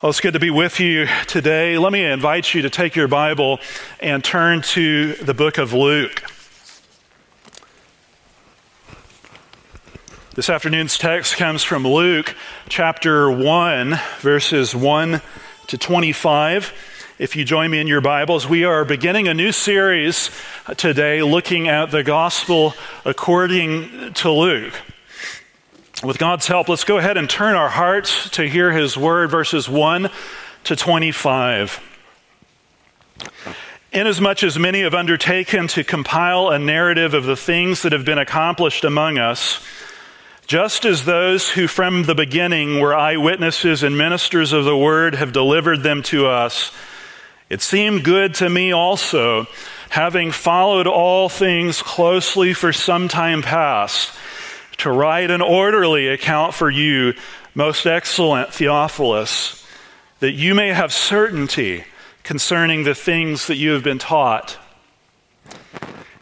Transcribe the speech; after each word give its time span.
Well, 0.00 0.10
it's 0.10 0.20
good 0.20 0.34
to 0.34 0.38
be 0.38 0.50
with 0.50 0.78
you 0.78 1.08
today. 1.26 1.76
Let 1.76 1.90
me 1.90 2.04
invite 2.04 2.54
you 2.54 2.62
to 2.62 2.70
take 2.70 2.94
your 2.94 3.08
Bible 3.08 3.58
and 3.98 4.22
turn 4.22 4.62
to 4.62 5.14
the 5.14 5.34
book 5.34 5.58
of 5.58 5.72
Luke. 5.72 6.22
This 10.36 10.48
afternoon's 10.48 10.98
text 10.98 11.36
comes 11.36 11.64
from 11.64 11.82
Luke 11.82 12.36
chapter 12.68 13.28
1, 13.28 13.98
verses 14.20 14.72
1 14.72 15.20
to 15.66 15.76
25. 15.76 16.72
If 17.18 17.34
you 17.34 17.44
join 17.44 17.68
me 17.72 17.80
in 17.80 17.88
your 17.88 18.00
Bibles, 18.00 18.46
we 18.46 18.62
are 18.62 18.84
beginning 18.84 19.26
a 19.26 19.34
new 19.34 19.50
series 19.50 20.30
today 20.76 21.22
looking 21.22 21.66
at 21.66 21.90
the 21.90 22.04
gospel 22.04 22.74
according 23.04 24.12
to 24.12 24.30
Luke. 24.30 24.74
With 26.02 26.18
God's 26.18 26.46
help, 26.46 26.68
let's 26.68 26.84
go 26.84 26.98
ahead 26.98 27.16
and 27.16 27.28
turn 27.28 27.56
our 27.56 27.68
hearts 27.68 28.30
to 28.30 28.48
hear 28.48 28.70
His 28.70 28.96
word, 28.96 29.30
verses 29.30 29.68
1 29.68 30.08
to 30.64 30.76
25. 30.76 31.80
Inasmuch 33.90 34.44
as 34.44 34.56
many 34.56 34.82
have 34.82 34.94
undertaken 34.94 35.66
to 35.68 35.82
compile 35.82 36.50
a 36.50 36.58
narrative 36.58 37.14
of 37.14 37.24
the 37.24 37.34
things 37.34 37.82
that 37.82 37.90
have 37.90 38.04
been 38.04 38.18
accomplished 38.18 38.84
among 38.84 39.18
us, 39.18 39.60
just 40.46 40.84
as 40.84 41.04
those 41.04 41.50
who 41.50 41.66
from 41.66 42.04
the 42.04 42.14
beginning 42.14 42.78
were 42.78 42.94
eyewitnesses 42.94 43.82
and 43.82 43.98
ministers 43.98 44.52
of 44.52 44.64
the 44.64 44.76
word 44.76 45.16
have 45.16 45.32
delivered 45.32 45.82
them 45.82 46.04
to 46.04 46.28
us, 46.28 46.70
it 47.50 47.60
seemed 47.60 48.04
good 48.04 48.34
to 48.34 48.48
me 48.48 48.70
also, 48.70 49.48
having 49.88 50.30
followed 50.30 50.86
all 50.86 51.28
things 51.28 51.82
closely 51.82 52.54
for 52.54 52.72
some 52.72 53.08
time 53.08 53.42
past 53.42 54.12
to 54.78 54.90
write 54.90 55.30
an 55.30 55.42
orderly 55.42 56.08
account 56.08 56.54
for 56.54 56.70
you, 56.70 57.14
most 57.54 57.86
excellent 57.86 58.52
Theophilus, 58.52 59.66
that 60.20 60.32
you 60.32 60.54
may 60.54 60.68
have 60.68 60.92
certainty 60.92 61.84
concerning 62.22 62.84
the 62.84 62.94
things 62.94 63.46
that 63.46 63.56
you 63.56 63.72
have 63.72 63.82
been 63.82 63.98
taught. 63.98 64.56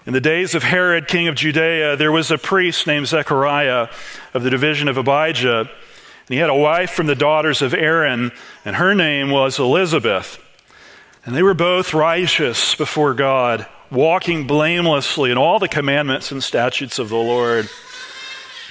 In 0.06 0.12
the 0.12 0.20
days 0.20 0.54
of 0.54 0.62
Herod, 0.62 1.08
king 1.08 1.26
of 1.26 1.34
Judea, 1.34 1.96
there 1.96 2.12
was 2.12 2.30
a 2.30 2.38
priest 2.38 2.86
named 2.86 3.08
Zechariah 3.08 3.88
of 4.34 4.42
the 4.42 4.50
division 4.50 4.88
of 4.88 4.96
Abijah. 4.96 5.60
And 5.60 6.34
he 6.34 6.36
had 6.36 6.50
a 6.50 6.54
wife 6.54 6.90
from 6.90 7.06
the 7.06 7.14
daughters 7.14 7.60
of 7.60 7.74
Aaron, 7.74 8.32
and 8.64 8.76
her 8.76 8.94
name 8.94 9.30
was 9.30 9.58
Elizabeth. 9.58 10.42
And 11.24 11.34
they 11.34 11.42
were 11.42 11.54
both 11.54 11.92
righteous 11.92 12.74
before 12.74 13.14
God, 13.14 13.66
walking 13.90 14.46
blamelessly 14.46 15.30
in 15.30 15.38
all 15.38 15.58
the 15.58 15.68
commandments 15.68 16.30
and 16.30 16.42
statutes 16.42 16.98
of 16.98 17.08
the 17.08 17.16
Lord. 17.16 17.68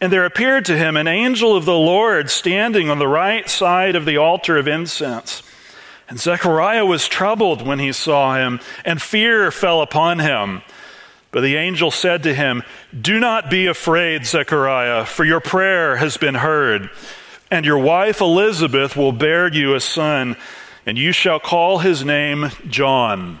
And 0.00 0.12
there 0.12 0.24
appeared 0.24 0.64
to 0.66 0.78
him 0.78 0.96
an 0.96 1.06
angel 1.06 1.54
of 1.54 1.66
the 1.66 1.76
Lord 1.76 2.30
standing 2.30 2.88
on 2.88 2.98
the 2.98 3.08
right 3.08 3.48
side 3.48 3.96
of 3.96 4.06
the 4.06 4.16
altar 4.16 4.56
of 4.56 4.66
incense. 4.66 5.42
And 6.08 6.18
Zechariah 6.18 6.86
was 6.86 7.06
troubled 7.06 7.66
when 7.66 7.78
he 7.78 7.92
saw 7.92 8.36
him, 8.36 8.60
and 8.84 9.00
fear 9.00 9.50
fell 9.50 9.82
upon 9.82 10.18
him. 10.18 10.62
But 11.30 11.42
the 11.42 11.56
angel 11.56 11.90
said 11.90 12.24
to 12.24 12.34
him, 12.34 12.62
Do 12.98 13.20
not 13.20 13.50
be 13.50 13.66
afraid, 13.66 14.26
Zechariah, 14.26 15.04
for 15.04 15.24
your 15.24 15.40
prayer 15.40 15.96
has 15.96 16.16
been 16.16 16.34
heard. 16.34 16.90
And 17.50 17.64
your 17.64 17.78
wife 17.78 18.20
Elizabeth 18.20 18.96
will 18.96 19.12
bear 19.12 19.52
you 19.52 19.74
a 19.74 19.80
son, 19.80 20.36
and 20.86 20.98
you 20.98 21.12
shall 21.12 21.38
call 21.38 21.78
his 21.78 22.04
name 22.04 22.50
John. 22.68 23.40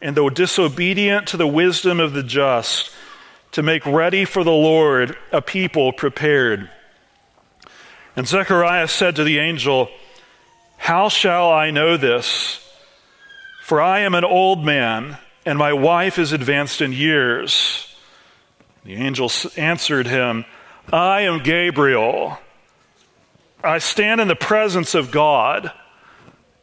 and 0.00 0.16
though 0.16 0.30
disobedient 0.30 1.28
to 1.28 1.36
the 1.36 1.46
wisdom 1.46 2.00
of 2.00 2.12
the 2.12 2.22
just, 2.22 2.90
to 3.52 3.62
make 3.62 3.84
ready 3.86 4.24
for 4.24 4.44
the 4.44 4.50
Lord 4.50 5.16
a 5.32 5.40
people 5.40 5.92
prepared. 5.92 6.70
And 8.14 8.26
Zechariah 8.26 8.88
said 8.88 9.16
to 9.16 9.24
the 9.24 9.38
angel, 9.38 9.88
How 10.76 11.08
shall 11.08 11.50
I 11.50 11.70
know 11.70 11.96
this? 11.96 12.64
For 13.62 13.80
I 13.80 14.00
am 14.00 14.14
an 14.14 14.24
old 14.24 14.64
man, 14.64 15.18
and 15.44 15.58
my 15.58 15.72
wife 15.72 16.18
is 16.18 16.32
advanced 16.32 16.80
in 16.80 16.92
years. 16.92 17.94
The 18.84 18.94
angel 18.94 19.30
answered 19.56 20.06
him, 20.06 20.44
I 20.92 21.22
am 21.22 21.42
Gabriel. 21.42 22.38
I 23.62 23.78
stand 23.78 24.20
in 24.20 24.28
the 24.28 24.36
presence 24.36 24.94
of 24.94 25.10
God. 25.10 25.72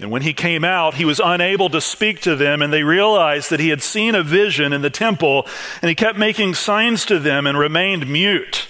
And 0.00 0.10
when 0.12 0.22
he 0.22 0.32
came 0.32 0.64
out, 0.64 0.94
he 0.94 1.04
was 1.04 1.20
unable 1.22 1.68
to 1.70 1.80
speak 1.80 2.20
to 2.20 2.36
them, 2.36 2.62
and 2.62 2.72
they 2.72 2.84
realized 2.84 3.50
that 3.50 3.58
he 3.58 3.70
had 3.70 3.82
seen 3.82 4.14
a 4.14 4.22
vision 4.22 4.72
in 4.72 4.80
the 4.80 4.90
temple, 4.90 5.46
and 5.82 5.88
he 5.88 5.94
kept 5.94 6.16
making 6.16 6.54
signs 6.54 7.04
to 7.06 7.18
them 7.18 7.46
and 7.46 7.58
remained 7.58 8.08
mute. 8.08 8.68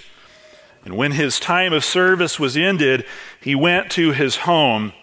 And 0.85 0.97
when 0.97 1.13
his 1.13 1.39
time 1.39 1.75
of 1.75 1.85
service 1.85 2.41
was 2.41 2.57
ended, 2.57 3.05
he 3.43 3.55
went 3.55 3.91
to 3.93 4.13
his 4.13 4.37
home. 4.37 4.95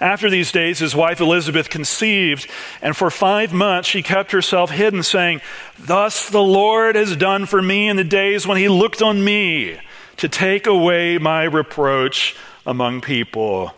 After 0.00 0.28
these 0.28 0.52
days, 0.52 0.78
his 0.80 0.94
wife 0.94 1.20
Elizabeth 1.20 1.70
conceived, 1.70 2.50
and 2.82 2.94
for 2.94 3.10
five 3.10 3.54
months 3.54 3.88
she 3.88 4.02
kept 4.02 4.32
herself 4.32 4.70
hidden, 4.70 5.02
saying, 5.02 5.40
Thus 5.78 6.28
the 6.28 6.42
Lord 6.42 6.94
has 6.96 7.16
done 7.16 7.46
for 7.46 7.62
me 7.62 7.88
in 7.88 7.96
the 7.96 8.04
days 8.04 8.46
when 8.46 8.58
he 8.58 8.68
looked 8.68 9.00
on 9.00 9.24
me 9.24 9.78
to 10.18 10.28
take 10.28 10.66
away 10.66 11.16
my 11.16 11.44
reproach 11.44 12.36
among 12.66 13.00
people. 13.00 13.75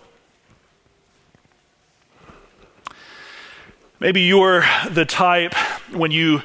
Maybe 4.00 4.20
you're 4.20 4.64
the 4.88 5.04
type 5.04 5.54
when 5.90 6.12
you 6.12 6.42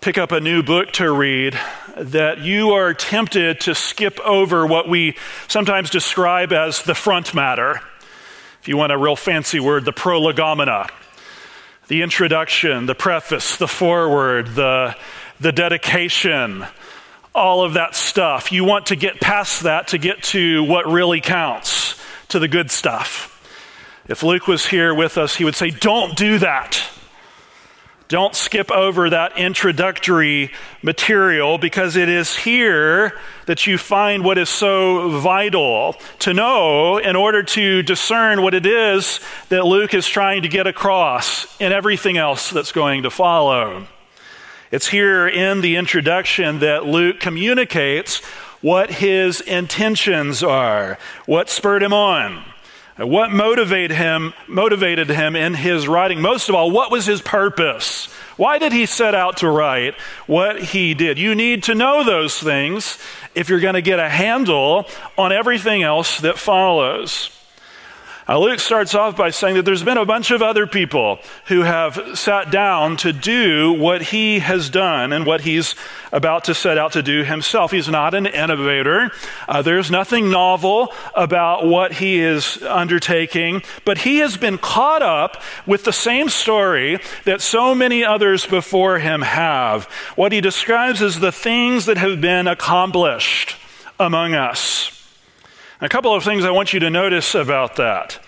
pick 0.00 0.18
up 0.18 0.30
a 0.30 0.38
new 0.38 0.62
book 0.62 0.92
to 0.92 1.10
read 1.10 1.58
that 1.96 2.38
you 2.38 2.74
are 2.74 2.94
tempted 2.94 3.62
to 3.62 3.74
skip 3.74 4.20
over 4.20 4.64
what 4.64 4.88
we 4.88 5.16
sometimes 5.48 5.90
describe 5.90 6.52
as 6.52 6.84
the 6.84 6.94
front 6.94 7.34
matter. 7.34 7.80
If 8.60 8.68
you 8.68 8.76
want 8.76 8.92
a 8.92 8.96
real 8.96 9.16
fancy 9.16 9.58
word, 9.58 9.84
the 9.84 9.92
prolegomena, 9.92 10.86
the 11.88 12.02
introduction, 12.02 12.86
the 12.86 12.94
preface, 12.94 13.56
the 13.56 13.66
foreword, 13.66 14.54
the, 14.54 14.96
the 15.40 15.50
dedication, 15.50 16.64
all 17.34 17.64
of 17.64 17.72
that 17.72 17.96
stuff. 17.96 18.52
You 18.52 18.62
want 18.62 18.86
to 18.86 18.96
get 18.96 19.20
past 19.20 19.64
that 19.64 19.88
to 19.88 19.98
get 19.98 20.22
to 20.24 20.62
what 20.62 20.86
really 20.86 21.20
counts, 21.20 22.00
to 22.28 22.38
the 22.38 22.46
good 22.46 22.70
stuff. 22.70 23.29
If 24.08 24.22
Luke 24.22 24.46
was 24.46 24.66
here 24.66 24.94
with 24.94 25.18
us, 25.18 25.36
he 25.36 25.44
would 25.44 25.54
say, 25.54 25.70
Don't 25.70 26.16
do 26.16 26.38
that. 26.38 26.90
Don't 28.10 28.34
skip 28.34 28.72
over 28.72 29.08
that 29.10 29.38
introductory 29.38 30.50
material 30.82 31.58
because 31.58 31.94
it 31.94 32.08
is 32.08 32.34
here 32.34 33.16
that 33.46 33.68
you 33.68 33.78
find 33.78 34.24
what 34.24 34.36
is 34.36 34.48
so 34.48 35.20
vital 35.20 35.94
to 36.18 36.34
know 36.34 36.98
in 36.98 37.14
order 37.14 37.44
to 37.44 37.84
discern 37.84 38.42
what 38.42 38.52
it 38.52 38.66
is 38.66 39.20
that 39.48 39.64
Luke 39.64 39.94
is 39.94 40.08
trying 40.08 40.42
to 40.42 40.48
get 40.48 40.66
across 40.66 41.56
in 41.60 41.70
everything 41.70 42.16
else 42.16 42.50
that's 42.50 42.72
going 42.72 43.04
to 43.04 43.10
follow. 43.10 43.86
It's 44.72 44.88
here 44.88 45.28
in 45.28 45.60
the 45.60 45.76
introduction 45.76 46.58
that 46.60 46.86
Luke 46.86 47.20
communicates 47.20 48.24
what 48.60 48.90
his 48.90 49.40
intentions 49.40 50.42
are, 50.42 50.98
what 51.26 51.48
spurred 51.48 51.84
him 51.84 51.92
on, 51.92 52.44
what 52.96 53.30
motivated 53.30 53.96
him, 53.96 54.34
motivated 54.46 55.08
him 55.08 55.36
in 55.36 55.54
his 55.54 55.88
writing. 55.88 56.20
Most 56.20 56.48
of 56.48 56.54
all, 56.54 56.70
what 56.70 56.90
was 56.90 57.06
his 57.06 57.22
purpose? 57.22 58.06
Why 58.36 58.58
did 58.58 58.72
he 58.72 58.86
set 58.86 59.14
out 59.14 59.38
to 59.38 59.48
write 59.48 59.94
what 60.26 60.60
he 60.60 60.94
did? 60.94 61.18
You 61.18 61.34
need 61.34 61.64
to 61.64 61.74
know 61.74 62.04
those 62.04 62.38
things 62.38 62.98
if 63.34 63.48
you're 63.48 63.60
going 63.60 63.74
to 63.74 63.82
get 63.82 63.98
a 63.98 64.08
handle 64.08 64.86
on 65.16 65.32
everything 65.32 65.82
else 65.82 66.20
that 66.20 66.38
follows. 66.38 67.30
Luke 68.38 68.60
starts 68.60 68.94
off 68.94 69.16
by 69.16 69.30
saying 69.30 69.56
that 69.56 69.64
there's 69.64 69.82
been 69.82 69.98
a 69.98 70.04
bunch 70.04 70.30
of 70.30 70.40
other 70.40 70.66
people 70.66 71.18
who 71.46 71.62
have 71.62 72.16
sat 72.16 72.52
down 72.52 72.96
to 72.98 73.12
do 73.12 73.72
what 73.72 74.02
he 74.02 74.38
has 74.38 74.70
done 74.70 75.12
and 75.12 75.26
what 75.26 75.40
he's 75.40 75.74
about 76.12 76.44
to 76.44 76.54
set 76.54 76.78
out 76.78 76.92
to 76.92 77.02
do 77.02 77.24
himself. 77.24 77.72
He's 77.72 77.88
not 77.88 78.14
an 78.14 78.26
innovator. 78.26 79.10
Uh, 79.48 79.62
there's 79.62 79.90
nothing 79.90 80.30
novel 80.30 80.92
about 81.14 81.66
what 81.66 81.94
he 81.94 82.20
is 82.20 82.62
undertaking, 82.62 83.62
but 83.84 83.98
he 83.98 84.18
has 84.18 84.36
been 84.36 84.58
caught 84.58 85.02
up 85.02 85.42
with 85.66 85.82
the 85.82 85.92
same 85.92 86.28
story 86.28 87.00
that 87.24 87.40
so 87.40 87.74
many 87.74 88.04
others 88.04 88.46
before 88.46 89.00
him 89.00 89.22
have. 89.22 89.86
What 90.14 90.30
he 90.30 90.40
describes 90.40 91.02
as 91.02 91.18
the 91.18 91.32
things 91.32 91.86
that 91.86 91.98
have 91.98 92.20
been 92.20 92.46
accomplished 92.46 93.56
among 93.98 94.34
us. 94.34 94.99
A 95.82 95.88
couple 95.88 96.14
of 96.14 96.22
things 96.22 96.44
I 96.44 96.50
want 96.50 96.74
you 96.74 96.80
to 96.80 96.90
notice 96.90 97.34
about 97.34 97.76
that. 97.76 98.22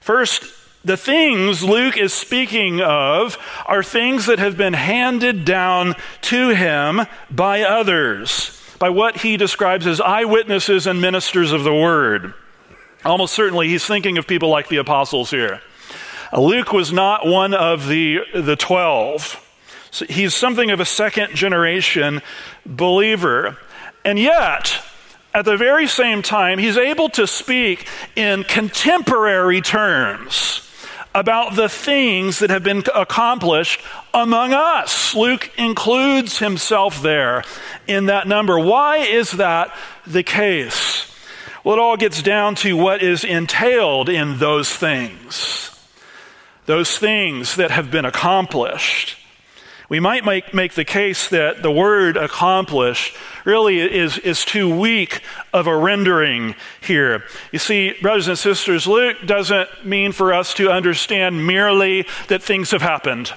First, 0.00 0.44
the 0.84 0.96
things 0.96 1.62
Luke 1.62 1.98
is 1.98 2.14
speaking 2.14 2.80
of 2.80 3.36
are 3.66 3.82
things 3.82 4.24
that 4.24 4.38
have 4.38 4.56
been 4.56 4.72
handed 4.72 5.44
down 5.44 5.96
to 6.22 6.48
him 6.48 7.02
by 7.30 7.60
others, 7.60 8.58
by 8.78 8.88
what 8.88 9.18
he 9.18 9.36
describes 9.36 9.86
as 9.86 10.00
eyewitnesses 10.00 10.86
and 10.86 10.98
ministers 10.98 11.52
of 11.52 11.62
the 11.62 11.74
word. 11.74 12.32
Almost 13.04 13.34
certainly, 13.34 13.68
he's 13.68 13.84
thinking 13.84 14.16
of 14.16 14.26
people 14.26 14.48
like 14.48 14.68
the 14.68 14.76
apostles 14.76 15.30
here. 15.30 15.60
Luke 16.32 16.72
was 16.72 16.90
not 16.90 17.26
one 17.26 17.52
of 17.52 17.86
the, 17.86 18.20
the 18.34 18.56
twelve. 18.56 19.44
So 19.90 20.06
he's 20.06 20.34
something 20.34 20.70
of 20.70 20.80
a 20.80 20.86
second 20.86 21.34
generation 21.34 22.22
believer. 22.64 23.58
And 24.04 24.18
yet, 24.18 24.82
at 25.34 25.44
the 25.44 25.56
very 25.56 25.86
same 25.86 26.22
time, 26.22 26.58
he's 26.58 26.76
able 26.76 27.08
to 27.10 27.26
speak 27.26 27.86
in 28.16 28.44
contemporary 28.44 29.60
terms 29.60 30.64
about 31.14 31.56
the 31.56 31.68
things 31.68 32.38
that 32.38 32.50
have 32.50 32.62
been 32.62 32.82
accomplished 32.94 33.80
among 34.14 34.52
us. 34.52 35.14
Luke 35.14 35.50
includes 35.58 36.38
himself 36.38 37.02
there 37.02 37.42
in 37.86 38.06
that 38.06 38.28
number. 38.28 38.58
Why 38.58 38.98
is 38.98 39.32
that 39.32 39.74
the 40.06 40.22
case? 40.22 41.12
Well, 41.64 41.76
it 41.76 41.80
all 41.80 41.96
gets 41.96 42.22
down 42.22 42.54
to 42.56 42.76
what 42.76 43.02
is 43.02 43.24
entailed 43.24 44.08
in 44.08 44.38
those 44.38 44.74
things. 44.74 45.70
Those 46.66 46.96
things 46.98 47.56
that 47.56 47.70
have 47.70 47.90
been 47.90 48.04
accomplished. 48.04 49.17
We 49.88 50.00
might 50.00 50.24
make, 50.24 50.52
make 50.52 50.74
the 50.74 50.84
case 50.84 51.28
that 51.30 51.62
the 51.62 51.70
word 51.70 52.18
accomplished 52.18 53.16
really 53.46 53.78
is, 53.78 54.18
is 54.18 54.44
too 54.44 54.78
weak 54.78 55.22
of 55.54 55.66
a 55.66 55.74
rendering 55.74 56.54
here. 56.82 57.24
You 57.52 57.58
see, 57.58 57.94
brothers 58.02 58.28
and 58.28 58.38
sisters, 58.38 58.86
Luke 58.86 59.16
doesn't 59.24 59.86
mean 59.86 60.12
for 60.12 60.34
us 60.34 60.52
to 60.54 60.70
understand 60.70 61.46
merely 61.46 62.06
that 62.28 62.42
things 62.42 62.72
have 62.72 62.82
happened. 62.82 63.32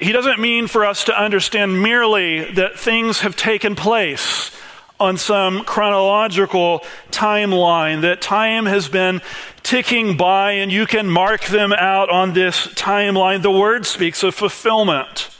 He 0.00 0.10
doesn't 0.10 0.40
mean 0.40 0.66
for 0.66 0.84
us 0.84 1.04
to 1.04 1.16
understand 1.16 1.80
merely 1.80 2.52
that 2.54 2.76
things 2.76 3.20
have 3.20 3.36
taken 3.36 3.76
place 3.76 4.50
on 4.98 5.16
some 5.16 5.64
chronological 5.64 6.84
timeline, 7.10 8.02
that 8.02 8.20
time 8.20 8.66
has 8.66 8.88
been 8.88 9.22
ticking 9.62 10.16
by 10.16 10.52
and 10.52 10.72
you 10.72 10.86
can 10.86 11.08
mark 11.08 11.44
them 11.44 11.72
out 11.72 12.10
on 12.10 12.32
this 12.32 12.66
timeline. 12.68 13.42
The 13.42 13.50
word 13.50 13.86
speaks 13.86 14.22
of 14.22 14.34
fulfillment. 14.34 15.30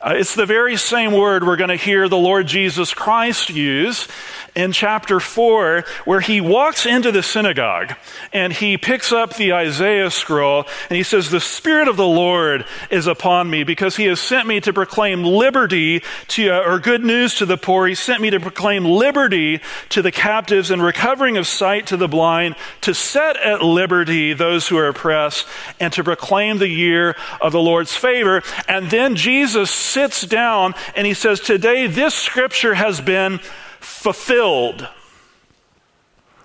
Uh, 0.00 0.14
it's 0.16 0.34
the 0.34 0.46
very 0.46 0.76
same 0.76 1.12
word 1.12 1.44
we're 1.44 1.56
going 1.56 1.68
to 1.70 1.76
hear 1.76 2.08
the 2.08 2.16
Lord 2.16 2.46
Jesus 2.46 2.92
Christ 2.92 3.50
use 3.50 4.08
in 4.54 4.72
chapter 4.72 5.18
4, 5.18 5.84
where 6.04 6.20
he 6.20 6.40
walks 6.40 6.84
into 6.84 7.10
the 7.10 7.22
synagogue 7.22 7.94
and 8.32 8.52
he 8.52 8.76
picks 8.76 9.10
up 9.10 9.34
the 9.34 9.54
Isaiah 9.54 10.10
scroll 10.10 10.66
and 10.90 10.96
he 10.96 11.02
says, 11.02 11.30
The 11.30 11.40
Spirit 11.40 11.88
of 11.88 11.96
the 11.96 12.06
Lord 12.06 12.66
is 12.90 13.06
upon 13.06 13.48
me 13.48 13.64
because 13.64 13.96
he 13.96 14.04
has 14.06 14.20
sent 14.20 14.46
me 14.46 14.60
to 14.60 14.72
proclaim 14.72 15.24
liberty 15.24 16.02
to, 16.28 16.50
uh, 16.50 16.70
or 16.70 16.78
good 16.78 17.02
news 17.02 17.36
to 17.36 17.46
the 17.46 17.56
poor. 17.56 17.86
He 17.86 17.94
sent 17.94 18.20
me 18.20 18.28
to 18.30 18.40
proclaim 18.40 18.84
liberty 18.84 19.60
to 19.90 20.02
the 20.02 20.12
captives 20.12 20.70
and 20.70 20.82
recovering 20.82 21.38
of 21.38 21.46
sight 21.46 21.86
to 21.86 21.96
the 21.96 22.08
blind, 22.08 22.56
to 22.82 22.94
set 22.94 23.36
at 23.38 23.62
liberty 23.62 24.34
those 24.34 24.68
who 24.68 24.76
are 24.76 24.88
oppressed, 24.88 25.46
and 25.80 25.92
to 25.94 26.04
proclaim 26.04 26.58
the 26.58 26.68
year 26.68 27.16
of 27.40 27.52
the 27.52 27.60
Lord's 27.60 27.96
favor. 27.96 28.42
And 28.68 28.90
then 28.90 29.16
Jesus 29.16 29.70
sits 29.70 30.22
down 30.26 30.74
and 30.94 31.06
he 31.06 31.14
says, 31.14 31.40
Today 31.40 31.86
this 31.86 32.14
scripture 32.14 32.74
has 32.74 33.00
been 33.00 33.40
fulfilled 33.82 34.88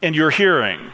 in 0.01 0.13
your 0.13 0.29
hearing. 0.29 0.91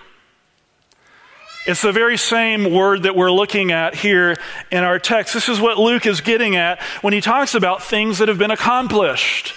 It's 1.66 1.82
the 1.82 1.94
very 1.94 2.18
same 2.18 2.74
word 2.74 3.04
that 3.04 3.16
we're 3.16 3.32
looking 3.32 3.72
at 3.72 3.96
here 3.96 4.36
in 4.70 4.84
our 4.84 5.00
text. 5.00 5.34
This 5.34 5.48
is 5.48 5.62
what 5.62 5.78
Luke 5.78 6.06
is 6.06 6.20
getting 6.20 6.58
at 6.58 6.82
when 7.02 7.14
he 7.14 7.22
talks 7.22 7.56
about 7.56 7.82
things 7.82 8.18
that 8.18 8.28
have 8.28 8.38
been 8.38 8.52
accomplished. 8.52 9.54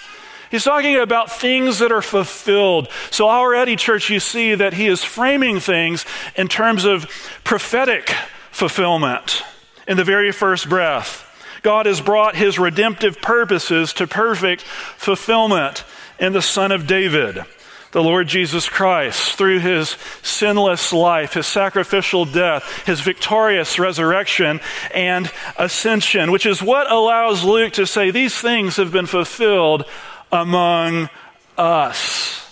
He's 0.49 0.63
talking 0.63 0.95
about 0.95 1.29
things 1.29 1.79
that 1.79 1.91
are 1.91 2.01
fulfilled. 2.01 2.87
So, 3.11 3.27
already, 3.27 3.75
church, 3.75 4.09
you 4.09 4.21
see 4.21 4.55
that 4.55 4.73
he 4.73 4.87
is 4.87 5.03
framing 5.03 5.59
things 5.59 6.05
in 6.37 6.47
terms 6.47 6.85
of 6.85 7.09
prophetic 7.43 8.09
fulfillment 8.51 9.43
in 9.87 9.97
the 9.97 10.05
very 10.05 10.31
first 10.31 10.69
breath. 10.69 11.25
God 11.63 11.85
has 11.85 11.99
brought 11.99 12.37
his 12.37 12.57
redemptive 12.57 13.21
purposes 13.21 13.91
to 13.93 14.07
perfect 14.07 14.61
fulfillment 14.61 15.83
in 16.19 16.33
the 16.33 16.41
Son 16.41 16.71
of 16.71 16.87
David, 16.87 17.43
the 17.91 18.03
Lord 18.03 18.27
Jesus 18.27 18.67
Christ, 18.67 19.35
through 19.37 19.59
his 19.59 19.97
sinless 20.21 20.91
life, 20.91 21.33
his 21.33 21.47
sacrificial 21.47 22.25
death, 22.25 22.85
his 22.85 22.99
victorious 23.01 23.79
resurrection 23.79 24.59
and 24.93 25.31
ascension, 25.57 26.31
which 26.31 26.45
is 26.45 26.61
what 26.61 26.91
allows 26.91 27.43
Luke 27.43 27.73
to 27.73 27.87
say 27.87 28.11
these 28.11 28.37
things 28.37 28.75
have 28.75 28.91
been 28.91 29.05
fulfilled 29.05 29.85
among 30.31 31.09
us. 31.57 32.43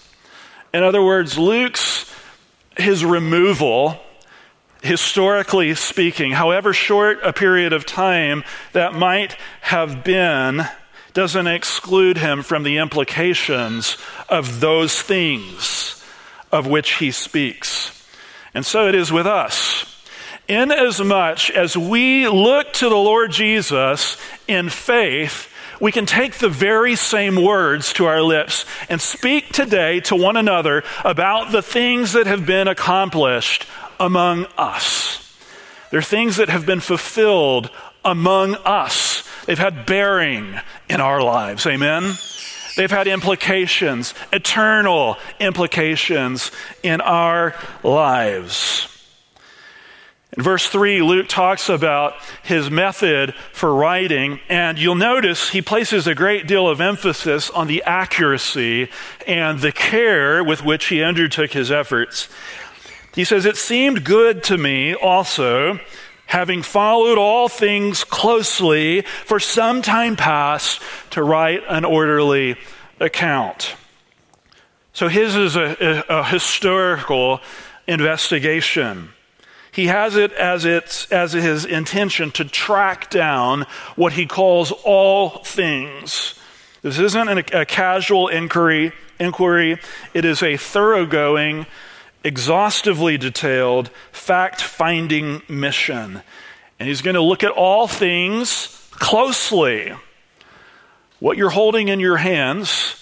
In 0.74 0.84
other 0.84 1.04
words, 1.04 1.38
Luke's 1.38 2.12
his 2.78 3.06
removal 3.06 4.00
historically 4.82 5.74
speaking, 5.76 6.32
however 6.32 6.74
short 6.74 7.20
a 7.24 7.34
period 7.34 7.74
of 7.74 7.86
time 7.86 8.44
that 8.74 8.94
might 8.94 9.36
have 9.62 10.04
been, 10.04 10.64
doesn't 11.16 11.48
exclude 11.48 12.18
him 12.18 12.44
from 12.44 12.64
the 12.64 12.78
implications 12.78 13.98
of 14.30 14.60
those 14.60 15.02
things 15.02 16.04
of 16.52 16.68
which 16.68 16.96
he 16.96 17.10
speaks. 17.10 18.06
And 18.54 18.66
so 18.66 18.88
it 18.88 18.96
is 18.96 19.12
with 19.12 19.26
us. 19.26 19.92
Inasmuch 20.48 21.50
as 21.50 21.76
we 21.76 22.28
look 22.28 22.72
to 22.74 22.90
the 22.90 22.96
Lord 22.96 23.32
Jesus 23.32 24.18
in 24.48 24.70
faith, 24.70 25.52
we 25.80 25.92
can 25.92 26.06
take 26.06 26.36
the 26.36 26.50
very 26.50 26.96
same 26.96 27.42
words 27.42 27.94
to 27.94 28.06
our 28.06 28.22
lips 28.22 28.66
and 28.90 29.02
speak 29.02 29.52
today 29.52 30.02
to 30.02 30.16
one 30.16 30.38
another 30.38 30.84
about 31.04 31.52
the 31.52 31.62
things 31.62 32.14
that 32.14 32.28
have 32.28 32.46
been 32.46 32.68
accomplished 32.68 33.66
among 34.00 34.48
us. 34.58 35.22
They're 35.92 36.02
things 36.02 36.38
that 36.38 36.50
have 36.50 36.66
been 36.66 36.82
fulfilled 36.82 37.72
among 38.04 38.56
us. 38.66 39.25
They've 39.46 39.58
had 39.58 39.86
bearing 39.86 40.60
in 40.90 41.02
our 41.02 41.22
lives. 41.22 41.66
Amen? 41.66 42.16
They've 42.76 42.92
had 42.92 43.08
implications, 43.08 44.14
eternal 44.34 45.18
implications 45.40 46.52
in 46.84 47.00
our 47.02 47.56
lives. 47.84 48.92
In 50.36 50.44
verse 50.44 50.68
3, 50.68 51.02
Luke 51.02 51.30
talks 51.30 51.70
about 51.70 52.16
his 52.44 52.70
method 52.70 53.34
for 53.54 53.74
writing, 53.74 54.42
and 54.50 54.78
you'll 54.78 54.96
notice 54.96 55.50
he 55.50 55.62
places 55.62 56.08
a 56.08 56.16
great 56.16 56.46
deal 56.46 56.68
of 56.68 56.82
emphasis 56.82 57.50
on 57.50 57.68
the 57.68 57.82
accuracy 57.84 58.90
and 59.26 59.60
the 59.60 59.72
care 59.72 60.44
with 60.44 60.62
which 60.62 60.88
he 60.88 61.02
undertook 61.02 61.52
his 61.52 61.72
efforts. 61.72 62.28
He 63.14 63.24
says, 63.24 63.46
It 63.46 63.56
seemed 63.56 64.04
good 64.04 64.44
to 64.46 64.58
me 64.58 64.94
also, 64.94 65.80
having 66.26 66.64
followed 66.64 67.18
all 67.18 67.48
things 67.48 68.04
closely 68.04 69.02
for 69.02 69.40
some 69.40 69.82
time 69.82 70.16
past, 70.16 70.82
to 71.12 71.24
write 71.24 71.64
an 71.70 71.86
orderly 71.86 72.58
account. 73.00 73.76
So 74.94 75.08
his 75.08 75.36
is 75.36 75.56
a, 75.56 76.04
a, 76.10 76.20
a 76.20 76.24
historical 76.24 77.42
investigation. 77.88 79.10
He 79.72 79.88
has 79.88 80.16
it 80.16 80.32
as, 80.34 80.64
its, 80.64 81.12
as 81.12 81.34
his 81.34 81.66
intention 81.66 82.32
to 82.32 82.46
track 82.46 83.10
down 83.10 83.66
what 83.98 84.14
he 84.14 84.26
calls 84.26 84.72
all 84.86 85.44
things 85.44 86.36
This 86.86 87.00
isn't 87.00 87.28
a, 87.28 87.62
a 87.62 87.66
casual 87.66 88.28
inquiry, 88.28 88.92
inquiry, 89.20 89.80
it 90.14 90.24
is 90.24 90.44
a 90.44 90.56
thoroughgoing, 90.56 91.66
exhaustively 92.26 93.18
detailed, 93.18 93.90
fact 94.12 94.60
finding 94.60 95.44
mission. 95.48 96.22
And 96.80 96.90
he's 96.90 97.02
going 97.02 97.16
to 97.16 97.22
look 97.22 97.44
at 97.44 97.52
all 97.52 97.88
things 97.88 98.90
closely. 98.92 99.94
What 101.20 101.38
you're 101.38 101.52
holding 101.52 101.88
in 101.88 102.00
your 102.00 102.18
hands 102.18 103.02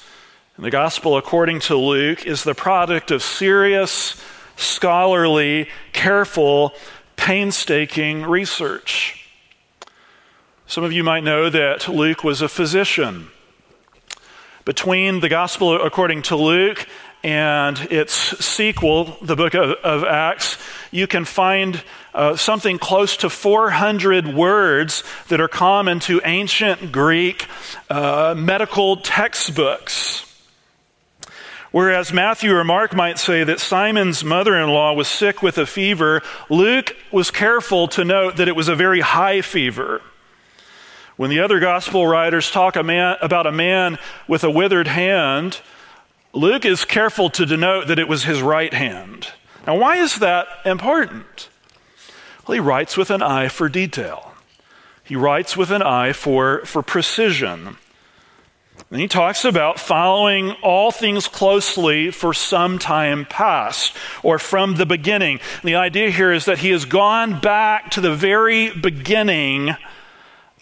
in 0.57 0.63
the 0.63 0.69
gospel 0.69 1.17
according 1.17 1.61
to 1.61 1.75
Luke 1.75 2.27
is 2.27 2.43
the 2.43 2.53
product 2.53 3.09
of 3.09 3.23
serious, 3.23 4.21
scholarly, 4.57 5.69
careful, 5.93 6.73
painstaking 7.15 8.23
research. 8.23 9.27
Some 10.67 10.83
of 10.83 10.91
you 10.91 11.03
might 11.03 11.23
know 11.23 11.49
that 11.49 11.87
Luke 11.87 12.23
was 12.23 12.41
a 12.41 12.49
physician. 12.49 13.29
Between 14.65 15.21
the 15.21 15.29
gospel 15.29 15.81
according 15.81 16.21
to 16.23 16.35
Luke 16.35 16.87
and 17.23 17.79
its 17.89 18.13
sequel, 18.43 19.17
the 19.21 19.35
book 19.35 19.53
of, 19.53 19.71
of 19.83 20.03
Acts, 20.03 20.57
you 20.91 21.07
can 21.07 21.23
find 21.23 21.81
uh, 22.13 22.35
something 22.35 22.77
close 22.77 23.17
to 23.17 23.29
400 23.29 24.27
words 24.27 25.03
that 25.29 25.39
are 25.39 25.47
common 25.47 25.99
to 26.01 26.21
ancient 26.25 26.91
Greek 26.91 27.47
uh, 27.89 28.35
medical 28.37 28.97
textbooks. 28.97 30.29
Whereas 31.71 32.13
Matthew 32.13 32.55
or 32.55 32.63
Mark 32.63 32.93
might 32.93 33.17
say 33.17 33.43
that 33.45 33.59
Simon's 33.59 34.23
mother 34.23 34.55
in 34.55 34.69
law 34.69 34.93
was 34.93 35.07
sick 35.07 35.41
with 35.41 35.57
a 35.57 35.65
fever, 35.65 36.21
Luke 36.49 36.95
was 37.11 37.31
careful 37.31 37.87
to 37.89 38.05
note 38.05 38.35
that 38.35 38.47
it 38.47 38.55
was 38.55 38.67
a 38.67 38.75
very 38.75 38.99
high 38.99 39.41
fever. 39.41 40.01
When 41.15 41.31
the 41.31 41.39
other 41.39 41.59
gospel 41.59 42.05
writers 42.05 42.51
talk 42.51 42.75
a 42.75 42.83
man, 42.83 43.17
about 43.21 43.47
a 43.47 43.51
man 43.51 43.97
with 44.27 44.43
a 44.43 44.51
withered 44.51 44.87
hand, 44.87 45.61
Luke 46.33 46.65
is 46.65 46.83
careful 46.83 47.29
to 47.29 47.45
denote 47.45 47.87
that 47.87 47.99
it 47.99 48.07
was 48.07 48.23
his 48.23 48.41
right 48.41 48.73
hand. 48.73 49.27
Now, 49.67 49.77
why 49.77 49.97
is 49.97 50.17
that 50.17 50.47
important? 50.65 51.49
Well, 52.47 52.55
he 52.55 52.59
writes 52.59 52.97
with 52.97 53.11
an 53.11 53.21
eye 53.21 53.47
for 53.47 53.69
detail. 53.69 54.33
He 55.03 55.15
writes 55.15 55.55
with 55.55 55.69
an 55.69 55.83
eye 55.83 56.11
for, 56.11 56.65
for 56.65 56.81
precision. 56.81 57.77
And 58.89 58.99
he 58.99 59.07
talks 59.07 59.45
about 59.45 59.79
following 59.79 60.51
all 60.63 60.91
things 60.91 61.27
closely 61.27 62.09
for 62.09 62.33
some 62.33 62.79
time 62.79 63.25
past 63.25 63.95
or 64.23 64.39
from 64.39 64.75
the 64.75 64.85
beginning. 64.85 65.39
And 65.61 65.63
the 65.63 65.75
idea 65.75 66.09
here 66.09 66.31
is 66.31 66.45
that 66.45 66.59
he 66.59 66.71
has 66.71 66.85
gone 66.85 67.39
back 67.39 67.91
to 67.91 68.01
the 68.01 68.15
very 68.15 68.71
beginning 68.71 69.75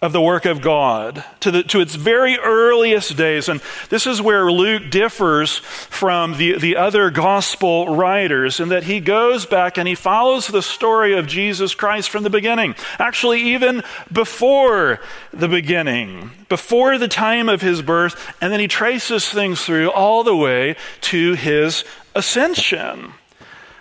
of 0.02 0.12
the 0.12 0.20
work 0.20 0.44
of 0.44 0.60
God 0.60 1.24
to, 1.40 1.52
the, 1.52 1.62
to 1.62 1.80
its 1.80 1.94
very 1.94 2.36
earliest 2.36 3.16
days. 3.16 3.48
And 3.48 3.62
this 3.88 4.04
is 4.04 4.20
where 4.20 4.50
Luke 4.50 4.90
differs 4.90 5.58
from 5.58 6.36
the, 6.36 6.58
the 6.58 6.76
other 6.76 7.08
gospel 7.10 7.94
writers 7.94 8.58
in 8.58 8.70
that 8.70 8.82
he 8.82 8.98
goes 8.98 9.46
back 9.46 9.78
and 9.78 9.86
he 9.86 9.94
follows 9.94 10.48
the 10.48 10.60
story 10.60 11.16
of 11.16 11.28
Jesus 11.28 11.76
Christ 11.76 12.10
from 12.10 12.24
the 12.24 12.30
beginning. 12.30 12.74
Actually, 12.98 13.42
even 13.42 13.84
before 14.10 14.98
the 15.32 15.48
beginning, 15.48 16.32
before 16.48 16.98
the 16.98 17.08
time 17.08 17.48
of 17.48 17.62
his 17.62 17.80
birth, 17.80 18.34
and 18.40 18.52
then 18.52 18.58
he 18.58 18.68
traces 18.68 19.28
things 19.28 19.64
through 19.64 19.88
all 19.92 20.24
the 20.24 20.36
way 20.36 20.74
to 21.02 21.34
his 21.34 21.84
ascension. 22.16 23.12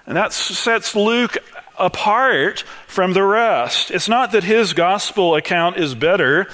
And 0.05 0.15
that 0.15 0.33
sets 0.33 0.95
Luke 0.95 1.37
apart 1.81 2.63
from 2.87 3.13
the 3.13 3.23
rest. 3.23 3.91
It's 3.91 4.07
not 4.07 4.31
that 4.31 4.43
his 4.43 4.73
gospel 4.73 5.35
account 5.35 5.77
is 5.77 5.95
better. 5.95 6.47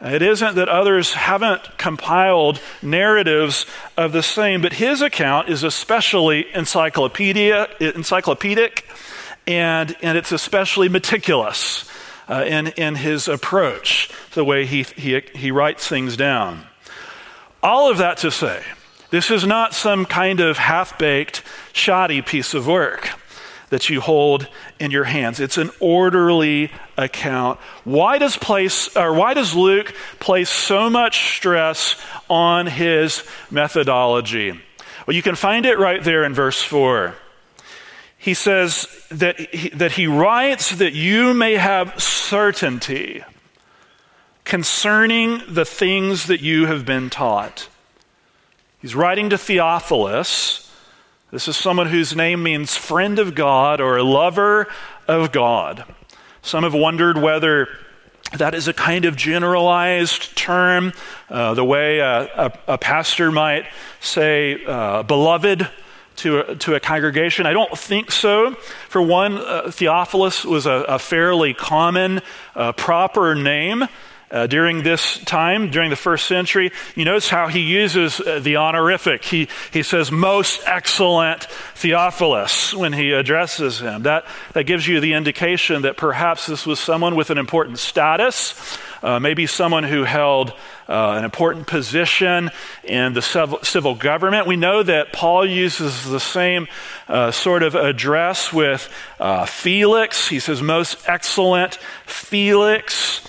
It 0.00 0.22
isn't 0.22 0.54
that 0.54 0.68
others 0.68 1.12
haven't 1.12 1.76
compiled 1.76 2.58
narratives 2.80 3.66
of 3.96 4.12
the 4.12 4.22
same, 4.22 4.62
but 4.62 4.72
his 4.72 5.02
account 5.02 5.50
is 5.50 5.62
especially 5.62 6.46
encyclopedia, 6.54 7.68
encyclopedic 7.78 8.88
and, 9.46 9.96
and 10.02 10.16
it's 10.16 10.32
especially 10.32 10.88
meticulous 10.88 11.88
uh, 12.28 12.44
in, 12.46 12.68
in 12.68 12.94
his 12.94 13.28
approach, 13.28 14.10
the 14.32 14.44
way 14.44 14.64
he, 14.64 14.84
he, 14.96 15.20
he 15.34 15.50
writes 15.50 15.86
things 15.86 16.16
down. 16.16 16.66
All 17.62 17.90
of 17.90 17.98
that 17.98 18.18
to 18.18 18.30
say, 18.30 18.62
this 19.10 19.30
is 19.30 19.44
not 19.44 19.74
some 19.74 20.06
kind 20.06 20.40
of 20.40 20.56
half 20.56 20.98
baked, 20.98 21.42
shoddy 21.72 22.22
piece 22.22 22.54
of 22.54 22.66
work 22.66 23.19
that 23.70 23.88
you 23.88 24.00
hold 24.00 24.46
in 24.78 24.90
your 24.90 25.04
hands. 25.04 25.40
It's 25.40 25.56
an 25.56 25.70
orderly 25.80 26.70
account. 26.96 27.58
Why 27.84 28.18
does 28.18 28.36
place 28.36 28.94
or 28.96 29.14
why 29.14 29.34
does 29.34 29.54
Luke 29.54 29.94
place 30.18 30.50
so 30.50 30.90
much 30.90 31.36
stress 31.36 31.96
on 32.28 32.66
his 32.66 33.24
methodology? 33.50 34.60
Well, 35.06 35.16
you 35.16 35.22
can 35.22 35.36
find 35.36 35.66
it 35.66 35.78
right 35.78 36.02
there 36.02 36.24
in 36.24 36.34
verse 36.34 36.62
4. 36.62 37.14
He 38.18 38.34
says 38.34 38.86
that 39.10 39.40
he, 39.54 39.70
that 39.70 39.92
he 39.92 40.06
writes 40.06 40.76
that 40.76 40.92
you 40.92 41.32
may 41.32 41.54
have 41.54 42.00
certainty 42.00 43.24
concerning 44.44 45.40
the 45.48 45.64
things 45.64 46.26
that 46.26 46.40
you 46.40 46.66
have 46.66 46.84
been 46.84 47.08
taught. 47.08 47.68
He's 48.80 48.94
writing 48.94 49.30
to 49.30 49.38
Theophilus, 49.38 50.69
this 51.30 51.46
is 51.46 51.56
someone 51.56 51.86
whose 51.86 52.16
name 52.16 52.42
means 52.42 52.76
friend 52.76 53.20
of 53.20 53.36
God 53.36 53.80
or 53.80 54.02
lover 54.02 54.66
of 55.06 55.30
God. 55.30 55.84
Some 56.42 56.64
have 56.64 56.74
wondered 56.74 57.18
whether 57.18 57.68
that 58.32 58.54
is 58.54 58.66
a 58.66 58.72
kind 58.72 59.04
of 59.04 59.14
generalized 59.14 60.36
term, 60.36 60.92
uh, 61.28 61.54
the 61.54 61.64
way 61.64 62.00
a, 62.00 62.22
a, 62.22 62.52
a, 62.68 62.78
pastor 62.78 63.30
might 63.30 63.66
say, 64.00 64.64
uh, 64.64 65.04
beloved 65.04 65.68
to 66.16 66.50
a, 66.50 66.56
to 66.56 66.74
a 66.74 66.80
congregation. 66.80 67.46
I 67.46 67.52
don't 67.52 67.78
think 67.78 68.10
so. 68.10 68.54
For 68.88 69.00
one, 69.00 69.38
uh, 69.38 69.70
Theophilus 69.70 70.44
was 70.44 70.66
a, 70.66 70.98
fairly 70.98 71.54
common, 71.54 72.22
uh, 72.56 72.72
proper 72.72 73.36
name 73.36 73.86
uh, 74.30 74.46
during 74.46 74.82
this 74.82 75.18
time, 75.24 75.70
during 75.70 75.90
the 75.90 75.96
first 75.96 76.26
century. 76.26 76.70
You 76.94 77.04
notice 77.04 77.28
how 77.28 77.48
he 77.48 77.60
uses 77.60 78.20
uh, 78.20 78.40
the 78.40 78.56
honorific. 78.56 79.24
He, 79.24 79.48
he 79.72 79.82
says, 79.82 80.12
Most 80.12 80.62
excellent 80.66 81.44
Theophilus 81.74 82.74
when 82.74 82.92
he 82.92 83.12
addresses 83.12 83.80
him. 83.80 84.02
That, 84.02 84.24
that 84.52 84.64
gives 84.64 84.86
you 84.86 85.00
the 85.00 85.14
indication 85.14 85.82
that 85.82 85.96
perhaps 85.96 86.46
this 86.46 86.66
was 86.66 86.78
someone 86.78 87.16
with 87.16 87.30
an 87.30 87.38
important 87.38 87.78
status, 87.78 88.78
uh, 89.02 89.18
maybe 89.18 89.46
someone 89.46 89.84
who 89.84 90.04
held 90.04 90.52
uh, 90.88 91.14
an 91.16 91.24
important 91.24 91.66
position 91.66 92.50
in 92.84 93.12
the 93.12 93.22
civil 93.62 93.94
government. 93.94 94.46
We 94.46 94.56
know 94.56 94.82
that 94.82 95.12
Paul 95.12 95.46
uses 95.46 96.04
the 96.04 96.20
same 96.20 96.68
uh, 97.08 97.30
sort 97.30 97.62
of 97.62 97.74
address 97.74 98.52
with 98.52 98.88
uh, 99.18 99.46
Felix. 99.46 100.28
He 100.28 100.40
says, 100.40 100.62
Most 100.62 101.08
excellent 101.08 101.76
Felix. 102.06 103.22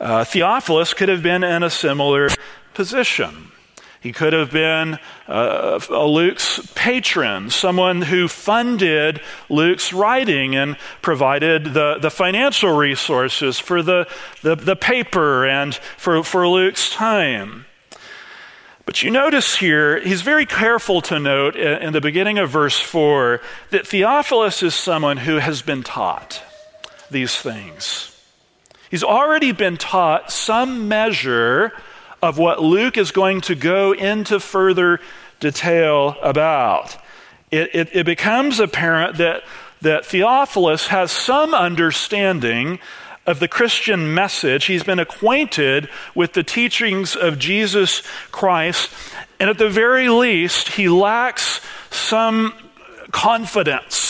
Uh, 0.00 0.24
Theophilus 0.24 0.94
could 0.94 1.08
have 1.08 1.22
been 1.22 1.42
in 1.42 1.62
a 1.62 1.70
similar 1.70 2.28
position. 2.74 3.52
He 4.00 4.12
could 4.12 4.34
have 4.34 4.52
been 4.52 4.98
uh, 5.26 5.80
Luke's 5.90 6.60
patron, 6.76 7.50
someone 7.50 8.02
who 8.02 8.28
funded 8.28 9.20
Luke's 9.48 9.92
writing 9.92 10.54
and 10.54 10.76
provided 11.02 11.74
the, 11.74 11.98
the 12.00 12.10
financial 12.10 12.76
resources 12.76 13.58
for 13.58 13.82
the, 13.82 14.06
the, 14.42 14.54
the 14.54 14.76
paper 14.76 15.44
and 15.44 15.74
for, 15.74 16.22
for 16.22 16.46
Luke's 16.46 16.88
time. 16.88 17.64
But 18.84 19.02
you 19.02 19.10
notice 19.10 19.56
here, 19.56 19.98
he's 19.98 20.22
very 20.22 20.46
careful 20.46 21.00
to 21.02 21.18
note 21.18 21.56
in 21.56 21.92
the 21.92 22.00
beginning 22.00 22.38
of 22.38 22.48
verse 22.48 22.78
4 22.78 23.40
that 23.70 23.88
Theophilus 23.88 24.62
is 24.62 24.76
someone 24.76 25.16
who 25.16 25.38
has 25.38 25.62
been 25.62 25.82
taught 25.82 26.40
these 27.10 27.34
things. 27.34 28.15
He's 28.90 29.04
already 29.04 29.52
been 29.52 29.76
taught 29.76 30.30
some 30.30 30.88
measure 30.88 31.72
of 32.22 32.38
what 32.38 32.62
Luke 32.62 32.96
is 32.96 33.10
going 33.10 33.40
to 33.42 33.54
go 33.54 33.92
into 33.92 34.40
further 34.40 35.00
detail 35.40 36.16
about. 36.22 36.96
It, 37.50 37.74
it, 37.74 37.88
it, 37.92 38.06
becomes 38.06 38.58
apparent 38.58 39.18
that, 39.18 39.42
that 39.82 40.06
Theophilus 40.06 40.88
has 40.88 41.12
some 41.12 41.54
understanding 41.54 42.78
of 43.26 43.40
the 43.40 43.48
Christian 43.48 44.14
message. 44.14 44.66
He's 44.66 44.82
been 44.82 44.98
acquainted 44.98 45.88
with 46.14 46.32
the 46.32 46.42
teachings 46.42 47.16
of 47.16 47.38
Jesus 47.38 48.02
Christ, 48.30 48.90
and 49.38 49.50
at 49.50 49.58
the 49.58 49.68
very 49.68 50.08
least, 50.08 50.68
he 50.68 50.88
lacks 50.88 51.60
some 51.90 52.54
confidence 53.12 54.05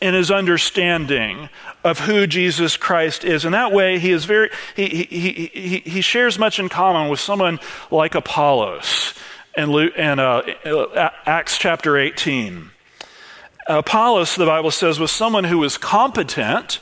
in 0.00 0.14
his 0.14 0.30
understanding 0.30 1.48
of 1.84 2.00
who 2.00 2.26
Jesus 2.26 2.76
Christ 2.76 3.24
is. 3.24 3.44
And 3.44 3.54
that 3.54 3.72
way, 3.72 3.98
he 3.98 4.12
is 4.12 4.24
very, 4.24 4.50
he, 4.76 4.86
he, 4.86 5.50
he, 5.52 5.78
he 5.78 6.00
shares 6.00 6.38
much 6.38 6.58
in 6.58 6.68
common 6.68 7.10
with 7.10 7.20
someone 7.20 7.58
like 7.90 8.14
Apollos 8.14 9.14
and, 9.56 9.70
Luke, 9.70 9.92
and 9.96 10.20
uh, 10.20 10.42
Acts 11.26 11.58
chapter 11.58 11.96
18. 11.96 12.70
Apollos, 13.66 14.36
the 14.36 14.46
Bible 14.46 14.70
says, 14.70 14.98
was 14.98 15.10
someone 15.10 15.44
who 15.44 15.58
was 15.58 15.76
competent 15.76 16.80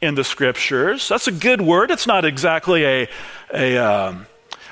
in 0.00 0.14
the 0.14 0.24
scriptures. 0.24 1.08
That's 1.08 1.28
a 1.28 1.32
good 1.32 1.60
word. 1.60 1.90
It's 1.90 2.06
not 2.06 2.24
exactly 2.24 2.84
a, 2.84 3.08
a 3.52 3.76
um, 3.78 4.26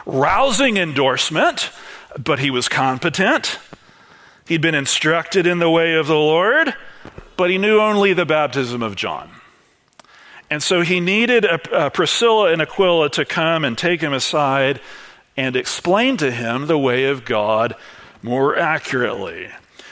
rousing 0.06 0.76
endorsement 0.76 1.70
but 2.18 2.38
he 2.38 2.50
was 2.50 2.68
competent. 2.68 3.58
He'd 4.46 4.60
been 4.60 4.74
instructed 4.74 5.46
in 5.46 5.58
the 5.58 5.70
way 5.70 5.94
of 5.94 6.06
the 6.06 6.16
Lord, 6.16 6.74
but 7.36 7.50
he 7.50 7.58
knew 7.58 7.80
only 7.80 8.12
the 8.12 8.26
baptism 8.26 8.82
of 8.82 8.96
John. 8.96 9.30
And 10.50 10.62
so 10.62 10.82
he 10.82 11.00
needed 11.00 11.44
a, 11.44 11.86
a 11.86 11.90
Priscilla 11.90 12.52
and 12.52 12.60
Aquila 12.60 13.08
to 13.10 13.24
come 13.24 13.64
and 13.64 13.76
take 13.76 14.00
him 14.00 14.12
aside 14.12 14.80
and 15.36 15.56
explain 15.56 16.18
to 16.18 16.30
him 16.30 16.66
the 16.66 16.78
way 16.78 17.04
of 17.04 17.24
God 17.24 17.74
more 18.22 18.58
accurately. 18.58 19.48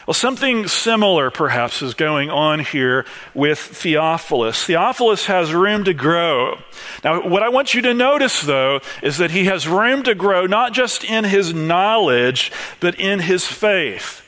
Well, 0.07 0.15
something 0.15 0.67
similar 0.67 1.31
perhaps 1.31 1.83
is 1.83 1.95
going 1.95 2.31
on 2.31 2.61
here 2.61 3.07
with 3.33 3.59
Theophilus. 3.59 4.65
Theophilus 4.65 5.27
has 5.27 5.55
room 5.55 5.85
to 5.85 5.95
grow. 5.95 6.59
Now, 7.05 7.29
what 7.29 7.43
I 7.43 7.49
want 7.49 7.75
you 7.75 7.83
to 7.83 7.95
notice, 7.95 8.43
though, 8.43 8.81
is 9.03 9.19
that 9.19 9.31
he 9.31 9.45
has 9.45 9.69
room 9.69 10.03
to 10.03 10.15
grow 10.15 10.47
not 10.47 10.73
just 10.73 11.05
in 11.05 11.25
his 11.25 11.55
knowledge, 11.55 12.51
but 12.81 12.99
in 12.99 13.21
his 13.21 13.47
faith. 13.47 14.23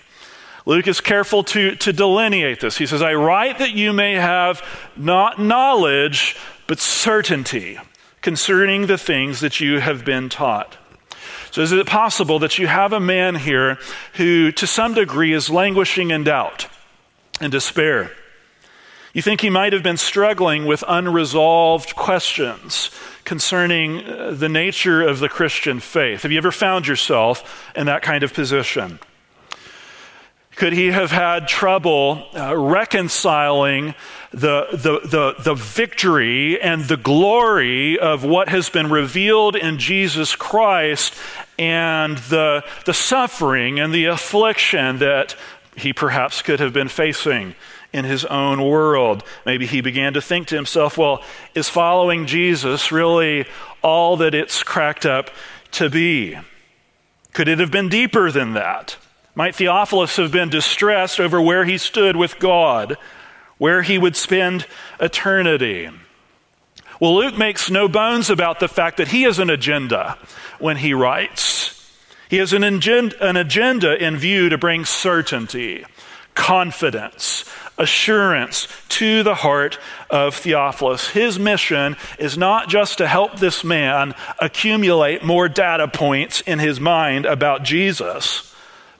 Luke 0.65 0.87
is 0.87 1.01
careful 1.01 1.43
to, 1.45 1.75
to 1.77 1.93
delineate 1.93 2.61
this. 2.61 2.77
He 2.77 2.87
says, 2.87 3.03
I 3.03 3.15
write 3.15 3.59
that 3.59 3.73
you 3.73 3.93
may 3.93 4.15
have 4.15 4.63
not 4.97 5.41
knowledge, 5.41 6.37
but 6.67 6.79
certainty 6.79 7.79
concerning 8.21 8.87
the 8.87 8.99
things 8.99 9.41
that 9.41 9.61
you 9.61 9.81
have 9.81 10.05
been 10.05 10.29
taught. 10.29 10.77
So, 11.51 11.61
is 11.61 11.73
it 11.73 11.87
possible 11.87 12.39
that 12.39 12.59
you 12.59 12.67
have 12.67 12.93
a 12.93 13.01
man 13.01 13.35
here 13.35 13.79
who, 14.15 14.53
to 14.53 14.67
some 14.67 14.95
degree, 14.95 15.33
is 15.33 15.51
languishing 15.51 16.11
in 16.11 16.25
doubt 16.25 16.69
and 17.41 17.53
despair? 17.53 18.13
You 19.13 19.21
think 19.21 19.43
he 19.43 19.51
might 19.51 19.75
have 19.75 19.83
been 19.83 19.99
struggling 19.99 20.65
with 20.65 20.83
unresolved 20.89 21.95
questions 21.95 22.91
concerning 23.25 24.05
uh, 24.05 24.31
the 24.31 24.49
nature 24.49 25.03
of 25.03 25.19
the 25.19 25.29
Christian 25.29 25.81
faith. 25.81 26.23
Have 26.23 26.33
you 26.33 26.39
ever 26.39 26.53
found 26.53 26.87
yourself 26.87 27.71
in 27.77 27.87
that 27.87 28.01
kind 28.01 28.25
of 28.25 28.33
position? 28.33 28.99
Could 30.57 30.75
he 30.75 30.89
have 30.89 31.11
had 31.11 31.49
trouble 31.49 32.27
uh, 32.37 32.55
reconciling 32.57 33.95
the, 34.33 34.67
the, 34.73 35.01
the, 35.07 35.35
the 35.43 35.55
victory 35.55 36.61
and 36.61 36.85
the 36.85 36.97
glory 36.97 37.99
of 37.99 38.23
what 38.25 38.49
has 38.51 38.69
been 38.69 38.91
revealed 38.91 39.57
in 39.57 39.79
Jesus 39.79 40.37
Christ 40.37 41.15
and 41.59 42.19
the, 42.19 42.65
the 42.85 42.95
suffering 42.95 43.81
and 43.81 43.95
the 43.95 44.07
affliction 44.07 44.99
that 44.99 45.37
he 45.75 45.93
perhaps 45.93 46.43
could 46.43 46.61
have 46.61 46.75
been 46.75 46.89
facing 46.89 47.55
in 47.93 48.05
his 48.05 48.27
own 48.27 48.63
world? 48.63 49.25
Maybe 49.47 49.67
he 49.67 49.81
began 49.81 50.13
to 50.15 50.23
think 50.23 50.49
to 50.49 50.55
himself, 50.55 50.99
well, 50.99 51.23
is 51.55 51.69
following 51.69 52.27
Jesus 52.27 52.93
really 52.93 53.47
all 53.83 54.19
that 54.19 54.35
it's 54.35 54.63
cracked 54.63 55.07
up 55.07 55.31
to 55.73 55.89
be? 55.89 56.39
Could 57.33 57.49
it 57.49 57.59
have 57.59 57.71
been 57.71 57.89
deeper 57.89 58.31
than 58.31 58.53
that? 58.53 58.99
Might 59.35 59.55
Theophilus 59.55 60.17
have 60.17 60.31
been 60.31 60.51
distressed 60.51 61.19
over 61.19 61.41
where 61.41 61.65
he 61.65 61.79
stood 61.79 62.17
with 62.17 62.39
God, 62.39 62.99
where 63.57 63.81
he 63.81 63.97
would 63.97 64.15
spend 64.15 64.67
eternity? 65.01 65.89
Well, 67.01 67.17
Luke 67.17 67.39
makes 67.39 67.71
no 67.71 67.89
bones 67.89 68.29
about 68.29 68.61
the 68.61 68.69
fact 68.69 68.99
that 68.99 69.09
he 69.09 69.23
has 69.23 69.39
an 69.39 69.49
agenda 69.49 70.19
when 70.59 70.77
he 70.77 70.93
writes. 70.93 71.91
He 72.29 72.37
has 72.37 72.53
an 72.53 72.63
agenda, 72.63 73.27
an 73.27 73.37
agenda 73.37 74.03
in 74.03 74.19
view 74.19 74.51
to 74.51 74.59
bring 74.59 74.85
certainty, 74.85 75.87
confidence, 76.35 77.47
assurance 77.79 78.69
to 78.91 79.23
the 79.23 79.35
heart 79.35 79.79
of 80.11 80.35
Theophilus. 80.35 81.09
His 81.09 81.39
mission 81.39 81.97
is 82.19 82.37
not 82.37 82.69
just 82.69 82.99
to 82.99 83.09
help 83.09 83.39
this 83.39 83.65
man 83.65 84.15
accumulate 84.39 85.25
more 85.25 85.49
data 85.49 85.89
points 85.89 86.43
in 86.43 86.59
his 86.59 86.79
mind 86.79 87.25
about 87.25 87.63
Jesus 87.63 88.52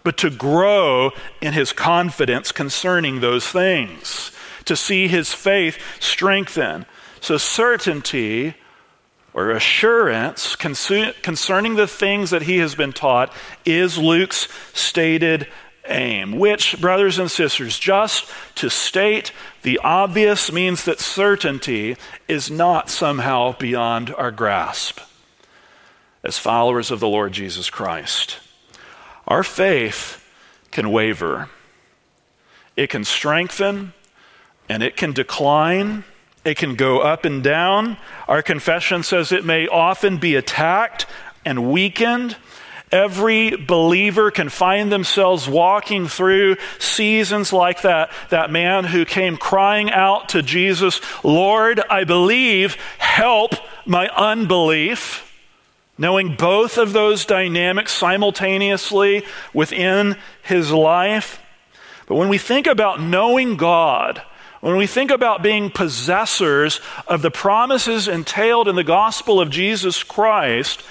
but 0.05 0.17
to 0.19 0.31
grow 0.31 1.11
in 1.41 1.53
his 1.53 1.73
confidence 1.73 2.53
concerning 2.53 3.21
those 3.21 3.47
things, 3.47 4.33
to 4.65 4.77
see 4.77 5.09
his 5.09 5.33
faith 5.33 5.79
strengthen. 6.01 6.87
So, 7.21 7.37
certainty 7.37 8.55
or 9.35 9.51
assurance 9.51 10.57
concerning 10.57 11.77
the 11.77 11.87
things 11.87 12.31
that 12.31 12.43
he 12.43 12.59
has 12.59 12.75
been 12.75 12.93
taught 12.93 13.33
is 13.65 13.97
Luke's 13.97 14.49
stated 14.75 15.49
aim, 15.87 16.39
which, 16.39 16.81
brothers 16.81 17.19
and 17.19 17.31
sisters, 17.31 17.79
just 17.79 18.31
to 18.57 18.69
state 18.69 19.33
the 19.63 19.79
obvious 19.83 20.53
means 20.53 20.85
that 20.85 21.01
certainty 21.01 21.97
is 22.29 22.51
not 22.51 22.91
somehow 22.91 23.57
beyond 23.59 24.15
our 24.15 24.31
grasp 24.31 25.01
as 26.23 26.39
followers 26.39 26.91
of 26.91 27.01
the 27.01 27.09
Lord 27.09 27.33
Jesus 27.33 27.71
Christ. 27.71 28.39
Our 29.33 29.43
faith 29.43 30.23
can 30.73 30.93
waver, 30.93 31.49
it 32.77 32.91
can 32.91 33.03
strengthen, 33.03 33.95
and 34.69 34.83
it 34.83 34.95
can 34.95 35.15
decline. 35.15 36.05
It 36.45 36.59
can 36.59 36.75
go 36.75 36.99
up 36.99 37.25
and 37.25 37.43
down. 37.43 37.97
Our 38.29 38.43
confession 38.43 39.03
says 39.03 39.33
it 39.33 39.43
may 39.43 39.67
often 39.69 40.19
be 40.19 40.35
attacked 40.35 41.07
and 41.47 41.73
weakened. 41.73 42.37
Every 42.91 43.57
believer 43.57 44.31
can 44.31 44.51
find 44.51 44.93
themselves 44.93 45.49
walking 45.49 46.09
through 46.09 46.57
seasons 46.79 47.55
like 47.55 47.81
that. 47.83 48.13
That 48.29 48.51
man 48.51 48.85
who 48.85 49.07
came 49.07 49.39
crying 49.39 49.91
out 49.91 50.29
to 50.31 50.43
Jesus, 50.43 51.01
Lord, 51.25 51.81
I 51.89 52.05
believe, 52.05 52.75
help 52.99 53.55
my 53.87 54.09
unbelief 54.09 55.32
knowing 56.03 56.35
both 56.35 56.79
of 56.79 56.93
those 56.93 57.25
dynamics 57.25 57.93
simultaneously 57.93 59.25
within 59.55 60.17
his 60.43 60.73
life. 60.73 61.41
But 62.09 62.17
when 62.17 62.29
we 62.29 62.39
think 62.39 62.67
about 62.67 63.01
knowing 63.01 63.57
God, 63.57 64.21
when 64.61 64.77
we 64.77 64.89
think 64.89 65.13
about 65.13 65.45
being 65.45 65.71
possessors 65.71 66.81
of 67.07 67.23
the 67.23 67.31
promises 67.31 68.09
entailed 68.09 68.67
in 68.67 68.75
the 68.75 68.83
gospel 68.83 69.41
of 69.41 69.49
Jesus 69.49 70.03
Christ, 70.03 70.83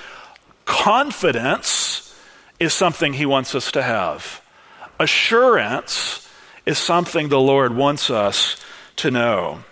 confidence 0.63 2.15
is 2.57 2.73
something 2.73 3.11
he 3.11 3.25
wants 3.25 3.53
us 3.53 3.69
to 3.73 3.83
have. 3.83 4.41
Assurance 4.97 6.25
is 6.65 6.77
something 6.77 7.27
the 7.27 7.37
Lord 7.37 7.75
wants 7.75 8.09
us 8.09 8.55
to 8.95 9.11
know. 9.11 9.65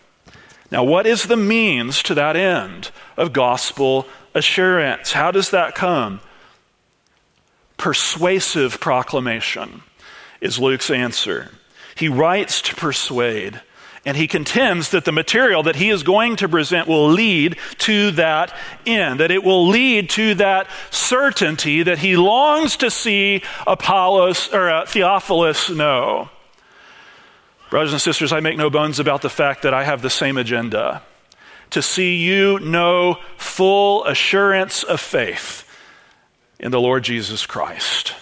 Now, 0.70 0.84
what 0.84 1.08
is 1.08 1.24
the 1.24 1.38
means 1.38 2.04
to 2.04 2.14
that 2.16 2.36
end 2.36 2.92
of 3.16 3.32
gospel 3.32 4.06
assurance. 4.34 5.12
How 5.12 5.32
does 5.32 5.52
that 5.52 5.76
come? 5.76 6.22
Persuasive 7.78 8.80
proclamation 8.80 9.84
is 10.42 10.60
Luke's 10.60 10.92
answer. 10.92 11.52
He 11.96 12.10
writes 12.10 12.62
to 12.64 12.76
persuade, 12.76 13.62
and 14.06 14.16
he 14.16 14.28
contends 14.28 14.92
that 14.92 15.06
the 15.06 15.12
material 15.12 15.64
that 15.64 15.76
he 15.76 15.90
is 15.90 16.04
going 16.04 16.38
to 16.38 16.50
present 16.50 16.88
will 16.88 17.10
lead 17.10 17.58
to 17.80 18.12
that 18.12 18.56
end, 18.86 19.20
that 19.20 19.32
it 19.32 19.44
will 19.44 19.68
lead 19.68 20.10
to 20.12 20.36
that 20.36 20.68
certainty 20.92 21.84
that 21.84 22.00
he 22.00 22.16
longs 22.16 22.78
to 22.78 22.90
see 22.90 23.44
Apollos 23.68 24.54
or 24.54 24.70
uh, 24.70 24.86
Theophilus 24.86 25.70
know. 25.70 26.30
Brothers 27.70 27.92
and 27.92 28.02
sisters, 28.02 28.32
I 28.32 28.40
make 28.40 28.58
no 28.58 28.70
bones 28.70 29.00
about 29.00 29.22
the 29.22 29.30
fact 29.30 29.62
that 29.62 29.74
I 29.74 29.84
have 29.84 30.02
the 30.02 30.10
same 30.10 30.38
agenda 30.38 31.04
to 31.72 31.82
see 31.82 32.16
you 32.16 32.60
know 32.60 33.20
full 33.38 34.06
assurance 34.06 34.84
of 34.84 35.00
faith 35.00 35.66
in 36.60 36.72
the 36.72 36.82
Lord 36.82 37.04
Jesus 37.04 37.46
Christ. 37.46 38.14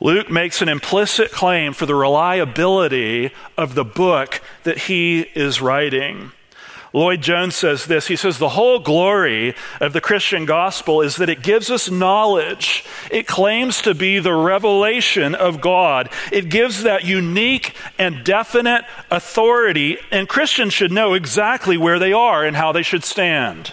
Luke 0.00 0.30
makes 0.30 0.62
an 0.62 0.68
implicit 0.68 1.32
claim 1.32 1.72
for 1.72 1.86
the 1.86 1.94
reliability 1.94 3.32
of 3.56 3.74
the 3.74 3.84
book 3.84 4.40
that 4.62 4.78
he 4.78 5.22
is 5.34 5.60
writing. 5.60 6.30
Lloyd 6.92 7.20
Jones 7.20 7.54
says 7.54 7.86
this. 7.86 8.06
He 8.06 8.16
says, 8.16 8.38
The 8.38 8.48
whole 8.50 8.78
glory 8.78 9.54
of 9.80 9.92
the 9.92 10.00
Christian 10.00 10.46
gospel 10.46 11.02
is 11.02 11.16
that 11.16 11.28
it 11.28 11.42
gives 11.42 11.70
us 11.70 11.90
knowledge. 11.90 12.84
It 13.10 13.26
claims 13.26 13.82
to 13.82 13.94
be 13.94 14.18
the 14.18 14.34
revelation 14.34 15.34
of 15.34 15.60
God. 15.60 16.08
It 16.32 16.48
gives 16.48 16.82
that 16.84 17.04
unique 17.04 17.74
and 17.98 18.24
definite 18.24 18.84
authority, 19.10 19.98
and 20.10 20.28
Christians 20.28 20.72
should 20.72 20.92
know 20.92 21.14
exactly 21.14 21.76
where 21.76 21.98
they 21.98 22.12
are 22.12 22.44
and 22.44 22.56
how 22.56 22.72
they 22.72 22.82
should 22.82 23.04
stand. 23.04 23.72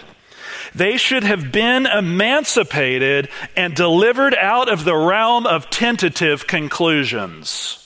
They 0.74 0.98
should 0.98 1.24
have 1.24 1.50
been 1.52 1.86
emancipated 1.86 3.30
and 3.56 3.74
delivered 3.74 4.34
out 4.34 4.68
of 4.68 4.84
the 4.84 4.96
realm 4.96 5.46
of 5.46 5.70
tentative 5.70 6.46
conclusions. 6.46 7.85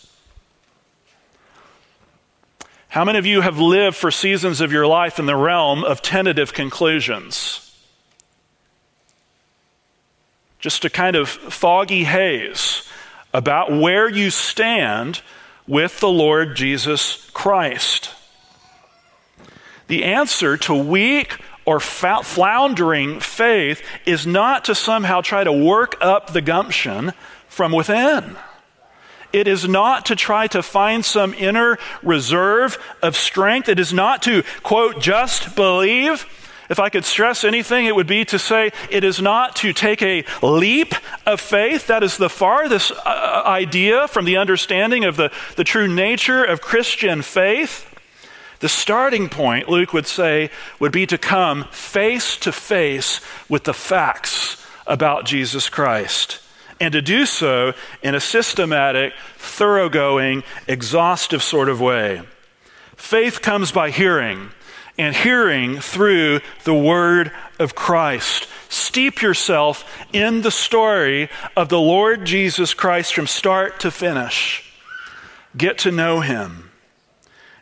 How 2.91 3.05
many 3.05 3.21
of 3.21 3.27
you 3.27 3.41
have 3.41 3.61
lived 3.61 3.97
for 3.97 4.11
seasons 4.11 4.61
of 4.61 4.73
your 4.73 4.85
life 4.85 5.21
in 5.21 5.27
the 5.27 5.37
realm 5.37 5.85
of 5.85 6.03
tentative 6.03 6.53
conclusions? 6.53 7.73
Just 10.59 10.85
a 10.85 10.91
kind 10.91 11.15
of 11.15 11.29
foggy 11.29 12.03
haze 12.03 12.83
about 13.33 13.71
where 13.71 14.09
you 14.09 14.29
stand 14.31 15.23
with 15.69 16.01
the 16.01 16.09
Lord 16.09 16.57
Jesus 16.57 17.31
Christ. 17.33 18.11
The 19.87 20.03
answer 20.03 20.57
to 20.57 20.75
weak 20.75 21.37
or 21.65 21.79
floundering 21.79 23.21
faith 23.21 23.83
is 24.05 24.27
not 24.27 24.65
to 24.65 24.75
somehow 24.75 25.21
try 25.21 25.45
to 25.45 25.53
work 25.53 25.97
up 26.01 26.33
the 26.33 26.43
gumption 26.43 27.13
from 27.47 27.71
within. 27.71 28.37
It 29.33 29.47
is 29.47 29.69
not 29.69 30.07
to 30.07 30.17
try 30.17 30.47
to 30.49 30.63
find 30.63 31.05
some 31.05 31.35
inner 31.35 31.79
reserve 32.03 32.79
of 33.03 33.17
strength. 33.17 33.69
It 33.69 33.79
is 33.79 33.93
not 33.93 34.23
to, 34.23 34.43
quote, 34.63 35.01
just 35.01 35.55
believe. 35.55 36.27
If 36.69 36.79
I 36.79 36.89
could 36.89 37.05
stress 37.05 37.45
anything, 37.45 37.87
it 37.87 37.97
would 37.97 38.07
be 38.07 38.25
to 38.27 38.39
say 38.39 38.71
it 38.91 39.03
is 39.03 39.21
not 39.21 39.57
to 39.57 39.73
take 39.73 40.03
a 40.03 40.25
leap 40.41 40.95
of 41.27 41.41
faith. 41.41 41.89
That 41.89 42.03
is 42.03 42.17
the 42.17 42.29
farthest 42.29 42.93
uh, 43.05 43.43
idea 43.45 44.07
from 44.09 44.25
the 44.25 44.37
understanding 44.37 45.05
of 45.05 45.17
the, 45.17 45.33
the 45.57 45.65
true 45.65 45.89
nature 45.89 46.45
of 46.45 46.61
Christian 46.61 47.23
faith. 47.23 47.87
The 48.61 48.69
starting 48.69 49.29
point, 49.29 49.69
Luke 49.69 49.93
would 49.93 50.07
say, 50.07 50.51
would 50.79 50.93
be 50.93 51.07
to 51.07 51.19
come 51.19 51.65
face 51.73 52.37
to 52.39 52.53
face 52.53 53.21
with 53.49 53.65
the 53.65 53.75
facts 53.75 54.65
about 54.87 55.25
Jesus 55.25 55.69
Christ 55.69 56.41
and 56.81 56.93
to 56.93 57.03
do 57.03 57.27
so 57.27 57.75
in 58.03 58.15
a 58.15 58.21
systematic, 58.21 59.13
thoroughgoing, 59.37 60.43
exhaustive 60.67 61.43
sort 61.43 61.69
of 61.69 61.81
way. 61.81 62.23
Faith 62.97 63.43
comes 63.43 63.71
by 63.71 63.91
hearing, 63.91 64.51
and 64.99 65.15
hearing 65.15 65.81
through 65.81 66.41
the 66.65 66.75
Word 66.75 67.33
of 67.59 67.75
Christ. 67.75 68.49
Steep 68.69 69.23
yourself 69.23 69.85
in 70.13 70.43
the 70.43 70.51
story 70.51 71.29
of 71.57 71.69
the 71.69 71.81
Lord 71.81 72.25
Jesus 72.25 72.75
Christ 72.75 73.15
from 73.15 73.27
start 73.27 73.81
to 73.81 73.91
finish. 73.91 74.65
Get 75.57 75.79
to 75.79 75.91
know 75.91 76.21
Him. 76.21 76.71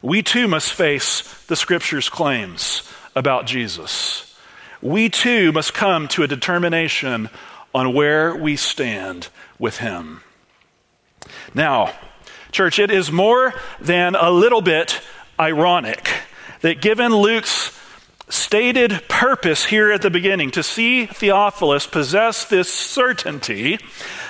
We 0.02 0.22
too 0.22 0.48
must 0.48 0.72
face 0.72 1.44
the 1.46 1.56
Scripture's 1.56 2.08
claims 2.08 2.82
about 3.16 3.46
Jesus. 3.46 4.36
We 4.80 5.08
too 5.08 5.50
must 5.50 5.74
come 5.74 6.06
to 6.08 6.22
a 6.22 6.28
determination 6.28 7.30
on 7.74 7.92
where 7.92 8.34
we 8.34 8.56
stand 8.56 9.28
with 9.58 9.78
Him. 9.78 10.22
Now, 11.54 11.92
church, 12.52 12.78
it 12.78 12.90
is 12.90 13.10
more 13.10 13.54
than 13.80 14.14
a 14.14 14.30
little 14.30 14.62
bit 14.62 15.00
ironic 15.38 16.08
that 16.60 16.80
given 16.80 17.14
Luke's 17.14 17.78
stated 18.28 19.02
purpose 19.08 19.64
here 19.64 19.90
at 19.90 20.02
the 20.02 20.10
beginning 20.10 20.50
to 20.50 20.62
see 20.62 21.06
Theophilus 21.06 21.86
possess 21.86 22.44
this 22.44 22.72
certainty 22.72 23.78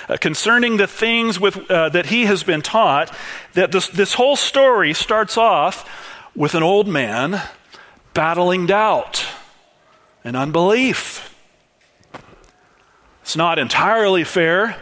uh, 0.07 0.17
concerning 0.17 0.77
the 0.77 0.87
things 0.87 1.39
with, 1.39 1.69
uh, 1.69 1.89
that 1.89 2.05
he 2.05 2.25
has 2.25 2.43
been 2.43 2.61
taught, 2.61 3.13
that 3.53 3.71
this, 3.71 3.89
this 3.89 4.13
whole 4.13 4.35
story 4.35 4.93
starts 4.93 5.37
off 5.37 5.87
with 6.35 6.55
an 6.55 6.63
old 6.63 6.87
man 6.87 7.41
battling 8.13 8.65
doubt 8.65 9.25
and 10.23 10.37
unbelief. 10.37 11.28
It's 13.29 13.37
not 13.37 13.59
entirely 13.59 14.23
fair, 14.23 14.75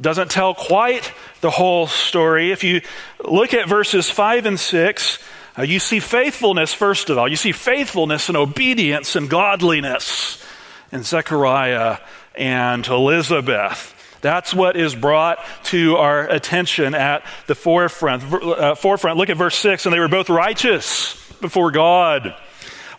doesn't 0.00 0.32
tell 0.32 0.54
quite 0.54 1.12
the 1.40 1.50
whole 1.50 1.86
story. 1.86 2.50
If 2.50 2.64
you 2.64 2.80
look 3.24 3.54
at 3.54 3.68
verses 3.68 4.10
5 4.10 4.46
and 4.46 4.58
6, 4.58 5.18
uh, 5.56 5.62
you 5.62 5.78
see 5.78 6.00
faithfulness, 6.00 6.74
first 6.74 7.10
of 7.10 7.18
all. 7.18 7.28
You 7.28 7.36
see 7.36 7.52
faithfulness 7.52 8.26
and 8.26 8.36
obedience 8.36 9.14
and 9.14 9.30
godliness 9.30 10.44
in 10.90 11.04
Zechariah 11.04 11.98
and 12.34 12.84
Elizabeth. 12.88 13.94
That's 14.20 14.52
what 14.52 14.76
is 14.76 14.96
brought 14.96 15.38
to 15.66 15.96
our 15.96 16.28
attention 16.28 16.96
at 16.96 17.24
the 17.46 17.54
forefront. 17.54 18.24
Uh, 18.32 18.74
forefront. 18.74 19.16
Look 19.16 19.30
at 19.30 19.36
verse 19.36 19.54
6 19.54 19.86
and 19.86 19.94
they 19.94 20.00
were 20.00 20.08
both 20.08 20.28
righteous 20.28 21.14
before 21.40 21.70
God 21.70 22.34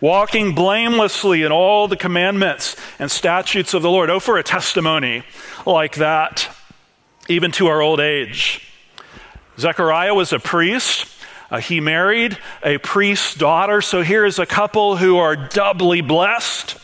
walking 0.02 0.54
blamelessly 0.54 1.44
in 1.44 1.52
all 1.52 1.88
the 1.88 1.96
commandments 1.96 2.76
and 3.00 3.10
statutes 3.10 3.74
of 3.74 3.84
the 3.84 3.90
Lord. 3.90 4.10
Oh, 4.10 4.20
for 4.20 4.38
a 4.38 4.44
testimony 4.44 5.24
like 5.66 5.96
that, 5.96 6.50
even 7.30 7.52
to 7.54 7.68
our 7.68 7.82
old 7.82 8.00
age. 8.00 8.68
Zechariah 9.58 10.16
was 10.16 10.34
a 10.34 10.40
priest. 10.40 11.08
Uh, 11.52 11.60
he 11.60 11.80
married 11.80 12.38
a 12.64 12.78
priest's 12.80 13.36
daughter, 13.36 13.82
so 13.82 14.02
here 14.02 14.26
is 14.26 14.40
a 14.40 14.46
couple 14.46 14.98
who 14.98 15.18
are 15.18 15.36
doubly 15.36 16.02
blessed. 16.02 16.78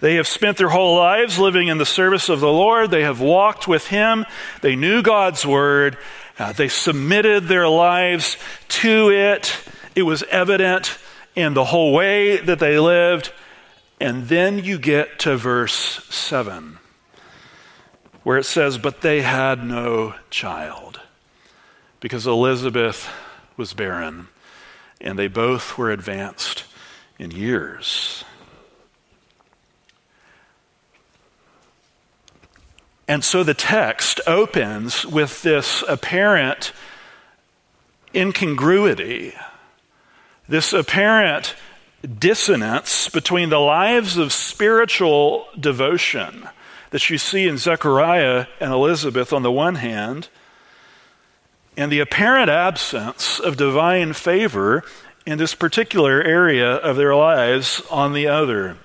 They 0.00 0.16
have 0.16 0.26
spent 0.26 0.58
their 0.58 0.68
whole 0.68 0.98
lives 0.98 1.38
living 1.38 1.68
in 1.68 1.78
the 1.78 1.86
service 1.86 2.28
of 2.28 2.40
the 2.40 2.52
Lord. 2.52 2.90
They 2.90 3.04
have 3.04 3.20
walked 3.20 3.66
with 3.66 3.86
Him. 3.86 4.26
They 4.60 4.76
knew 4.76 5.00
God's 5.00 5.46
word. 5.46 5.96
Uh, 6.38 6.52
they 6.52 6.68
submitted 6.68 7.44
their 7.44 7.68
lives 7.68 8.36
to 8.68 9.10
it. 9.10 9.56
It 9.94 10.02
was 10.02 10.24
evident 10.24 10.98
in 11.34 11.54
the 11.54 11.64
whole 11.64 11.92
way 11.92 12.36
that 12.36 12.58
they 12.58 12.78
lived. 12.78 13.32
And 14.00 14.28
then 14.28 14.58
you 14.58 14.78
get 14.78 15.18
to 15.20 15.36
verse 15.36 16.04
7, 16.10 16.78
where 18.22 18.38
it 18.38 18.44
says, 18.44 18.78
But 18.78 19.00
they 19.00 19.22
had 19.22 19.64
no 19.64 20.14
child, 20.30 21.00
because 22.00 22.26
Elizabeth 22.26 23.08
was 23.56 23.72
barren, 23.72 24.28
and 25.00 25.18
they 25.18 25.28
both 25.28 25.78
were 25.78 25.90
advanced 25.90 26.64
in 27.18 27.30
years. 27.30 28.24
And 33.06 33.22
so 33.22 33.44
the 33.44 33.54
text 33.54 34.20
opens 34.26 35.04
with 35.04 35.42
this 35.42 35.84
apparent 35.88 36.72
incongruity 38.14 39.34
this 40.48 40.72
apparent 40.72 41.54
dissonance 42.18 43.08
between 43.08 43.48
the 43.48 43.60
lives 43.60 44.16
of 44.16 44.32
spiritual 44.32 45.46
devotion 45.58 46.48
that 46.90 47.10
you 47.10 47.18
see 47.18 47.48
in 47.48 47.58
Zechariah 47.58 48.46
and 48.60 48.72
Elizabeth 48.72 49.32
on 49.32 49.42
the 49.42 49.50
one 49.50 49.76
hand, 49.76 50.28
and 51.76 51.90
the 51.90 51.98
apparent 51.98 52.48
absence 52.48 53.40
of 53.40 53.56
divine 53.56 54.12
favor 54.12 54.84
in 55.26 55.38
this 55.38 55.54
particular 55.54 56.22
area 56.22 56.70
of 56.70 56.96
their 56.96 57.14
lives 57.16 57.82
on 57.90 58.12
the 58.12 58.28
other. 58.28 58.76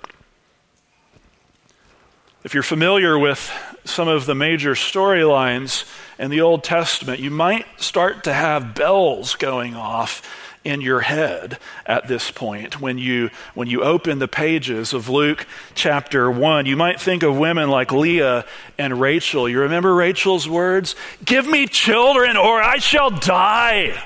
If 2.43 2.54
you're 2.54 2.63
familiar 2.63 3.19
with 3.19 3.52
some 3.84 4.08
of 4.08 4.26
the 4.26 4.34
major 4.34 4.72
storylines 4.72 5.84
in 6.17 6.32
the 6.32 6.41
Old 6.41 6.63
Testament, 6.63 7.19
you 7.19 7.30
might 7.30 7.65
start 7.80 8.24
to 8.24 8.34
have 8.34 8.74
bells 8.74 9.36
going 9.36 9.76
off 9.76 10.48
in 10.63 10.82
your 10.82 11.02
head 11.02 11.58
at 11.86 12.08
this 12.08 12.32
point. 12.32 12.82
When 12.82 12.98
you 12.98 13.30
when 13.54 13.67
you 13.67 13.84
open 13.84 14.19
the 14.19 14.28
pages 14.28 14.93
of 14.93 15.10
Luke 15.10 15.48
chapter 15.74 16.30
1 16.30 16.65
you 16.65 16.76
might 16.76 17.00
think 17.00 17.24
of 17.24 17.38
women 17.38 17.69
like 17.69 17.91
Leah 17.91 18.45
and 18.78 19.00
Rachel. 19.00 19.48
You 19.48 19.62
remember 19.62 19.95
Rachel's 19.95 20.48
words? 20.48 20.95
Give 21.24 21.48
me 21.48 21.67
children 21.67 22.38
or 22.38 22.62
I 22.62 22.78
shall 22.78 23.10
die. 23.10 24.04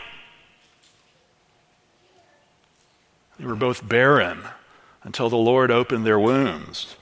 They 3.40 3.46
were 3.46 3.56
both 3.56 3.88
barren 3.88 4.44
until 5.04 5.30
the 5.30 5.36
Lord 5.36 5.72
opened 5.72 6.06
their 6.06 6.20
wombs 6.20 6.96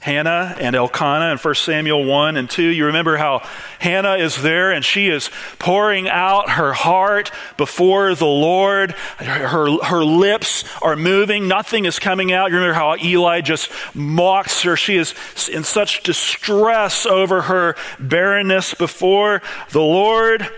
Hannah 0.00 0.54
and 0.60 0.76
Elkanah 0.76 1.32
in 1.32 1.38
1 1.38 1.54
Samuel 1.54 2.04
1 2.04 2.36
and 2.36 2.48
2. 2.48 2.62
You 2.62 2.86
remember 2.86 3.16
how 3.16 3.40
Hannah 3.80 4.14
is 4.14 4.40
there 4.40 4.70
and 4.70 4.84
she 4.84 5.08
is 5.08 5.30
pouring 5.58 6.08
out 6.08 6.50
her 6.50 6.72
heart 6.72 7.32
before 7.56 8.14
the 8.14 8.26
Lord. 8.26 8.92
Her, 9.18 9.82
her 9.82 10.04
lips 10.04 10.64
are 10.80 10.94
moving, 10.94 11.48
nothing 11.48 11.84
is 11.84 11.98
coming 11.98 12.32
out. 12.32 12.50
You 12.50 12.56
remember 12.56 12.74
how 12.74 12.96
Eli 12.96 13.40
just 13.40 13.70
mocks 13.94 14.62
her. 14.62 14.76
She 14.76 14.96
is 14.96 15.14
in 15.52 15.64
such 15.64 16.04
distress 16.04 17.04
over 17.04 17.42
her 17.42 17.74
barrenness 17.98 18.74
before 18.74 19.42
the 19.70 19.80
Lord. 19.80 20.48